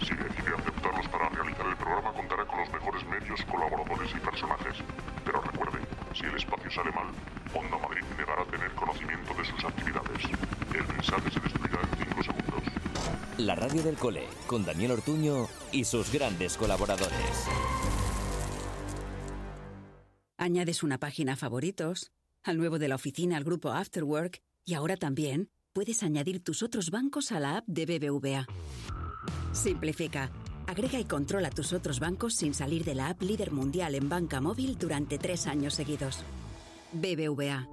Si 0.00 0.14
decide 0.14 0.54
aceptarlos 0.54 1.08
para 1.08 1.30
realizar 1.30 1.66
el 1.66 1.76
programa, 1.76 2.12
contará 2.12 2.44
con 2.44 2.60
los 2.60 2.70
mejores 2.72 3.06
medios, 3.06 3.42
colaboradores 3.46 4.10
y 4.14 4.20
personajes. 4.20 4.76
Pero 5.24 5.40
recuerde, 5.40 5.78
si 6.12 6.26
el 6.26 6.36
espacio 6.36 6.70
sale 6.70 6.92
mal, 6.92 7.06
Onda 7.54 7.78
Madrid 7.78 8.04
negará 8.18 8.44
tener 8.44 8.70
conocimiento 8.72 9.32
de 9.32 9.44
sus 9.46 9.64
actividades. 9.64 10.24
El 10.74 10.86
mensaje 10.88 11.30
se 11.30 11.40
destruirá 11.40 11.80
en 11.80 12.06
5 12.06 12.22
segundos. 12.22 12.41
La 13.38 13.54
radio 13.54 13.82
del 13.82 13.96
cole, 13.96 14.26
con 14.46 14.64
Daniel 14.64 14.92
Ortuño 14.92 15.48
y 15.72 15.84
sus 15.84 16.12
grandes 16.12 16.56
colaboradores. 16.56 17.46
Añades 20.38 20.82
una 20.82 20.98
página 20.98 21.36
favoritos, 21.36 22.12
al 22.42 22.58
nuevo 22.58 22.78
de 22.78 22.88
la 22.88 22.96
oficina 22.96 23.36
al 23.36 23.44
grupo 23.44 23.70
Afterwork 23.70 24.42
y 24.64 24.74
ahora 24.74 24.96
también 24.96 25.50
puedes 25.72 26.02
añadir 26.02 26.42
tus 26.42 26.62
otros 26.62 26.90
bancos 26.90 27.32
a 27.32 27.40
la 27.40 27.58
app 27.58 27.64
de 27.66 27.86
BBVA. 27.86 28.46
Simplifica, 29.52 30.30
Agrega 30.66 30.98
y 30.98 31.04
controla 31.04 31.50
tus 31.50 31.72
otros 31.72 32.00
bancos 32.00 32.34
sin 32.34 32.54
salir 32.54 32.84
de 32.84 32.94
la 32.94 33.08
app 33.08 33.22
líder 33.22 33.52
mundial 33.52 33.94
en 33.94 34.08
banca 34.08 34.40
móvil 34.40 34.78
durante 34.78 35.18
tres 35.18 35.46
años 35.46 35.74
seguidos. 35.74 36.24
BBVA. 36.92 37.68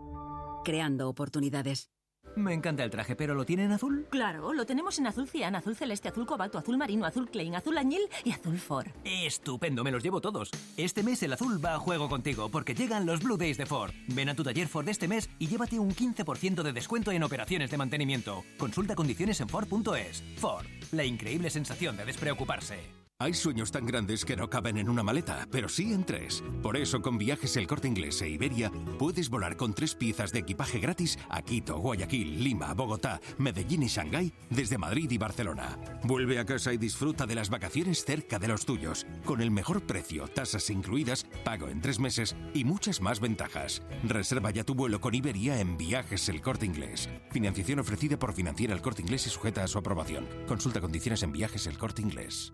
Creando 0.65 1.07
oportunidades. 1.07 1.89
Me 2.35 2.53
encanta 2.53 2.83
el 2.83 2.89
traje, 2.89 3.15
pero 3.15 3.35
¿lo 3.35 3.45
tiene 3.45 3.65
en 3.65 3.71
azul? 3.71 4.07
Claro, 4.09 4.53
lo 4.53 4.65
tenemos 4.65 4.97
en 4.99 5.07
azul 5.07 5.27
cian, 5.27 5.55
azul 5.55 5.75
celeste, 5.75 6.09
azul 6.09 6.25
cobalto, 6.25 6.57
azul 6.57 6.77
marino, 6.77 7.05
azul 7.05 7.29
klein, 7.29 7.55
azul 7.55 7.77
añil 7.77 8.01
y 8.23 8.31
azul 8.31 8.57
Ford. 8.57 8.87
Estupendo, 9.03 9.83
me 9.83 9.91
los 9.91 10.03
llevo 10.03 10.21
todos. 10.21 10.51
Este 10.77 11.03
mes 11.03 11.21
el 11.23 11.33
azul 11.33 11.63
va 11.63 11.75
a 11.75 11.79
juego 11.79 12.09
contigo 12.09 12.49
porque 12.49 12.73
llegan 12.73 13.05
los 13.05 13.21
Blue 13.21 13.37
Days 13.37 13.57
de 13.57 13.65
Ford. 13.65 13.91
Ven 14.07 14.29
a 14.29 14.35
tu 14.35 14.43
taller 14.43 14.67
Ford 14.67 14.87
este 14.87 15.07
mes 15.07 15.29
y 15.39 15.47
llévate 15.47 15.79
un 15.79 15.91
15% 15.91 16.63
de 16.63 16.73
descuento 16.73 17.11
en 17.11 17.23
operaciones 17.23 17.71
de 17.71 17.77
mantenimiento. 17.77 18.43
Consulta 18.57 18.95
condiciones 18.95 19.41
en 19.41 19.49
Ford.es. 19.49 20.23
Ford, 20.37 20.65
la 20.91 21.03
increíble 21.03 21.49
sensación 21.49 21.97
de 21.97 22.05
despreocuparse. 22.05 22.98
Hay 23.21 23.33
sueños 23.33 23.69
tan 23.69 23.85
grandes 23.85 24.23
que 24.23 24.37
no 24.37 24.49
caben 24.49 24.77
en 24.77 24.87
una 24.87 25.03
maleta, 25.03 25.45
pero 25.51 25.67
sí 25.67 25.91
en 25.91 26.05
tres. 26.05 26.41
Por 26.63 26.77
eso, 26.77 27.01
con 27.01 27.17
viajes 27.17 27.57
El 27.57 27.67
Corte 27.67 27.89
Inglés 27.89 28.21
e 28.21 28.29
Iberia, 28.29 28.71
puedes 28.97 29.29
volar 29.29 29.57
con 29.57 29.73
tres 29.73 29.93
piezas 29.93 30.31
de 30.31 30.39
equipaje 30.39 30.79
gratis 30.79 31.19
a 31.27 31.41
Quito, 31.41 31.77
Guayaquil, 31.79 32.41
Lima, 32.41 32.73
Bogotá, 32.73 33.19
Medellín 33.37 33.83
y 33.83 33.87
Shanghái 33.87 34.31
desde 34.49 34.77
Madrid 34.77 35.11
y 35.11 35.17
Barcelona. 35.17 35.77
Vuelve 36.03 36.39
a 36.39 36.45
casa 36.45 36.71
y 36.71 36.77
disfruta 36.77 37.25
de 37.25 37.35
las 37.35 37.49
vacaciones 37.49 38.05
cerca 38.05 38.39
de 38.39 38.47
los 38.47 38.65
tuyos, 38.65 39.05
con 39.25 39.41
el 39.41 39.51
mejor 39.51 39.81
precio, 39.81 40.29
tasas 40.29 40.69
incluidas, 40.69 41.25
pago 41.43 41.67
en 41.67 41.81
tres 41.81 41.99
meses 41.99 42.37
y 42.53 42.63
muchas 42.63 43.01
más 43.01 43.19
ventajas. 43.19 43.81
Reserva 44.01 44.51
ya 44.51 44.63
tu 44.63 44.75
vuelo 44.75 45.01
con 45.01 45.13
Iberia 45.13 45.59
en 45.59 45.77
Viajes 45.77 46.29
El 46.29 46.39
Corte 46.39 46.65
Inglés. 46.65 47.09
Financiación 47.31 47.79
ofrecida 47.79 48.17
por 48.17 48.31
Financiera 48.31 48.73
El 48.73 48.81
Corte 48.81 49.01
Inglés 49.01 49.27
y 49.27 49.29
sujeta 49.29 49.61
a 49.61 49.67
su 49.67 49.77
aprobación. 49.77 50.25
Consulta 50.47 50.79
condiciones 50.79 51.21
en 51.23 51.33
Viajes 51.33 51.67
El 51.67 51.77
Corte 51.77 52.01
Inglés. 52.01 52.53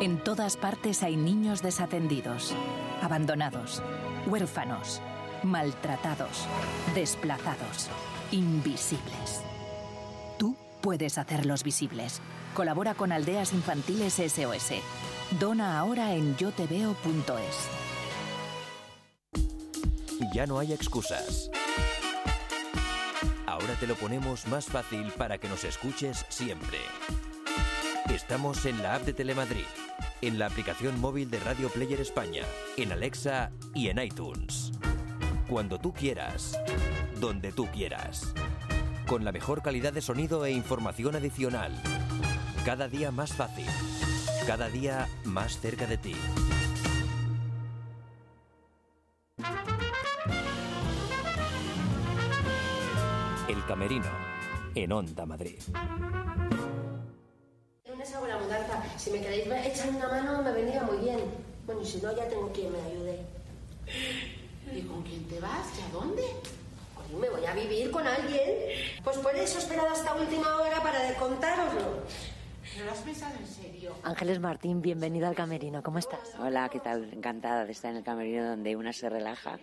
En 0.00 0.16
todas 0.16 0.56
partes 0.56 1.02
hay 1.02 1.14
niños 1.14 1.60
desatendidos, 1.60 2.54
abandonados, 3.02 3.82
huérfanos, 4.26 5.02
maltratados, 5.42 6.46
desplazados, 6.94 7.90
invisibles. 8.30 9.42
Tú 10.38 10.56
puedes 10.80 11.18
hacerlos 11.18 11.62
visibles. 11.62 12.22
Colabora 12.54 12.94
con 12.94 13.12
Aldeas 13.12 13.52
Infantiles 13.52 14.14
SOS. 14.14 14.80
Dona 15.38 15.78
ahora 15.78 16.14
en 16.14 16.34
yoteveo.es. 16.38 17.68
Ya 20.32 20.46
no 20.46 20.58
hay 20.58 20.72
excusas. 20.72 21.50
Ahora 23.44 23.74
te 23.78 23.86
lo 23.86 23.96
ponemos 23.96 24.46
más 24.46 24.64
fácil 24.64 25.12
para 25.18 25.36
que 25.36 25.50
nos 25.50 25.64
escuches 25.64 26.24
siempre. 26.30 26.78
Estamos 28.14 28.66
en 28.66 28.82
la 28.82 28.96
app 28.96 29.02
de 29.02 29.12
Telemadrid, 29.12 29.64
en 30.20 30.38
la 30.40 30.46
aplicación 30.46 31.00
móvil 31.00 31.30
de 31.30 31.38
Radio 31.38 31.68
Player 31.68 32.00
España, 32.00 32.42
en 32.76 32.90
Alexa 32.90 33.52
y 33.72 33.88
en 33.88 34.00
iTunes. 34.00 34.72
Cuando 35.48 35.78
tú 35.78 35.92
quieras, 35.92 36.58
donde 37.20 37.52
tú 37.52 37.66
quieras. 37.66 38.34
Con 39.06 39.24
la 39.24 39.30
mejor 39.30 39.62
calidad 39.62 39.92
de 39.92 40.02
sonido 40.02 40.44
e 40.44 40.50
información 40.50 41.14
adicional. 41.14 41.72
Cada 42.64 42.88
día 42.88 43.12
más 43.12 43.32
fácil. 43.32 43.66
Cada 44.44 44.68
día 44.68 45.08
más 45.24 45.60
cerca 45.60 45.86
de 45.86 45.96
ti. 45.96 46.16
El 53.48 53.64
Camerino, 53.66 54.10
en 54.74 54.92
Onda 54.92 55.26
Madrid. 55.26 55.60
Lunes 58.00 58.14
hago 58.14 58.26
la 58.26 58.38
mudanza. 58.38 58.82
Si 58.96 59.10
me 59.10 59.20
queréis 59.20 59.46
echar 59.66 59.90
una 59.90 60.08
mano, 60.08 60.42
me 60.42 60.52
vendría 60.52 60.82
muy 60.82 60.98
bien. 60.98 61.18
Bueno, 61.66 61.82
y 61.82 61.84
si 61.84 62.00
no, 62.00 62.16
ya 62.16 62.26
tengo 62.28 62.50
quien 62.50 62.72
me 62.72 62.80
ayude. 62.80 63.20
¿Y 64.74 64.82
con 64.82 65.02
quién 65.02 65.28
te 65.28 65.38
vas? 65.40 65.66
¿Y 65.78 65.82
a 65.82 65.92
dónde? 65.92 66.22
Me 67.20 67.28
voy 67.28 67.44
a 67.44 67.52
vivir 67.52 67.90
con 67.90 68.06
alguien. 68.06 68.48
Pues 69.04 69.18
por 69.18 69.34
eso 69.34 69.58
he 69.58 69.60
esperado 69.60 69.90
hasta 69.90 70.14
última 70.14 70.56
hora 70.56 70.82
para 70.82 71.14
contároslo. 71.16 72.02
¿Pero 72.72 72.84
lo 72.86 72.92
has 72.92 73.00
pensado 73.00 73.34
en 73.38 73.46
serio? 73.46 73.94
Ángeles 74.04 74.38
Martín, 74.38 74.80
bienvenida 74.80 75.28
al 75.28 75.34
Camerino. 75.34 75.82
¿Cómo 75.82 75.98
estás? 75.98 76.36
Hola, 76.38 76.68
¿qué 76.70 76.80
tal? 76.80 77.12
Encantada 77.12 77.66
de 77.66 77.72
estar 77.72 77.90
en 77.90 77.98
el 77.98 78.04
camerino 78.04 78.48
donde 78.48 78.76
una 78.76 78.92
se 78.92 79.10
relaja, 79.10 79.58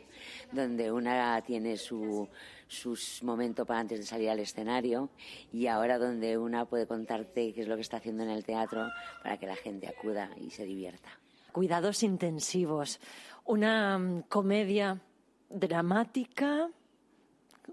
donde 0.51 0.91
una 0.91 1.41
tiene 1.41 1.77
su 1.77 2.27
sus 2.67 3.23
momentos 3.23 3.65
para 3.65 3.79
antes 3.79 3.99
de 3.99 4.05
salir 4.05 4.29
al 4.29 4.39
escenario 4.39 5.09
y 5.51 5.67
ahora 5.67 5.97
donde 5.97 6.37
una 6.37 6.65
puede 6.65 6.87
contarte 6.87 7.53
qué 7.53 7.61
es 7.61 7.67
lo 7.67 7.75
que 7.75 7.81
está 7.81 7.97
haciendo 7.97 8.23
en 8.23 8.29
el 8.29 8.43
teatro 8.43 8.89
para 9.23 9.37
que 9.37 9.47
la 9.47 9.55
gente 9.55 9.87
acuda 9.87 10.29
y 10.39 10.49
se 10.49 10.65
divierta. 10.65 11.09
Cuidados 11.51 12.03
intensivos. 12.03 12.99
Una 13.45 13.97
mm, 13.97 14.23
comedia 14.23 15.01
dramática. 15.49 16.69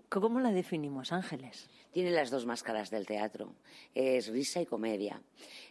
¿Cómo 0.09 0.41
la 0.41 0.53
definimos, 0.53 1.13
Ángeles? 1.13 1.69
Tiene 1.95 2.11
las 2.11 2.29
dos 2.29 2.45
máscaras 2.45 2.91
del 2.91 3.07
teatro. 3.07 3.55
Es 3.95 4.27
risa 4.27 4.61
y 4.61 4.67
comedia. 4.67 5.23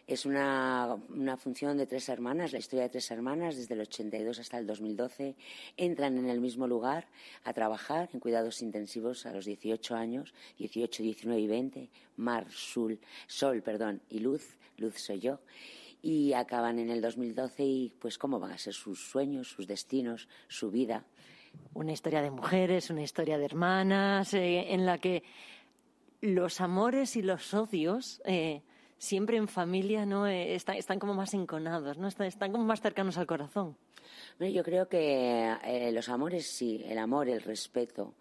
Es 0.06 0.24
una, 0.24 0.96
función 1.36 1.76
de 1.76 1.86
tres 1.86 2.08
hermanas, 2.08 2.54
la 2.54 2.60
historia 2.60 2.84
de 2.84 2.88
tres 2.88 3.10
hermanas, 3.10 3.56
desde 3.58 3.74
el 3.74 3.82
82 3.82 4.38
hasta 4.38 4.56
el 4.56 4.66
2012. 4.66 5.36
Entran 5.76 6.16
en 6.16 6.30
el 6.30 6.40
mismo 6.40 6.66
lugar 6.66 7.08
a 7.44 7.52
trabajar 7.52 8.08
en 8.14 8.20
cuidados 8.20 8.62
intensivos 8.62 9.26
a 9.26 9.34
los 9.34 9.44
18 9.44 9.96
años, 9.96 10.32
18, 10.56 11.02
19 11.02 11.42
y 11.42 11.46
20. 11.46 11.90
Mar, 12.16 12.46
Sol, 12.50 12.98
Sol 13.26 13.60
perdón, 13.60 14.00
y 14.08 14.20
Luz, 14.20 14.56
Luz 14.78 14.94
soy 14.94 15.20
yo. 15.20 15.40
Y 16.00 16.32
acaban 16.32 16.78
en 16.78 16.88
el 16.88 17.02
2012 17.02 17.64
y 17.64 17.92
pues 17.98 18.16
cómo 18.16 18.40
van 18.40 18.52
a 18.52 18.56
ser 18.56 18.72
sus 18.72 18.98
sueños, 19.10 19.48
sus 19.48 19.66
destinos, 19.66 20.26
su 20.48 20.70
vida. 20.70 21.04
Una 21.74 21.92
historia 21.92 22.22
de 22.22 22.30
mujeres, 22.30 22.88
una 22.88 23.02
historia 23.02 23.36
de 23.36 23.44
hermanas, 23.44 24.32
eh, 24.32 24.72
en 24.72 24.86
la 24.86 24.96
que 24.96 25.22
los 26.24 26.60
amores 26.62 27.16
y 27.16 27.22
los 27.22 27.52
odios 27.52 28.22
eh, 28.24 28.62
siempre 28.96 29.36
en 29.36 29.46
familia 29.46 30.06
no 30.06 30.26
eh, 30.26 30.54
están, 30.54 30.98
como 30.98 31.12
más 31.14 31.34
enconados, 31.34 31.98
no 31.98 32.08
están, 32.08 32.50
como 32.50 32.64
más 32.64 32.80
cercanos 32.80 33.18
al 33.18 33.26
corazón. 33.26 33.76
Bueno, 34.38 34.54
yo 34.54 34.64
creo 34.64 34.88
que 34.88 35.54
eh, 35.64 35.92
los 35.92 36.08
amores 36.08 36.46
sí, 36.46 36.82
el 36.86 36.98
amor, 36.98 37.28
el 37.28 37.42
respeto 37.42 38.14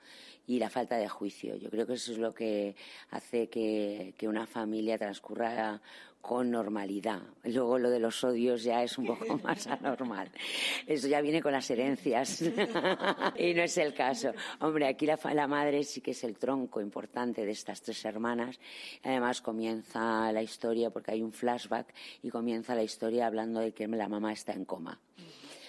y 0.45 0.59
la 0.59 0.69
falta 0.69 0.97
de 0.97 1.07
juicio. 1.07 1.55
Yo 1.55 1.69
creo 1.69 1.87
que 1.87 1.93
eso 1.93 2.11
es 2.11 2.17
lo 2.17 2.33
que 2.33 2.75
hace 3.11 3.47
que 3.47 4.13
una 4.27 4.45
familia 4.45 4.97
transcurra 4.97 5.81
con 6.23 6.49
normalidad. 6.49 7.21
Luego 7.43 7.77
lo 7.77 7.89
de 7.89 7.99
los 7.99 8.23
odios 8.23 8.63
ya 8.63 8.81
es 8.81 8.97
un 8.97 9.07
poco 9.07 9.37
más 9.43 9.67
anormal. 9.67 10.31
Eso 10.87 11.09
ya 11.09 11.19
viene 11.19 11.41
con 11.41 11.51
las 11.51 11.69
herencias 11.69 12.41
y 13.37 13.53
no 13.53 13.61
es 13.61 13.77
el 13.77 13.93
caso. 13.93 14.31
Hombre, 14.61 14.87
aquí 14.87 15.05
la, 15.05 15.19
la, 15.33 15.47
madre 15.47 15.83
sí 15.83 15.99
que 15.99 16.11
es 16.11 16.23
el 16.23 16.37
tronco 16.37 16.79
importante 16.79 17.45
de 17.45 17.51
estas 17.51 17.81
tres 17.81 18.05
hermanas. 18.05 18.57
Además 19.03 19.41
comienza 19.41 20.31
la 20.31 20.41
historia 20.41 20.91
porque 20.91 21.11
hay 21.11 21.21
un 21.21 21.33
flashback 21.33 21.93
y 22.21 22.29
comienza 22.29 22.73
la 22.73 22.83
historia 22.83 23.27
hablando 23.27 23.59
de 23.59 23.73
que 23.73 23.85
la 23.85 24.07
mamá 24.07 24.31
está 24.31 24.53
en 24.53 24.63
coma. 24.63 24.97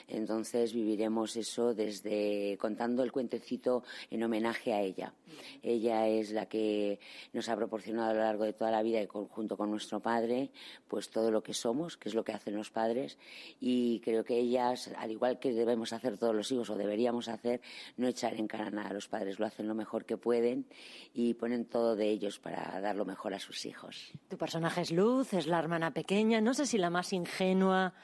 Entonces 0.09 0.73
viviremos 0.73 1.37
eso 1.37 1.75
desde 1.75 2.57
contando 2.61 3.03
el 3.03 3.13
cuentecito 3.13 3.83
en 4.11 4.23
homenaje 4.23 4.73
a 4.73 4.81
ella. 4.81 5.15
Ella 5.63 6.07
es 6.09 6.31
la 6.31 6.47
que 6.47 6.99
nos 7.33 7.49
ha 7.49 7.57
proporcionado 7.57 8.11
a 8.11 8.15
lo 8.15 8.21
largo 8.21 8.45
de 8.45 8.53
toda 8.53 8.71
la 8.71 8.83
vida 8.83 9.01
y 9.01 9.07
junto 9.07 9.57
con 9.57 9.71
nuestro 9.71 10.01
padre, 10.01 10.51
pues 10.89 11.11
todo 11.11 11.31
lo 11.31 11.43
que 11.43 11.55
somos, 11.55 11.97
que 11.97 12.09
es 12.09 12.15
lo 12.15 12.25
que 12.25 12.33
hacen 12.33 12.55
los 12.55 12.71
padres. 12.71 13.19
Y 13.61 14.01
creo 14.01 14.25
que 14.25 14.39
ellas, 14.39 14.91
al 14.97 15.11
igual 15.11 15.39
que 15.39 15.53
debemos 15.53 15.93
hacer 15.93 16.19
todos 16.19 16.35
los 16.35 16.51
hijos 16.53 16.71
o 16.71 16.77
deberíamos 16.77 17.29
hacer, 17.29 17.61
no 17.97 18.07
echar 18.07 18.35
en 18.35 18.47
cara 18.47 18.71
nada 18.71 18.91
a 18.91 18.93
los 18.93 19.09
padres. 19.09 19.39
Lo 19.39 19.47
hacen 19.47 19.67
lo 19.67 19.75
mejor 19.75 20.05
que 20.05 20.17
pueden 20.17 20.67
y 21.13 21.35
ponen 21.35 21.65
todo 21.65 21.97
de 21.97 22.09
ellos 22.11 22.39
para 22.39 22.81
dar 22.81 22.97
lo 22.97 23.05
mejor 23.05 23.35
a 23.35 23.39
sus 23.39 23.65
hijos. 23.67 24.13
Tu 24.29 24.37
personaje 24.37 24.83
es 24.83 24.93
Luz, 24.93 25.33
es 25.33 25.47
la 25.47 25.59
hermana 25.59 25.93
pequeña, 25.93 26.41
no 26.41 26.55
sé 26.55 26.67
si 26.67 26.79
la 26.79 26.91
más 26.91 27.13
ingenua 27.13 27.95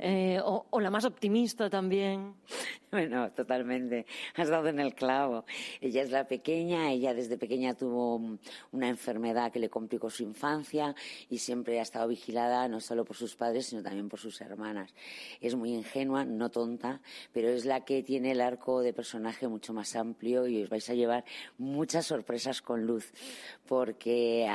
eh, 0.00 0.40
o, 0.42 0.66
o, 0.70 0.80
la 0.80 0.90
más 0.90 1.04
optimista 1.04 1.70
también. 1.70 2.34
Bueno, 2.88 3.30
totalmente. 3.32 4.06
Has 4.36 4.48
dado 4.48 4.68
en 4.68 4.78
el 4.78 4.94
clavo. 4.94 5.44
Ella 5.82 6.02
es 6.02 6.10
la 6.10 6.28
pequeña, 6.28 6.90
ella 6.92 7.12
desde 7.12 7.36
pequeña 7.36 7.74
tuvo 7.74 8.38
una 8.72 8.88
enfermedad 8.88 9.52
que 9.52 9.58
le 9.58 9.68
complicó 9.68 10.08
su 10.08 10.22
infancia 10.22 10.94
y 11.28 11.38
siempre 11.38 11.78
ha 11.80 11.82
estado 11.82 12.08
vigilada 12.08 12.68
no 12.68 12.80
solo 12.80 13.04
por 13.04 13.16
sus 13.16 13.34
padres, 13.34 13.66
sino 13.66 13.82
también 13.82 14.08
por 14.08 14.20
sus 14.20 14.40
hermanas. 14.40 14.94
Es 15.40 15.56
muy 15.56 15.74
ingenua, 15.74 16.24
no 16.24 16.50
tonta, 16.50 17.02
pero 17.32 17.48
es 17.48 17.64
la 17.64 17.84
que 17.84 18.02
tiene 18.02 18.32
el 18.32 18.40
arco 18.40 18.80
de 18.80 18.92
personaje 18.92 19.48
mucho 19.48 19.74
más 19.74 19.94
amplio 19.96 20.46
y 20.46 20.62
os 20.62 20.70
vais 20.70 20.88
a 20.88 20.94
llevar 20.94 21.24
muchas 21.58 22.06
sorpresas 22.06 22.62
con 22.62 22.86
Luz, 22.86 23.12
porque 23.66 24.48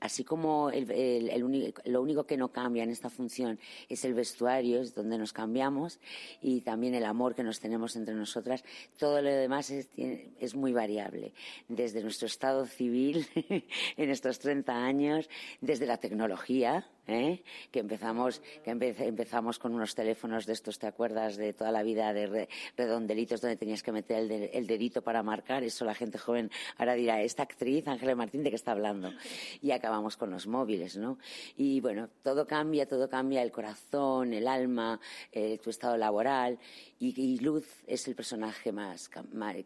así 0.00 0.24
como 0.24 0.70
el, 0.70 0.90
el, 0.90 1.28
el 1.28 1.44
único, 1.44 1.82
lo 1.84 2.00
único 2.00 2.24
que 2.24 2.36
no 2.36 2.48
cambia 2.48 2.84
en 2.84 2.90
esta 2.90 3.10
función 3.10 3.58
es 3.88 4.04
el 4.04 4.14
vestuario, 4.14 4.73
es 4.80 4.94
donde 4.94 5.18
nos 5.18 5.32
cambiamos 5.32 6.00
y 6.42 6.60
también 6.60 6.94
el 6.94 7.04
amor 7.04 7.34
que 7.34 7.42
nos 7.42 7.60
tenemos 7.60 7.96
entre 7.96 8.14
nosotras, 8.14 8.64
todo 8.98 9.20
lo 9.20 9.30
demás 9.30 9.70
es, 9.70 9.88
es 9.96 10.54
muy 10.54 10.72
variable. 10.72 11.32
Desde 11.68 12.02
nuestro 12.02 12.26
estado 12.26 12.66
civil, 12.66 13.26
en 13.96 14.10
estos 14.10 14.38
30 14.38 14.72
años, 14.72 15.28
desde 15.60 15.86
la 15.86 15.98
tecnología, 15.98 16.86
¿eh? 17.06 17.42
que 17.70 17.80
empezamos 17.80 18.42
que 18.62 18.70
empezamos 18.70 19.58
con 19.58 19.74
unos 19.74 19.94
teléfonos 19.94 20.46
de 20.46 20.52
estos, 20.52 20.78
¿te 20.78 20.86
acuerdas? 20.86 21.36
De 21.36 21.52
toda 21.52 21.70
la 21.72 21.82
vida 21.82 22.12
de 22.12 22.48
redondelitos 22.76 23.40
donde 23.40 23.56
tenías 23.56 23.82
que 23.82 23.92
meter 23.92 24.18
el, 24.18 24.50
el, 24.52 24.66
dedito 24.66 25.02
para 25.02 25.22
marcar. 25.22 25.62
Eso 25.62 25.84
la 25.84 25.94
gente 25.94 26.18
joven 26.18 26.50
ahora 26.78 26.94
dirá, 26.94 27.22
esta 27.22 27.42
actriz, 27.42 27.86
Ángela 27.86 28.14
Martín, 28.14 28.42
¿de 28.42 28.50
qué 28.50 28.56
está 28.56 28.72
hablando? 28.72 29.12
Y 29.60 29.70
acabamos 29.70 30.16
con 30.16 30.30
los 30.30 30.46
móviles, 30.46 30.96
¿no? 30.96 31.18
Y 31.56 31.80
bueno, 31.80 32.08
todo 32.22 32.46
cambia, 32.46 32.86
todo 32.86 33.08
cambia, 33.08 33.42
el 33.42 33.52
corazón, 33.52 34.32
el 34.32 34.48
alma, 34.48 35.00
eh, 35.32 35.58
tu 35.58 35.70
estado 35.70 35.96
laboral. 35.96 36.58
Y, 36.98 37.20
y, 37.20 37.38
Luz 37.38 37.82
es 37.86 38.08
el 38.08 38.14
personaje 38.14 38.72
más, 38.72 39.10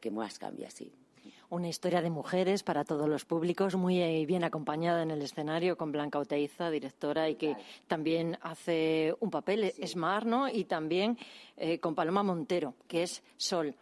que 0.01 0.11
más 0.11 0.39
cambia, 0.39 0.70
sí 0.70 0.93
una 1.51 1.68
historia 1.68 2.03
de 2.03 2.11
mujeres 2.11 2.62
para 2.62 2.84
todos 2.84 3.09
los 3.09 3.24
públicos, 3.24 3.74
muy 3.76 4.01
eh, 4.01 4.26
bien 4.26 4.44
acompañada 4.44 5.03
en 5.03 5.11
el 5.11 5.22
escenario 5.22 5.76
con 5.76 5.92
Blanca 5.92 6.18
Oteiza, 6.18 6.70
directora, 6.70 7.28
y 7.28 7.36
que 7.36 7.57
también 7.86 8.38
hace 8.42 9.14
un 9.20 9.30
papel, 9.30 9.72
es 9.78 9.96
Mar, 9.96 10.26
¿no? 10.26 10.49
Y 10.49 10.64
también 10.64 11.16
eh, 11.57 11.78
con 11.78 11.94
Paloma 11.94 12.22
Montero, 12.22 12.74
que 12.86 13.03
es 13.05 13.22
Sol. 13.36 13.74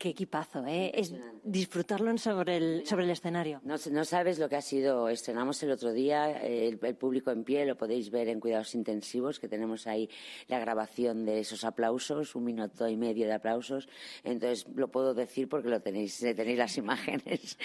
Qué 0.00 0.08
equipazo, 0.08 0.66
¿eh? 0.66 0.92
Es 0.94 1.12
disfrutarlo 1.44 2.16
sobre 2.16 2.56
el, 2.56 2.86
sobre 2.86 3.04
el 3.04 3.10
escenario. 3.10 3.60
No, 3.64 3.74
no 3.90 4.04
sabes 4.06 4.38
lo 4.38 4.48
que 4.48 4.56
ha 4.56 4.62
sido. 4.62 5.10
Estrenamos 5.10 5.62
el 5.62 5.70
otro 5.72 5.92
día 5.92 6.40
el, 6.40 6.78
público 6.78 7.30
en 7.30 7.44
pie, 7.44 7.66
lo 7.66 7.76
podéis 7.76 8.08
ver 8.08 8.28
en 8.28 8.40
Cuidados 8.40 8.74
Intensivos, 8.74 9.38
que 9.38 9.46
tenemos 9.46 9.86
ahí 9.86 10.08
la 10.48 10.58
grabación 10.58 11.26
de 11.26 11.40
esos 11.40 11.64
aplausos, 11.64 12.34
un 12.34 12.44
minuto 12.44 12.88
y 12.88 12.96
medio 12.96 13.26
de 13.26 13.34
aplausos. 13.34 13.90
Entonces, 14.24 14.66
lo 14.74 14.88
puedo 14.88 15.12
decir 15.12 15.50
porque 15.50 15.68
lo 15.68 15.82
tenéis, 15.82 16.18
tenéis 16.18 16.56
las 16.56 16.78
imágenes. 16.78 17.58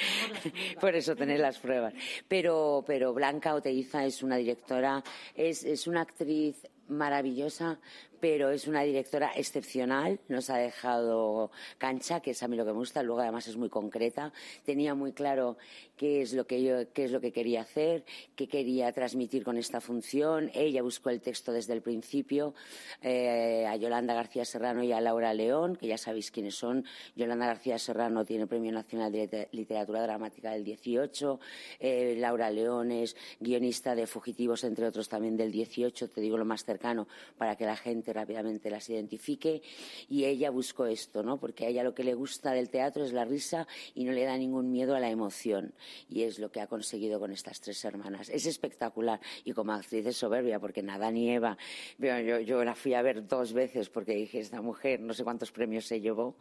Por 0.82 0.94
eso 0.94 1.16
tenéis 1.16 1.40
las 1.40 1.58
pruebas. 1.60 1.94
Pero, 2.28 2.84
pero 2.86 3.14
Blanca 3.14 3.56
Oteiza 3.56 4.04
es 4.06 4.22
una 4.22 4.36
directora, 4.36 5.02
es, 5.36 5.64
es 5.64 5.88
una 5.88 6.02
actriz 6.02 6.68
maravillosa, 6.88 7.80
pero 8.20 8.50
es 8.50 8.68
una 8.68 8.82
directora 8.82 9.32
excepcional, 9.36 10.20
nos 10.28 10.50
ha 10.50 10.58
dejado 10.58 11.52
cancha, 11.78 12.20
que 12.20 12.32
es 12.32 12.44
a 12.44 12.48
mí 12.48 12.56
lo 12.56 12.66
que 12.66 12.72
me 12.72 12.78
gusta, 12.78 13.04
luego 13.04 13.22
además 13.22 13.48
es 13.48 13.58
muy 13.58 13.70
concreta, 13.70 14.32
tenía 14.66 14.96
muy 14.96 15.14
claro 15.14 15.58
qué 15.98 16.22
es 16.22 16.34
lo 16.34 16.46
que 16.46 16.62
yo, 16.64 16.92
qué 16.94 17.06
es 17.06 17.12
lo 17.12 17.22
que 17.22 17.32
quería 17.32 17.62
hacer, 17.62 18.04
qué 18.36 18.48
quería 18.48 18.92
transmitir 18.92 19.44
con 19.44 19.58
esta 19.58 19.82
función, 19.82 20.52
ella 20.54 20.82
buscó 20.82 21.10
el 21.10 21.22
texto 21.22 21.52
desde 21.52 21.74
el 21.74 21.82
principio, 21.82 22.54
eh, 23.02 23.66
a 23.68 23.76
Yolanda 23.76 24.14
García 24.14 24.46
Serrano 24.46 24.84
y 24.84 24.92
a 24.92 25.02
Laura 25.02 25.34
León, 25.34 25.76
que 25.76 25.88
ya 25.88 25.98
sabéis 25.98 26.32
quiénes 26.32 26.56
son, 26.56 26.86
Yolanda 27.16 27.48
García 27.48 27.80
Serrano 27.80 28.26
tiene 28.26 28.48
Premio 28.48 28.72
Nacional 28.72 29.12
de 29.12 29.48
Literatura 29.52 30.02
Dramática 30.02 30.52
del 30.52 30.64
18, 30.64 31.40
eh, 31.80 32.16
Laura 32.18 32.50
León 32.50 32.92
es 32.92 33.16
guionista 33.40 33.96
de 33.96 34.08
Fugitivos, 34.08 34.64
entre 34.64 34.86
otros 34.86 35.10
también 35.10 35.38
del 35.38 35.52
18, 35.52 36.10
te 36.10 36.22
digo 36.22 36.38
lo 36.38 36.46
más 36.46 36.64
cercano, 36.64 37.08
para 37.38 37.56
que 37.56 37.66
la 37.66 37.76
gente 37.76 38.05
rápidamente 38.14 38.70
las 38.70 38.90
identifique 38.90 39.62
y 40.10 40.26
ella 40.26 40.50
buscó 40.50 40.86
esto, 40.86 41.24
¿no? 41.24 41.38
Porque 41.38 41.66
a 41.66 41.70
ella 41.70 41.84
lo 41.84 41.94
que 41.94 42.04
le 42.04 42.14
gusta 42.14 42.52
del 42.52 42.70
teatro 42.70 43.04
es 43.04 43.14
la 43.14 43.26
risa 43.26 43.68
y 43.94 44.04
no 44.04 44.12
le 44.12 44.24
da 44.24 44.38
ningún 44.38 44.72
miedo 44.72 44.96
a 44.96 45.00
la 45.00 45.10
emoción 45.10 45.74
y 46.10 46.24
es 46.24 46.40
lo 46.40 46.52
que 46.52 46.62
ha 46.62 46.68
conseguido 46.68 47.20
con 47.20 47.32
estas 47.32 47.62
tres 47.62 47.84
hermanas. 47.86 48.30
Es 48.30 48.46
espectacular 48.46 49.20
y 49.44 49.54
como 49.54 49.74
actriz 49.74 50.06
es 50.06 50.18
soberbia 50.18 50.60
porque 50.60 50.82
nada 50.84 51.12
ni 51.12 51.30
Eva, 51.30 51.58
yo, 51.98 52.40
yo 52.40 52.64
la 52.64 52.76
fui 52.76 52.94
a 52.94 53.02
ver 53.02 53.28
dos 53.28 53.54
veces 53.54 53.90
porque 53.90 54.14
dije, 54.14 54.40
esta 54.40 54.62
mujer 54.62 55.00
no 55.00 55.14
sé 55.14 55.24
cuántos 55.24 55.52
premios 55.52 55.86
se 55.86 56.02
llevó 56.02 56.36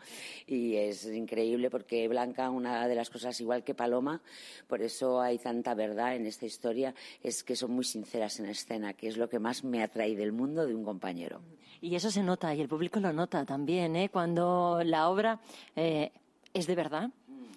y 0.46 0.76
es 0.76 1.06
increíble 1.06 1.70
porque 1.70 2.06
Blanca, 2.08 2.50
una 2.50 2.86
de 2.88 2.94
las 2.94 3.10
cosas 3.10 3.40
igual 3.40 3.64
que 3.64 3.74
Paloma, 3.74 4.22
por 4.66 4.82
eso 4.82 5.20
hay 5.20 5.38
tanta 5.38 5.74
verdad 5.74 6.16
en 6.16 6.26
esta 6.26 6.46
historia, 6.46 6.94
es 7.22 7.44
que 7.44 7.56
son 7.56 7.72
muy 7.72 7.84
sinceras 7.84 8.38
en 8.40 8.46
escena, 8.46 8.94
que 8.94 9.08
es 9.08 9.16
lo 9.16 9.28
que 9.28 9.38
más 9.38 9.64
me 9.64 9.82
atrae 9.82 10.16
del 10.16 10.32
mundo 10.32 10.66
de 10.66 10.74
un 10.74 10.84
compañero. 10.84 11.40
Y 11.80 11.94
eso 11.94 12.10
se 12.10 12.22
nota 12.22 12.54
y 12.54 12.60
el 12.60 12.68
público 12.68 13.00
lo 13.00 13.12
nota 13.12 13.44
también, 13.44 13.96
¿eh? 13.96 14.08
cuando 14.10 14.80
la 14.84 15.08
obra 15.08 15.40
eh, 15.76 16.12
es 16.52 16.66
de 16.66 16.74
verdad. 16.74 17.10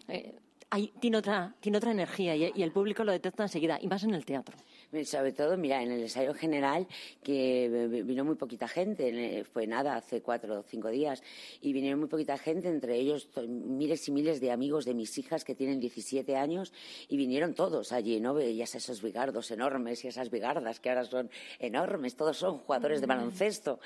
Eh, 0.08 0.36
tiene, 1.00 1.18
otra, 1.18 1.54
tiene 1.60 1.78
otra 1.78 1.92
energía 1.92 2.36
y 2.36 2.62
el 2.62 2.72
público 2.72 3.04
lo 3.04 3.12
detecta 3.12 3.44
enseguida, 3.44 3.80
y 3.82 3.88
más 3.88 4.04
en 4.04 4.14
el 4.14 4.26
teatro. 4.26 4.56
Sobre 5.04 5.34
todo, 5.34 5.58
mira, 5.58 5.84
en 5.84 5.92
el 5.92 6.02
ensayo 6.02 6.34
general, 6.34 6.88
que 7.22 8.04
vino 8.06 8.24
muy 8.24 8.36
poquita 8.36 8.70
gente, 8.70 9.44
fue 9.44 9.68
nada, 9.68 9.98
hace 9.98 10.22
cuatro 10.22 10.62
o 10.62 10.64
cinco 10.64 10.90
días, 10.90 11.22
y 11.62 11.74
vinieron 11.74 12.00
muy 12.00 12.08
poquita 12.08 12.38
gente, 12.38 12.70
entre 12.70 12.96
ellos 12.96 13.28
miles 13.48 14.08
y 14.08 14.12
miles 14.14 14.40
de 14.40 14.50
amigos 14.50 14.86
de 14.86 14.94
mis 14.94 15.18
hijas 15.18 15.44
que 15.44 15.56
tienen 15.56 15.82
17 15.82 16.38
años, 16.38 16.72
y 17.10 17.18
vinieron 17.18 17.54
todos 17.54 17.92
allí, 17.92 18.22
¿no? 18.22 18.34
Veías 18.34 18.76
esos 18.76 19.02
bigardos 19.02 19.52
enormes 19.52 20.06
y 20.06 20.08
esas 20.08 20.30
bigardas 20.30 20.80
que 20.80 20.88
ahora 20.90 21.04
son 21.04 21.30
enormes, 21.60 22.16
todos 22.16 22.38
son 22.38 22.60
jugadores 22.60 23.02
de 23.02 23.08
baloncesto. 23.08 23.82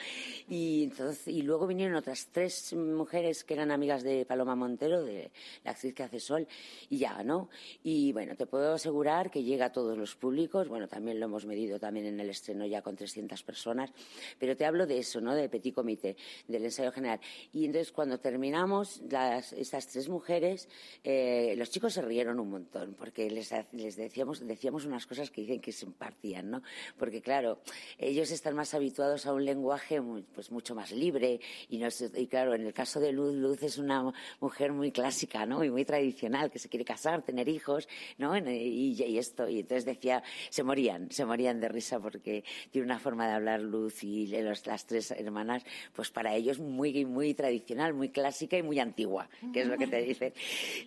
Y, 0.48 0.84
entonces, 0.84 1.28
y 1.28 1.42
luego 1.42 1.66
vinieron 1.66 1.96
otras 1.96 2.28
tres 2.32 2.74
mujeres 2.74 3.44
que 3.44 3.56
eran 3.56 3.72
amigas 3.72 4.04
de 4.04 4.24
Paloma 4.28 4.56
Montero, 4.56 5.04
de 5.04 5.32
la 5.64 5.72
actriz 5.72 5.96
que 5.96 6.04
hace 6.04 6.20
Sol, 6.20 6.48
y 6.92 7.00
ya, 7.00 7.24
¿no? 7.24 7.50
Y 7.84 8.14
bueno, 8.14 8.36
te 8.36 8.46
puedo 8.46 8.74
asegurar 8.74 9.32
que 9.32 9.42
llega 9.44 9.66
a 9.66 9.72
todos 9.72 9.98
los 9.98 10.16
públicos, 10.16 10.68
bueno, 10.68 10.88
también 10.92 11.20
lo 11.20 11.26
hemos 11.26 11.46
medido 11.46 11.80
también 11.80 12.06
en 12.06 12.20
el 12.20 12.30
estreno 12.30 12.66
ya 12.66 12.82
con 12.82 12.96
300 12.96 13.42
personas, 13.44 13.92
pero 14.38 14.58
te 14.58 14.66
hablo 14.66 14.86
de 14.86 15.00
eso, 15.00 15.22
¿no? 15.22 15.34
De 15.34 15.48
petit 15.48 15.74
comité, 15.74 16.18
del 16.48 16.66
ensayo 16.66 16.92
general. 16.92 17.20
Y 17.54 17.66
entonces 17.66 17.94
cuando 17.94 18.20
terminamos, 18.20 19.02
las, 19.10 19.54
estas 19.54 19.88
tres 19.88 20.10
mujeres, 20.10 20.68
eh, 21.04 21.56
los 21.58 21.72
chicos 21.72 21.94
se 21.94 22.02
rieron 22.02 22.40
un 22.40 22.50
montón, 22.50 22.94
porque 22.94 23.30
les, 23.32 23.52
les 23.72 23.96
decíamos, 23.96 24.46
decíamos 24.46 24.86
unas 24.86 25.08
cosas 25.08 25.32
que 25.32 25.42
dicen 25.42 25.62
que 25.62 25.72
se 25.72 25.86
impartían, 25.86 26.52
¿no? 26.52 26.62
Porque 26.98 27.22
claro, 27.22 27.62
ellos 27.98 28.30
están 28.32 28.56
más 28.56 28.74
habituados 28.74 29.26
a 29.26 29.34
un 29.34 29.46
lenguaje 29.46 30.02
pues 30.36 30.52
mucho 30.52 30.76
más 30.76 30.92
libre 30.92 31.40
y, 31.70 31.78
no 31.78 31.88
y 32.16 32.28
claro, 32.28 32.54
en 32.54 32.66
el 32.68 32.74
caso 32.74 33.00
de 33.00 33.14
Luz, 33.14 33.34
Luz 33.34 33.64
es 33.64 33.78
una 33.78 34.14
mujer 34.42 34.74
muy 34.74 34.92
clásica, 34.92 35.46
¿no? 35.46 35.64
Y 35.64 35.72
muy 35.72 35.86
tradicional, 35.86 36.52
que 36.52 36.60
se 36.60 36.68
quiere 36.68 36.84
casar, 36.84 37.22
tener 37.22 37.48
hijos, 37.48 37.88
¿no? 38.18 38.38
Y, 38.38 38.94
y 39.02 39.18
esto, 39.18 39.48
y 39.48 39.62
entonces 39.62 39.86
decía, 39.86 40.22
se 40.50 40.64
moría 40.64 40.81
se 41.10 41.26
morían 41.26 41.60
de 41.60 41.70
risa 41.70 42.00
porque 42.00 42.44
tiene 42.72 42.86
una 42.86 43.00
forma 43.00 43.28
de 43.28 43.34
hablar 43.34 43.62
Luz 43.62 44.04
y 44.04 44.28
las 44.28 44.86
tres 44.86 45.12
hermanas, 45.12 45.64
pues 45.94 46.10
para 46.12 46.36
ellos 46.36 46.60
muy, 46.60 47.06
muy 47.06 47.34
tradicional, 47.34 47.94
muy 47.94 48.10
clásica 48.10 48.58
y 48.58 48.64
muy 48.64 48.80
antigua, 48.80 49.30
que 49.54 49.62
es 49.62 49.68
lo 49.68 49.78
que 49.78 49.88
te 49.88 50.02
dicen. 50.02 50.34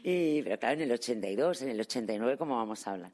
Y, 0.03 0.43
pero 0.43 0.59
claro, 0.59 0.75
en 0.75 0.83
el 0.83 0.93
82, 0.93 1.63
en 1.63 1.69
el 1.71 1.81
89, 1.81 2.37
¿cómo 2.37 2.57
vamos 2.57 2.87
a 2.87 2.93
hablar? 2.93 3.13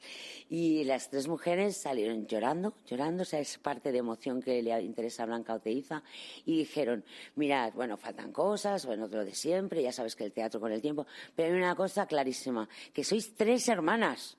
Y 0.49 0.85
las 0.85 1.11
tres 1.11 1.29
mujeres 1.29 1.77
salieron 1.77 2.27
llorando, 2.27 2.75
llorando, 2.87 3.23
o 3.23 3.27
sea, 3.27 3.41
es 3.41 3.59
parte 3.59 3.93
de 3.93 3.99
emoción 3.99 4.43
que 4.43 4.63
le 4.63 4.81
interesa 4.83 5.23
a 5.23 5.27
Blanca 5.27 5.55
Oteiza, 5.55 6.03
y 6.45 6.59
dijeron, 6.59 7.05
mirad, 7.37 7.73
bueno, 7.75 7.97
faltan 7.97 8.33
cosas, 8.33 8.87
bueno, 8.87 9.07
lo 9.09 9.25
de 9.25 9.35
siempre, 9.35 9.83
ya 9.83 9.93
sabes 9.93 10.17
que 10.17 10.25
el 10.25 10.33
teatro 10.33 10.61
con 10.61 10.73
el 10.73 10.81
tiempo, 10.81 11.07
pero 11.35 11.53
hay 11.53 11.59
una 11.59 11.75
cosa 11.75 12.07
clarísima, 12.07 12.69
que 12.93 13.05
sois 13.05 13.35
tres 13.35 13.69
hermanas. 13.69 14.37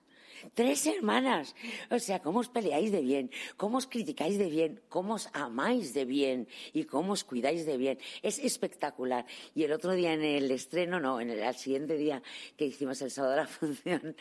Tres 0.53 0.85
hermanas. 0.87 1.55
O 1.89 1.99
sea, 1.99 2.19
cómo 2.19 2.39
os 2.39 2.49
peleáis 2.49 2.91
de 2.91 3.01
bien, 3.01 3.31
cómo 3.57 3.77
os 3.77 3.87
criticáis 3.87 4.37
de 4.37 4.49
bien, 4.49 4.81
cómo 4.89 5.15
os 5.15 5.29
amáis 5.33 5.93
de 5.93 6.05
bien 6.05 6.47
y 6.73 6.85
cómo 6.85 7.13
os 7.13 7.23
cuidáis 7.23 7.65
de 7.65 7.77
bien. 7.77 7.99
Es 8.21 8.39
espectacular. 8.39 9.25
Y 9.55 9.63
el 9.63 9.71
otro 9.71 9.93
día 9.93 10.13
en 10.13 10.23
el 10.23 10.49
estreno, 10.51 10.99
no, 10.99 11.19
en 11.21 11.29
el, 11.29 11.43
al 11.43 11.55
siguiente 11.55 11.95
día 11.95 12.21
que 12.57 12.65
hicimos 12.65 13.01
el 13.01 13.11
sábado 13.11 13.35
de 13.35 13.41
la 13.41 13.47
función, 13.47 14.15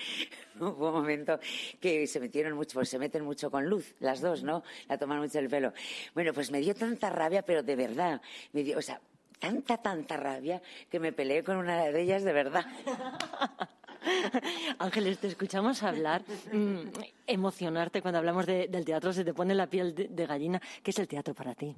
hubo 0.61 0.89
un 0.89 0.95
momento 0.95 1.39
que 1.81 2.07
se 2.07 2.21
metieron 2.21 2.55
mucho, 2.55 2.75
pues 2.75 2.89
se 2.89 2.99
meten 2.99 3.25
mucho 3.25 3.51
con 3.51 3.67
luz, 3.67 3.95
las 4.01 4.21
dos, 4.21 4.43
¿no? 4.43 4.63
La 4.89 4.99
toman 4.99 5.19
mucho 5.19 5.39
el 5.39 5.49
pelo. 5.49 5.73
Bueno, 6.15 6.33
pues 6.33 6.51
me 6.51 6.61
dio 6.61 6.75
tanta 6.75 7.11
rabia, 7.11 7.43
pero 7.43 7.63
de 7.63 7.77
verdad. 7.77 8.21
Me 8.53 8.63
dio, 8.63 8.79
o 8.79 8.83
sea, 8.83 9.01
tanta, 9.39 9.79
tanta 9.79 10.17
rabia 10.17 10.63
que 10.89 11.01
me 11.01 11.13
peleé 11.13 11.43
con 11.43 11.57
una 11.57 11.85
de 11.87 12.01
ellas 12.01 12.23
de 12.23 12.33
verdad. 12.33 12.65
Ángeles, 14.79 15.19
te 15.19 15.29
escuchamos 15.29 15.83
hablar, 15.83 16.23
mm, 16.53 16.79
emocionarte 17.27 18.03
cuando 18.03 18.19
hablamos 18.19 18.47
del 18.47 18.85
teatro, 18.85 19.13
se 19.13 19.25
te 19.25 19.35
pone 19.35 19.55
la 19.55 19.67
piel 19.67 19.95
de, 19.95 20.27
gallina. 20.27 20.61
¿Qué 20.83 20.91
es 20.91 20.99
el 20.99 21.09
teatro 21.09 21.35
para 21.35 21.55
ti? 21.55 21.75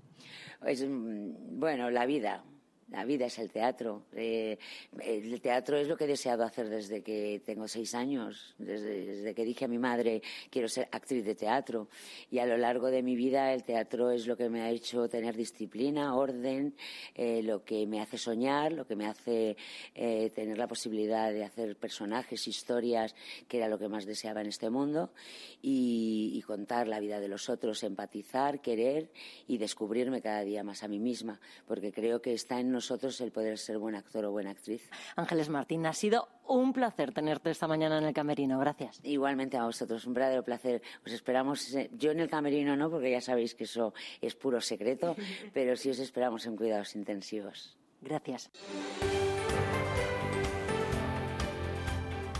Pues, 0.60 0.84
mm, 0.86 1.58
bueno, 1.58 1.90
la 1.90 2.06
vida. 2.06 2.44
La 2.92 3.06
vida 3.06 3.24
es 3.24 3.38
el 3.38 3.50
teatro. 3.50 4.02
Eh, 4.14 4.58
el 5.00 5.40
teatro 5.40 5.78
es 5.78 5.88
lo 5.88 5.96
que 5.96 6.04
he 6.04 6.06
deseado 6.06 6.44
hacer 6.44 6.68
desde 6.68 7.02
que 7.02 7.40
tengo 7.42 7.66
seis 7.66 7.94
años, 7.94 8.54
desde, 8.58 9.34
que 9.34 9.44
dije 9.46 9.64
a 9.64 9.68
mi 9.68 9.78
madre 9.78 10.20
quiero 10.50 10.68
ser 10.68 10.88
actriz 10.92 11.24
de 11.24 11.34
teatro. 11.34 11.88
Y 12.30 12.38
a 12.38 12.44
lo 12.44 12.58
largo 12.58 12.90
de 12.90 13.02
mi 13.02 13.16
vida 13.16 13.54
el 13.54 13.62
teatro 13.62 14.10
es 14.10 14.26
lo 14.26 14.36
que 14.36 14.50
me 14.50 14.60
ha 14.60 14.68
hecho 14.68 15.08
tener 15.08 15.34
disciplina, 15.36 16.14
orden, 16.14 16.74
eh, 17.14 17.42
lo 17.42 17.64
que 17.64 17.86
me 17.86 18.02
hace 18.02 18.18
soñar, 18.18 18.72
lo 18.72 18.86
que 18.86 18.94
me 18.94 19.06
hace 19.06 19.56
eh, 19.94 20.30
tener 20.34 20.58
la 20.58 20.68
posibilidad 20.68 21.32
de 21.32 21.44
hacer 21.44 21.76
personajes, 21.76 22.46
historias, 22.46 23.14
que 23.48 23.56
era 23.56 23.68
lo 23.68 23.78
que 23.78 23.88
más 23.88 24.04
deseaba 24.04 24.42
en 24.42 24.48
este 24.48 24.68
mundo, 24.68 25.14
y, 25.62 26.32
y 26.34 26.42
contar 26.42 26.88
la 26.88 27.00
vida 27.00 27.20
de 27.20 27.28
los 27.28 27.48
otros, 27.48 27.82
empatizar, 27.84 28.60
querer 28.60 29.10
y 29.48 29.56
descubrirme 29.56 30.20
cada 30.20 30.42
día 30.42 30.62
más 30.62 30.82
a 30.82 30.88
mí 30.88 30.98
misma, 30.98 31.40
porque 31.66 31.90
creo 31.90 32.20
que 32.20 32.34
está 32.34 32.60
en 32.60 32.70
nosotros 32.70 32.81
nosotros 32.82 33.20
el 33.20 33.30
poder 33.30 33.58
ser 33.58 33.78
buen 33.78 33.94
actor 33.94 34.24
o 34.24 34.32
buena 34.32 34.50
actriz. 34.50 34.90
Ángeles 35.14 35.48
Martín, 35.48 35.86
ha 35.86 35.92
sido 35.92 36.28
un 36.48 36.72
placer 36.72 37.12
tenerte 37.12 37.50
esta 37.50 37.68
mañana 37.68 37.98
en 37.98 38.04
el 38.04 38.12
camerino. 38.12 38.58
Gracias. 38.58 38.98
Igualmente 39.04 39.56
a 39.56 39.64
vosotros, 39.64 40.04
un 40.04 40.14
verdadero 40.14 40.42
placer. 40.42 40.82
Os 41.06 41.12
esperamos, 41.12 41.72
eh, 41.74 41.90
yo 41.92 42.10
en 42.10 42.18
el 42.18 42.28
camerino 42.28 42.74
no, 42.74 42.90
porque 42.90 43.12
ya 43.12 43.20
sabéis 43.20 43.54
que 43.54 43.64
eso 43.64 43.94
es 44.20 44.34
puro 44.34 44.60
secreto, 44.60 45.14
pero 45.54 45.76
sí 45.76 45.90
os 45.90 46.00
esperamos 46.00 46.44
en 46.46 46.56
cuidados 46.56 46.96
intensivos. 46.96 47.78
Gracias. 48.00 48.50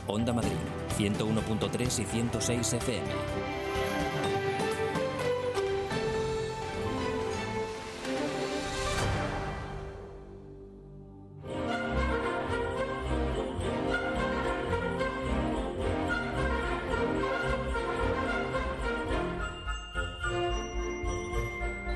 Onda 0.09 0.32
Madrid, 0.32 0.51
101.3 0.99 2.01
y 2.01 2.05
106 2.05 2.72
FM. 2.72 3.62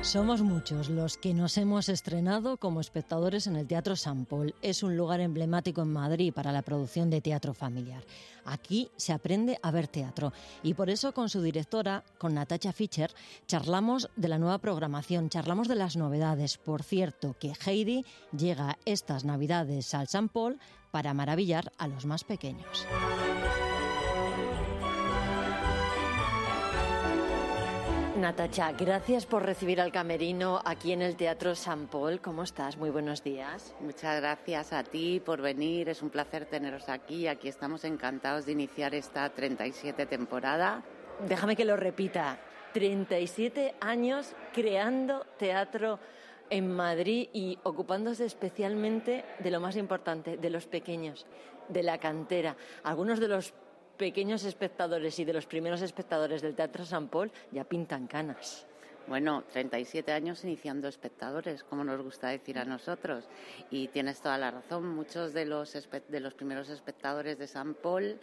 Somos 0.07 0.41
muchos 0.41 0.87
los 0.87 1.17
que 1.17 1.33
nos 1.33 1.57
hemos 1.57 1.89
estrenado 1.89 2.55
como 2.55 2.79
espectadores 2.79 3.45
en 3.45 3.57
el 3.57 3.67
Teatro 3.67 3.97
San 3.97 4.23
Paul. 4.23 4.55
Es 4.61 4.81
un 4.81 4.95
lugar 4.95 5.19
emblemático 5.19 5.81
en 5.81 5.91
Madrid 5.91 6.33
para 6.33 6.53
la 6.53 6.61
producción 6.61 7.09
de 7.09 7.19
teatro 7.19 7.53
familiar. 7.53 8.05
Aquí 8.45 8.89
se 8.95 9.11
aprende 9.11 9.59
a 9.61 9.69
ver 9.69 9.89
teatro 9.89 10.31
y 10.63 10.75
por 10.75 10.89
eso 10.89 11.13
con 11.13 11.27
su 11.27 11.41
directora, 11.41 12.05
con 12.19 12.35
Natacha 12.35 12.71
Fischer, 12.71 13.11
charlamos 13.47 14.09
de 14.15 14.29
la 14.29 14.37
nueva 14.37 14.59
programación, 14.59 15.27
charlamos 15.27 15.67
de 15.67 15.75
las 15.75 15.97
novedades. 15.97 16.57
Por 16.57 16.83
cierto, 16.83 17.35
que 17.37 17.51
Heidi 17.65 18.05
llega 18.31 18.77
estas 18.85 19.25
Navidades 19.25 19.93
al 19.93 20.07
San 20.07 20.29
Paul 20.29 20.57
para 20.89 21.13
maravillar 21.13 21.73
a 21.77 21.89
los 21.89 22.05
más 22.05 22.23
pequeños. 22.23 22.87
Natacha, 28.17 28.71
gracias 28.71 29.27
por 29.27 29.43
recibir 29.43 29.79
al 29.79 29.91
camerino 29.91 30.59
aquí 30.65 30.91
en 30.91 31.03
el 31.03 31.15
Teatro 31.15 31.53
San 31.53 31.85
Paul. 31.85 32.19
¿Cómo 32.19 32.41
estás? 32.41 32.75
Muy 32.75 32.89
buenos 32.89 33.23
días. 33.23 33.75
Muchas 33.79 34.19
gracias 34.19 34.73
a 34.73 34.83
ti 34.83 35.21
por 35.23 35.39
venir. 35.39 35.87
Es 35.87 36.01
un 36.01 36.09
placer 36.09 36.45
teneros 36.45 36.89
aquí. 36.89 37.27
Aquí 37.27 37.47
estamos 37.47 37.83
encantados 37.83 38.47
de 38.47 38.53
iniciar 38.53 38.95
esta 38.95 39.29
37 39.29 40.07
temporada. 40.07 40.83
Déjame 41.27 41.55
que 41.55 41.63
lo 41.63 41.77
repita. 41.77 42.39
37 42.73 43.75
años 43.81 44.33
creando 44.51 45.23
teatro 45.37 45.99
en 46.49 46.75
Madrid 46.75 47.29
y 47.33 47.59
ocupándose 47.61 48.25
especialmente 48.25 49.25
de 49.37 49.51
lo 49.51 49.59
más 49.59 49.75
importante, 49.75 50.37
de 50.37 50.49
los 50.49 50.65
pequeños, 50.65 51.27
de 51.69 51.83
la 51.83 51.99
cantera. 51.99 52.55
Algunos 52.83 53.19
de 53.19 53.27
los 53.27 53.53
pequeños 53.97 54.43
espectadores 54.45 55.19
y 55.19 55.25
de 55.25 55.33
los 55.33 55.45
primeros 55.45 55.81
espectadores 55.81 56.41
del 56.41 56.55
Teatro 56.55 56.85
San 56.85 57.07
Paul 57.07 57.31
ya 57.51 57.63
pintan 57.63 58.07
canas. 58.07 58.65
Bueno, 59.07 59.45
37 59.53 60.11
años 60.11 60.43
iniciando 60.43 60.87
espectadores, 60.87 61.63
como 61.63 61.83
nos 61.83 62.01
gusta 62.01 62.27
decir 62.27 62.59
a 62.59 62.65
nosotros. 62.65 63.29
Y 63.71 63.87
tienes 63.87 64.19
toda 64.19 64.37
la 64.37 64.51
razón, 64.51 64.87
muchos 64.87 65.33
de 65.33 65.45
los, 65.45 65.77
de 66.09 66.19
los 66.19 66.33
primeros 66.33 66.69
espectadores 66.69 67.37
de 67.37 67.47
San 67.47 67.73
Paul 67.73 68.19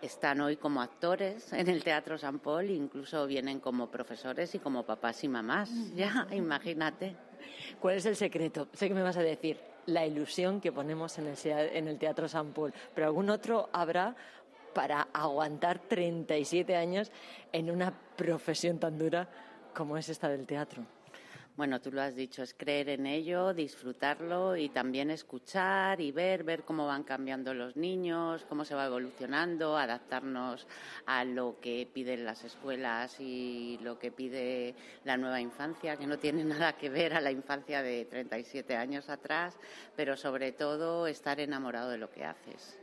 están 0.00 0.40
hoy 0.40 0.56
como 0.56 0.80
actores 0.80 1.52
en 1.52 1.68
el 1.68 1.82
Teatro 1.84 2.16
San 2.16 2.38
Paul, 2.38 2.70
incluso 2.70 3.26
vienen 3.26 3.60
como 3.60 3.90
profesores 3.90 4.54
y 4.54 4.58
como 4.58 4.84
papás 4.84 5.22
y 5.24 5.28
mamás. 5.28 5.70
Ya, 5.94 6.26
imagínate. 6.32 7.16
¿Cuál 7.80 7.96
es 7.96 8.06
el 8.06 8.16
secreto? 8.16 8.68
Sé 8.72 8.88
que 8.88 8.94
me 8.94 9.02
vas 9.02 9.16
a 9.16 9.22
decir 9.22 9.60
la 9.86 10.06
ilusión 10.06 10.60
que 10.60 10.70
ponemos 10.70 11.18
en 11.18 11.26
el, 11.26 11.36
en 11.44 11.88
el 11.88 11.98
Teatro 11.98 12.28
San 12.28 12.52
Paul, 12.52 12.72
pero 12.94 13.06
algún 13.06 13.30
otro 13.30 13.68
habrá 13.72 14.14
para 14.78 15.08
aguantar 15.12 15.80
37 15.80 16.76
años 16.76 17.10
en 17.50 17.68
una 17.68 17.92
profesión 18.16 18.78
tan 18.78 18.96
dura 18.96 19.28
como 19.74 19.98
es 19.98 20.08
esta 20.08 20.28
del 20.28 20.46
teatro. 20.46 20.86
Bueno, 21.56 21.80
tú 21.80 21.90
lo 21.90 22.00
has 22.00 22.14
dicho, 22.14 22.44
es 22.44 22.54
creer 22.54 22.90
en 22.90 23.04
ello, 23.04 23.52
disfrutarlo 23.52 24.56
y 24.56 24.68
también 24.68 25.10
escuchar 25.10 26.00
y 26.00 26.12
ver, 26.12 26.44
ver 26.44 26.62
cómo 26.62 26.86
van 26.86 27.02
cambiando 27.02 27.52
los 27.54 27.76
niños, 27.76 28.46
cómo 28.48 28.64
se 28.64 28.76
va 28.76 28.86
evolucionando, 28.86 29.76
adaptarnos 29.76 30.68
a 31.06 31.24
lo 31.24 31.58
que 31.60 31.88
piden 31.92 32.24
las 32.24 32.44
escuelas 32.44 33.18
y 33.18 33.80
lo 33.82 33.98
que 33.98 34.12
pide 34.12 34.76
la 35.04 35.16
nueva 35.16 35.40
infancia, 35.40 35.96
que 35.96 36.06
no 36.06 36.18
tiene 36.18 36.44
nada 36.54 36.74
que 36.74 36.88
ver 36.88 37.14
a 37.14 37.20
la 37.20 37.32
infancia 37.32 37.82
de 37.82 38.04
37 38.04 38.76
años 38.76 39.08
atrás, 39.08 39.58
pero 39.96 40.16
sobre 40.16 40.52
todo 40.52 41.08
estar 41.08 41.40
enamorado 41.40 41.90
de 41.90 41.98
lo 41.98 42.12
que 42.12 42.24
haces. 42.24 42.78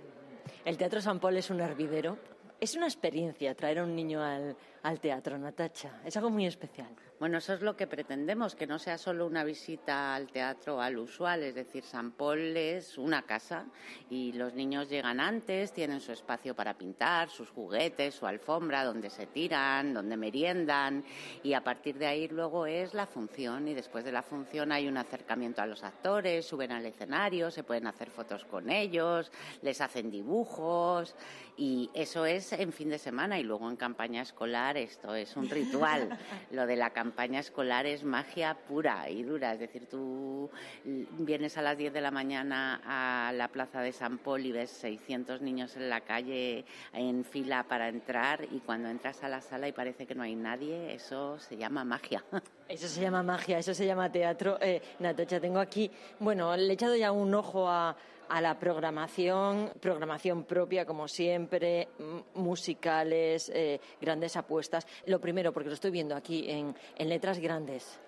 El 0.65 0.77
Teatro 0.79 0.99
San 0.99 1.19
Paul 1.19 1.37
es 1.37 1.51
un 1.51 1.61
hervidero. 1.61 2.17
Es 2.59 2.75
una 2.75 2.87
experiencia 2.87 3.53
traer 3.53 3.77
a 3.79 3.83
un 3.83 3.95
niño 3.95 4.23
al, 4.23 4.57
al 4.85 4.99
teatro, 4.99 5.35
Natacha. 5.39 5.99
Es 6.05 6.15
algo 6.15 6.29
muy 6.29 6.45
especial. 6.45 6.89
Bueno, 7.19 7.39
eso 7.39 7.53
es 7.53 7.61
lo 7.61 7.75
que 7.75 7.87
pretendemos, 7.87 8.55
que 8.55 8.67
no 8.67 8.77
sea 8.77 8.97
solo 8.97 9.25
una 9.25 9.43
visita 9.43 10.13
al 10.13 10.27
teatro 10.27 10.79
al 10.79 10.97
usual, 10.97 11.43
es 11.43 11.55
decir, 11.55 11.83
San 11.83 12.11
Paul 12.11 12.55
es 12.55 12.97
una 12.97 13.23
casa 13.23 13.65
y 14.09 14.33
los 14.33 14.53
niños 14.53 14.89
llegan 14.89 15.19
antes, 15.19 15.71
tienen 15.71 16.01
su 16.01 16.11
espacio 16.11 16.53
para 16.55 16.77
pintar, 16.77 17.29
sus 17.29 17.49
juguetes, 17.49 18.13
su 18.13 18.27
alfombra, 18.27 18.83
donde 18.83 19.09
se 19.09 19.25
tiran, 19.27 19.93
donde 19.93 20.17
meriendan 20.17 21.03
y 21.41 21.53
a 21.53 21.63
partir 21.63 21.97
de 21.97 22.05
ahí 22.05 22.27
luego 22.27 22.65
es 22.65 22.93
la 22.93 23.07
función 23.07 23.69
y 23.69 23.73
después 23.73 24.03
de 24.03 24.11
la 24.11 24.21
función 24.21 24.73
hay 24.73 24.87
un 24.87 24.97
acercamiento 24.97 25.61
a 25.61 25.65
los 25.65 25.83
actores, 25.83 26.45
suben 26.45 26.73
al 26.73 26.85
escenario, 26.85 27.49
se 27.49 27.63
pueden 27.63 27.87
hacer 27.87 28.11
fotos 28.11 28.43
con 28.43 28.69
ellos, 28.69 29.31
les 29.61 29.79
hacen 29.79 30.11
dibujos 30.11 31.15
y 31.57 31.89
eso 31.93 32.25
es 32.25 32.51
en 32.51 32.73
fin 32.73 32.89
de 32.89 32.99
semana 32.99 33.39
y 33.39 33.43
luego 33.43 33.69
en 33.69 33.77
campaña 33.77 34.21
escolar 34.21 34.74
esto 34.77 35.15
es 35.15 35.35
un 35.35 35.49
ritual, 35.49 36.17
lo 36.51 36.65
de 36.65 36.75
la 36.75 36.91
campaña 36.91 37.39
escolar 37.39 37.85
es 37.85 38.03
magia 38.03 38.55
pura 38.67 39.09
y 39.09 39.23
dura. 39.23 39.53
Es 39.53 39.59
decir, 39.59 39.87
tú 39.89 40.49
vienes 40.83 41.57
a 41.57 41.61
las 41.61 41.77
10 41.77 41.93
de 41.93 42.01
la 42.01 42.11
mañana 42.11 42.81
a 42.85 43.31
la 43.33 43.47
plaza 43.47 43.81
de 43.81 43.91
San 43.91 44.17
Paul 44.17 44.45
y 44.45 44.51
ves 44.51 44.69
600 44.71 45.41
niños 45.41 45.75
en 45.75 45.89
la 45.89 46.01
calle 46.01 46.65
en 46.93 47.23
fila 47.23 47.63
para 47.63 47.89
entrar 47.89 48.45
y 48.51 48.59
cuando 48.59 48.89
entras 48.89 49.23
a 49.23 49.29
la 49.29 49.41
sala 49.41 49.67
y 49.67 49.71
parece 49.71 50.05
que 50.05 50.15
no 50.15 50.23
hay 50.23 50.35
nadie, 50.35 50.93
eso 50.93 51.39
se 51.39 51.57
llama 51.57 51.83
magia. 51.83 52.23
Eso 52.67 52.87
se 52.87 52.99
llama 52.99 53.21
magia, 53.21 53.59
eso 53.59 53.75
se 53.75 53.85
llama 53.85 54.11
teatro. 54.11 54.57
Eh, 54.59 54.81
Natacha, 54.97 55.39
tengo 55.39 55.59
aquí, 55.59 55.91
bueno, 56.19 56.57
le 56.57 56.67
he 56.67 56.73
echado 56.73 56.95
ya 56.95 57.11
un 57.11 57.31
ojo 57.35 57.69
a, 57.69 57.95
a 58.29 58.41
la 58.41 58.57
programación, 58.59 59.71
programación 59.79 60.43
propia 60.43 60.85
como 60.85 61.07
siempre, 61.07 61.89
musicales, 62.33 63.51
eh, 63.53 63.79
grandes 64.01 64.35
apuestas. 64.35 64.87
Lo 65.05 65.19
primero, 65.19 65.51
porque 65.53 65.69
lo 65.69 65.75
estoy 65.75 65.91
viendo 65.91 66.15
aquí 66.15 66.49
en, 66.49 66.75
en 66.97 67.09
letras 67.09 67.39
grandes, 67.39 67.99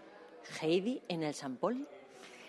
Heidi 0.61 1.01
en 1.07 1.23
el 1.23 1.33
San 1.33 1.57
Paul. 1.57 1.87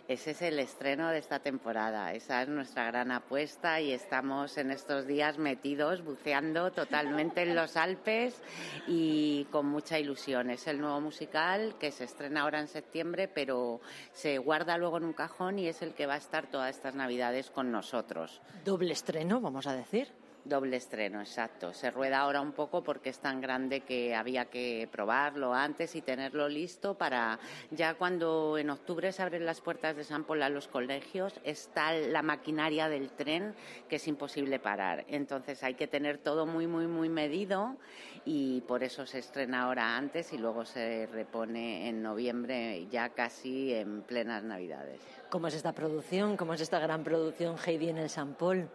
Ese 0.08 0.30
es 0.30 0.40
el 0.40 0.58
estreno 0.58 1.10
de 1.10 1.18
esta 1.18 1.40
temporada, 1.40 2.14
esa 2.14 2.40
es 2.40 2.48
nuestra 2.48 2.86
gran 2.86 3.12
apuesta 3.12 3.78
y 3.78 3.92
estamos 3.92 4.56
en 4.56 4.70
estos 4.70 5.06
días 5.06 5.36
metidos, 5.36 6.02
buceando 6.02 6.72
totalmente 6.72 7.42
en 7.42 7.54
los 7.54 7.76
Alpes 7.76 8.42
y 8.86 9.44
con 9.50 9.66
mucha 9.66 9.98
ilusión. 9.98 10.48
Es 10.48 10.66
el 10.66 10.80
nuevo 10.80 11.02
musical 11.02 11.76
que 11.78 11.90
se 11.90 12.04
estrena 12.04 12.40
ahora 12.40 12.58
en 12.58 12.68
septiembre, 12.68 13.28
pero 13.28 13.82
se 14.12 14.38
guarda 14.38 14.78
luego 14.78 14.96
en 14.96 15.04
un 15.04 15.12
cajón 15.12 15.58
y 15.58 15.68
es 15.68 15.82
el 15.82 15.92
que 15.92 16.06
va 16.06 16.14
a 16.14 16.18
estar 16.18 16.46
todas 16.46 16.74
estas 16.74 16.94
Navidades 16.94 17.50
con 17.50 17.70
nosotros. 17.70 18.40
Doble 18.64 18.94
estreno, 18.94 19.42
vamos 19.42 19.66
a 19.66 19.74
decir. 19.74 20.08
Doble 20.44 20.76
estreno, 20.76 21.20
exacto. 21.20 21.74
Se 21.74 21.90
rueda 21.90 22.20
ahora 22.20 22.40
un 22.40 22.52
poco 22.52 22.82
porque 22.82 23.10
es 23.10 23.18
tan 23.18 23.40
grande 23.40 23.80
que 23.80 24.14
había 24.14 24.46
que 24.46 24.88
probarlo 24.90 25.52
antes 25.52 25.94
y 25.94 26.00
tenerlo 26.00 26.48
listo 26.48 26.94
para 26.94 27.38
ya 27.70 27.94
cuando 27.94 28.56
en 28.56 28.70
octubre 28.70 29.12
se 29.12 29.22
abren 29.22 29.44
las 29.44 29.60
puertas 29.60 29.96
de 29.96 30.04
San 30.04 30.24
Paul 30.24 30.42
a 30.42 30.48
los 30.48 30.66
colegios, 30.68 31.38
está 31.44 31.92
la 31.92 32.22
maquinaria 32.22 32.88
del 32.88 33.10
tren 33.10 33.54
que 33.88 33.96
es 33.96 34.08
imposible 34.08 34.58
parar. 34.58 35.04
Entonces 35.08 35.62
hay 35.62 35.74
que 35.74 35.86
tener 35.86 36.18
todo 36.18 36.46
muy, 36.46 36.66
muy, 36.66 36.86
muy 36.86 37.10
medido 37.10 37.76
y 38.24 38.62
por 38.62 38.82
eso 38.82 39.06
se 39.06 39.18
estrena 39.18 39.64
ahora 39.64 39.96
antes 39.96 40.32
y 40.32 40.38
luego 40.38 40.64
se 40.64 41.06
repone 41.06 41.88
en 41.88 42.02
noviembre 42.02 42.86
ya 42.90 43.10
casi 43.10 43.74
en 43.74 44.02
plenas 44.02 44.44
Navidades. 44.44 45.00
¿Cómo 45.30 45.48
es 45.48 45.54
esta 45.54 45.72
producción? 45.72 46.36
¿Cómo 46.36 46.54
es 46.54 46.60
esta 46.60 46.78
gran 46.78 47.04
producción 47.04 47.56
Heidi 47.66 47.90
en 47.90 47.98
el 47.98 48.08
San 48.08 48.34
Paul? 48.34 48.68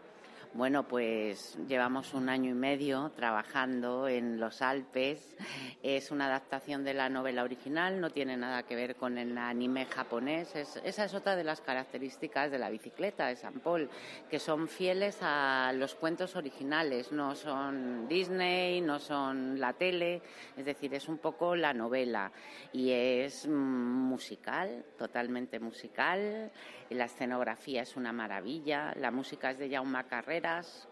Bueno, 0.56 0.88
pues 0.88 1.58
llevamos 1.68 2.14
un 2.14 2.30
año 2.30 2.51
y 2.51 2.54
medio 2.54 3.12
trabajando 3.16 4.08
en 4.08 4.39
los 4.39 4.62
Alpes. 4.62 5.36
Es 5.82 6.12
una 6.12 6.28
adaptación 6.28 6.84
de 6.84 6.93
la 6.93 7.10
novela 7.10 7.43
original, 7.43 7.99
no 7.99 8.12
tiene 8.12 8.38
nada 8.38 8.62
que 8.62 8.76
ver 8.76 8.95
con 8.95 9.18
el 9.18 9.36
anime 9.36 9.86
japonés. 9.86 10.56
esa 10.56 11.06
es 11.06 11.14
otra 11.16 11.36
de 11.36 11.43
las 11.43 11.60
características 11.60 12.51
de 12.51 12.60
la 12.60 12.70
bicicleta 12.70 13.26
de 13.26 13.36
San 13.36 13.62
Paul, 13.62 13.89
que 14.30 14.38
son 14.38 14.68
fieles 14.68 15.18
a 15.22 15.74
los 15.74 15.95
cuentos 15.95 16.36
originales, 16.36 17.12
no 17.12 17.36
son 17.36 18.08
Disney, 18.08 18.80
no 18.80 18.99
son 18.99 19.60
la 19.60 19.74
tele, 19.74 20.22
es 20.56 20.66
decir, 20.66 20.93
es 20.93 21.10
un 21.10 21.18
poco 21.18 21.56
la 21.56 21.74
novela 21.74 22.32
y 22.72 22.91
es 22.91 23.47
musical, 23.47 24.86
totalmente 24.99 25.60
musical. 25.60 26.51
La 26.89 27.06
escenografía 27.06 27.82
es 27.82 27.95
una 27.95 28.14
maravilla, 28.14 28.93
la 28.99 29.10
música 29.10 29.49
es 29.49 29.58
de 29.58 29.68
Jaume 29.68 29.97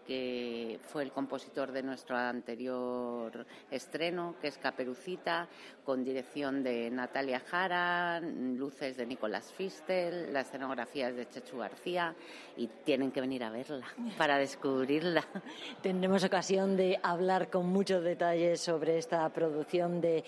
Que 0.06 0.80
fue 0.82 1.02
el 1.02 1.12
compositor 1.12 1.72
de 1.72 1.82
nuestro 1.82 2.16
anterior 2.16 3.46
estreno, 3.70 4.34
que 4.40 4.48
es 4.48 4.56
Caperucita, 4.56 5.46
con 5.84 6.02
dirección 6.02 6.62
de 6.62 6.90
Natalia 6.90 7.38
Jara, 7.40 8.18
luces 8.20 8.96
de 8.96 9.04
Nicolás 9.04 9.52
Fistel, 9.52 10.32
la 10.32 10.40
escenografía 10.40 11.10
es 11.10 11.16
de 11.16 11.28
Chechu 11.28 11.58
García 11.58 12.14
y 12.56 12.66
tienen 12.66 13.12
que 13.12 13.20
venir 13.20 13.44
a 13.44 13.50
verla 13.50 13.86
para 14.16 14.38
descubrirla. 14.38 15.22
Tendremos 15.82 16.24
ocasión 16.24 16.74
de 16.74 16.98
hablar 17.02 17.50
con 17.50 17.66
muchos 17.66 18.02
detalles 18.02 18.58
sobre 18.58 18.96
esta 18.96 19.28
producción 19.28 20.00
de, 20.00 20.24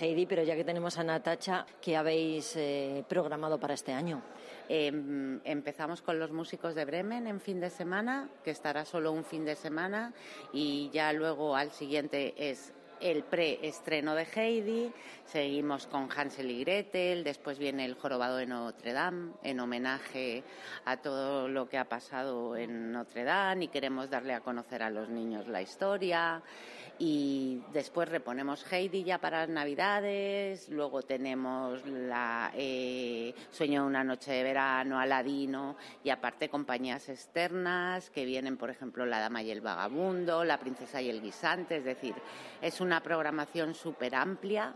Heidi, 0.00 0.24
pero 0.24 0.42
ya 0.42 0.56
que 0.56 0.64
tenemos 0.64 0.96
a 0.96 1.04
Natacha, 1.04 1.66
¿qué 1.82 1.98
habéis 1.98 2.56
eh, 2.56 3.04
programado 3.06 3.60
para 3.60 3.74
este 3.74 3.92
año? 3.92 4.22
Em, 4.68 5.40
empezamos 5.44 6.00
con 6.00 6.18
los 6.18 6.32
músicos 6.32 6.74
de 6.74 6.86
Bremen 6.86 7.26
en 7.26 7.40
fin 7.40 7.60
de 7.60 7.68
semana, 7.68 8.30
que 8.42 8.50
estará 8.50 8.84
solo 8.84 9.12
un 9.12 9.24
fin 9.24 9.44
de 9.44 9.56
semana, 9.56 10.14
y 10.52 10.88
ya 10.90 11.12
luego 11.12 11.54
al 11.54 11.70
siguiente 11.70 12.34
es 12.38 12.72
el 13.00 13.24
preestreno 13.24 14.14
de 14.14 14.26
Heidi, 14.34 14.90
seguimos 15.26 15.86
con 15.86 16.08
Hansel 16.10 16.50
y 16.50 16.60
Gretel, 16.60 17.24
después 17.24 17.58
viene 17.58 17.84
el 17.84 17.94
Jorobado 17.94 18.38
de 18.38 18.46
Notre 18.46 18.94
Dame, 18.94 19.32
en 19.42 19.60
homenaje 19.60 20.42
a 20.86 20.96
todo 20.96 21.48
lo 21.48 21.68
que 21.68 21.76
ha 21.76 21.84
pasado 21.84 22.56
en 22.56 22.92
Notre 22.92 23.24
Dame 23.24 23.66
y 23.66 23.68
queremos 23.68 24.08
darle 24.08 24.32
a 24.32 24.40
conocer 24.40 24.82
a 24.82 24.88
los 24.88 25.10
niños 25.10 25.46
la 25.48 25.60
historia 25.60 26.42
y 26.98 27.62
después 27.72 28.08
reponemos 28.08 28.64
Heidi 28.72 29.04
ya 29.04 29.18
para 29.18 29.40
las 29.40 29.48
Navidades, 29.48 30.68
luego 30.68 31.02
tenemos 31.02 31.84
la 31.86 32.52
eh, 32.54 33.34
Sueño 33.50 33.82
de 33.82 33.86
una 33.88 34.04
noche 34.04 34.32
de 34.32 34.42
verano, 34.42 34.98
Aladino 34.98 35.76
y 36.02 36.10
aparte 36.10 36.48
compañías 36.48 37.08
externas 37.08 38.10
que 38.10 38.24
vienen, 38.24 38.56
por 38.56 38.70
ejemplo, 38.70 39.06
La 39.06 39.18
Dama 39.18 39.42
y 39.42 39.50
el 39.50 39.60
Vagabundo, 39.60 40.44
La 40.44 40.58
Princesa 40.58 41.02
y 41.02 41.10
el 41.10 41.20
Guisante, 41.20 41.78
es 41.78 41.84
decir, 41.84 42.14
es 42.62 42.80
una 42.80 43.02
programación 43.02 43.74
súper 43.74 44.14
amplia 44.14 44.74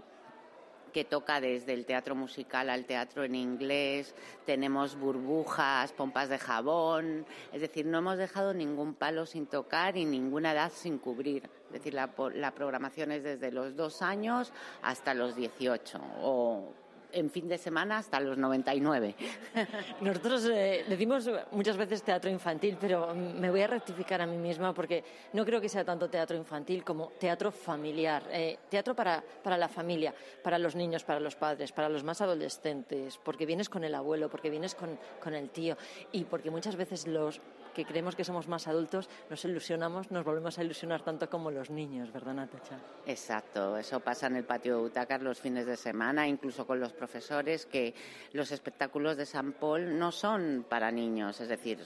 que 0.92 1.04
toca 1.04 1.40
desde 1.40 1.72
el 1.74 1.84
teatro 1.84 2.14
musical 2.14 2.70
al 2.70 2.84
teatro 2.84 3.24
en 3.24 3.34
inglés, 3.34 4.14
tenemos 4.46 4.98
burbujas, 4.98 5.92
pompas 5.92 6.28
de 6.28 6.38
jabón, 6.38 7.26
es 7.52 7.60
decir, 7.60 7.86
no 7.86 7.98
hemos 7.98 8.18
dejado 8.18 8.54
ningún 8.54 8.94
palo 8.94 9.26
sin 9.26 9.46
tocar 9.46 9.96
y 9.96 10.04
ninguna 10.04 10.52
edad 10.52 10.72
sin 10.74 10.98
cubrir. 10.98 11.48
Es 11.66 11.72
decir, 11.72 11.94
la, 11.94 12.10
la 12.34 12.54
programación 12.54 13.12
es 13.12 13.22
desde 13.22 13.52
los 13.52 13.76
dos 13.76 14.02
años 14.02 14.52
hasta 14.82 15.14
los 15.14 15.36
18 15.36 16.00
o 16.22 16.72
en 17.18 17.30
fin 17.30 17.48
de 17.48 17.58
semana 17.58 17.98
hasta 17.98 18.20
los 18.20 18.38
99. 18.38 19.14
Nosotros 20.00 20.48
eh, 20.52 20.84
decimos 20.88 21.30
muchas 21.52 21.76
veces 21.76 22.02
teatro 22.02 22.30
infantil, 22.30 22.76
pero 22.80 23.14
me 23.14 23.50
voy 23.50 23.62
a 23.62 23.66
rectificar 23.66 24.20
a 24.20 24.26
mí 24.26 24.36
misma 24.36 24.72
porque 24.72 25.04
no 25.32 25.44
creo 25.44 25.60
que 25.60 25.68
sea 25.68 25.84
tanto 25.84 26.08
teatro 26.08 26.36
infantil 26.36 26.84
como 26.84 27.08
teatro 27.18 27.50
familiar. 27.50 28.24
Eh, 28.30 28.58
teatro 28.68 28.94
para, 28.94 29.22
para 29.42 29.56
la 29.56 29.68
familia, 29.68 30.14
para 30.42 30.58
los 30.58 30.74
niños, 30.74 31.04
para 31.04 31.20
los 31.20 31.36
padres, 31.36 31.72
para 31.72 31.88
los 31.88 32.04
más 32.04 32.20
adolescentes, 32.20 33.18
porque 33.22 33.46
vienes 33.46 33.68
con 33.68 33.84
el 33.84 33.94
abuelo, 33.94 34.28
porque 34.28 34.50
vienes 34.50 34.74
con, 34.74 34.98
con 35.22 35.34
el 35.34 35.50
tío 35.50 35.76
y 36.12 36.24
porque 36.24 36.50
muchas 36.50 36.76
veces 36.76 37.06
los 37.06 37.40
que 37.78 37.84
creemos 37.84 38.16
que 38.16 38.24
somos 38.24 38.48
más 38.48 38.66
adultos, 38.66 39.08
nos 39.30 39.44
ilusionamos, 39.44 40.10
nos 40.10 40.24
volvemos 40.24 40.58
a 40.58 40.64
ilusionar 40.64 41.02
tanto 41.02 41.30
como 41.30 41.48
los 41.52 41.70
niños, 41.70 42.12
¿verdad, 42.12 42.34
Natacha? 42.34 42.76
Exacto, 43.06 43.76
eso 43.76 44.00
pasa 44.00 44.26
en 44.26 44.34
el 44.34 44.42
patio 44.42 44.74
de 44.74 44.82
butacas 44.82 45.22
los 45.22 45.38
fines 45.38 45.64
de 45.64 45.76
semana, 45.76 46.26
incluso 46.26 46.66
con 46.66 46.80
los 46.80 46.92
profesores, 46.92 47.66
que 47.66 47.94
los 48.32 48.50
espectáculos 48.50 49.16
de 49.16 49.26
San 49.26 49.52
Paul 49.52 49.96
no 49.96 50.10
son 50.10 50.66
para 50.68 50.90
niños, 50.90 51.40
es 51.40 51.48
decir, 51.48 51.78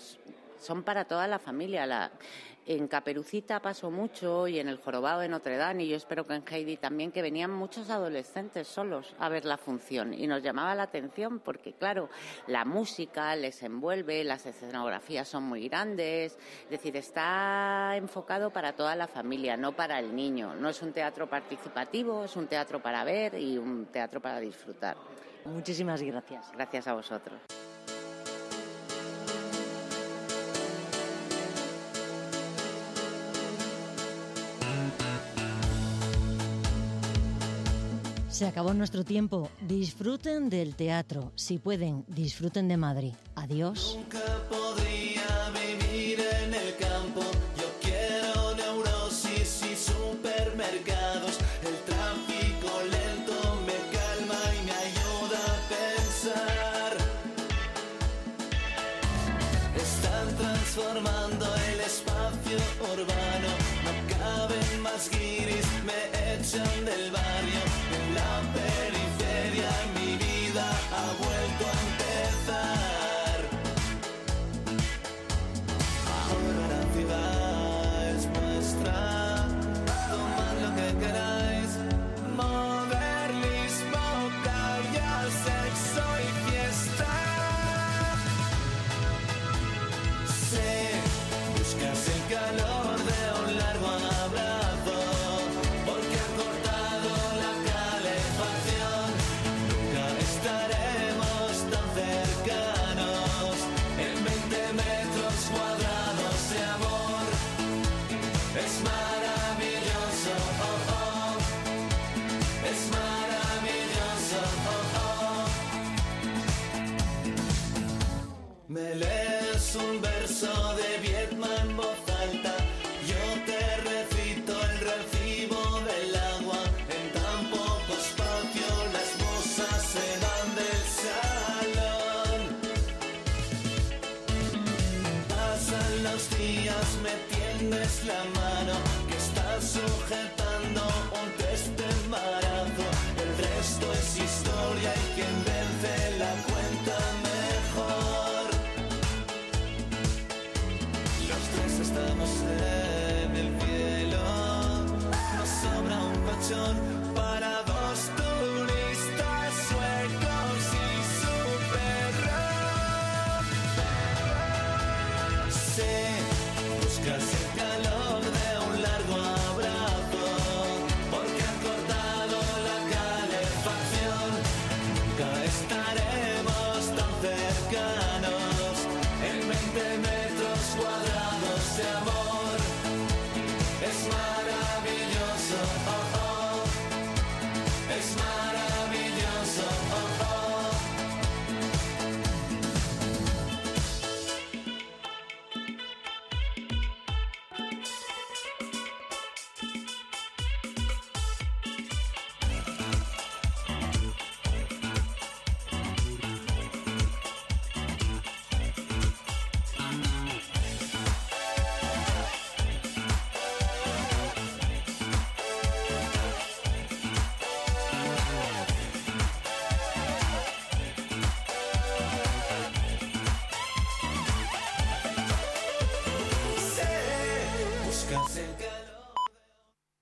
son 0.59 0.83
para 0.83 1.05
toda 1.05 1.27
la 1.27 1.39
familia. 1.39 1.85
La, 1.85 2.11
en 2.67 2.89
Caperucita 2.89 3.61
pasó 3.61 3.91
mucho 3.91 4.47
y 4.47 4.59
en 4.59 4.69
el 4.69 4.79
Jorobado 4.79 5.21
de 5.21 5.29
Notre 5.29 5.57
Dame 5.57 5.85
y 5.85 5.89
yo 5.89 5.97
espero 5.97 6.27
que 6.27 6.35
en 6.35 6.45
Heidi 6.49 6.77
también 6.77 7.11
que 7.11 7.23
venían 7.23 7.51
muchos 7.51 7.91
adolescentes 7.91 8.69
solos 8.69 9.15
a 9.19 9.29
ver 9.29 9.45
la 9.45 9.57
función 9.57 10.15
y 10.15 10.27
nos 10.27 10.43
llamaba 10.43 10.75
la 10.75 10.85
atención 10.85 11.41
porque 11.41 11.73
claro, 11.73 12.09
la 12.47 12.65
música 12.65 13.35
les 13.37 13.63
envuelve, 13.63 14.25
las 14.25 14.47
escenografías 14.47 15.29
son 15.29 15.45
muy 15.45 15.69
grandes, 15.69 16.39
es 16.65 16.71
decir, 16.71 16.97
está 16.97 17.97
enfocado 17.97 18.51
para 18.51 18.75
toda 18.75 18.95
la 18.97 19.09
familia, 19.09 19.57
no 19.57 19.73
para 19.73 19.99
el 19.99 20.15
niño. 20.15 20.55
No 20.55 20.69
es 20.69 20.83
un 20.83 20.93
teatro 20.93 21.29
participativo, 21.29 22.25
es 22.25 22.37
un 22.37 22.47
teatro 22.47 22.81
para 22.81 23.05
ver 23.05 23.35
y 23.35 23.59
un 23.59 23.87
teatro 23.87 24.21
para 24.21 24.41
disfrutar. 24.41 24.97
Muchísimas 25.45 26.03
gracias. 26.03 26.53
Gracias 26.53 26.87
a 26.87 26.95
vosotros. 26.95 27.41
Se 38.29 38.47
acabó 38.47 38.75
nuestro 38.75 39.05
tiempo. 39.05 39.51
Disfruten 39.69 40.49
del 40.49 40.75
teatro. 40.75 41.33
Si 41.37 41.59
pueden, 41.59 42.05
disfruten 42.09 42.67
de 42.67 42.77
Madrid. 42.77 43.13
Adiós. 43.37 43.99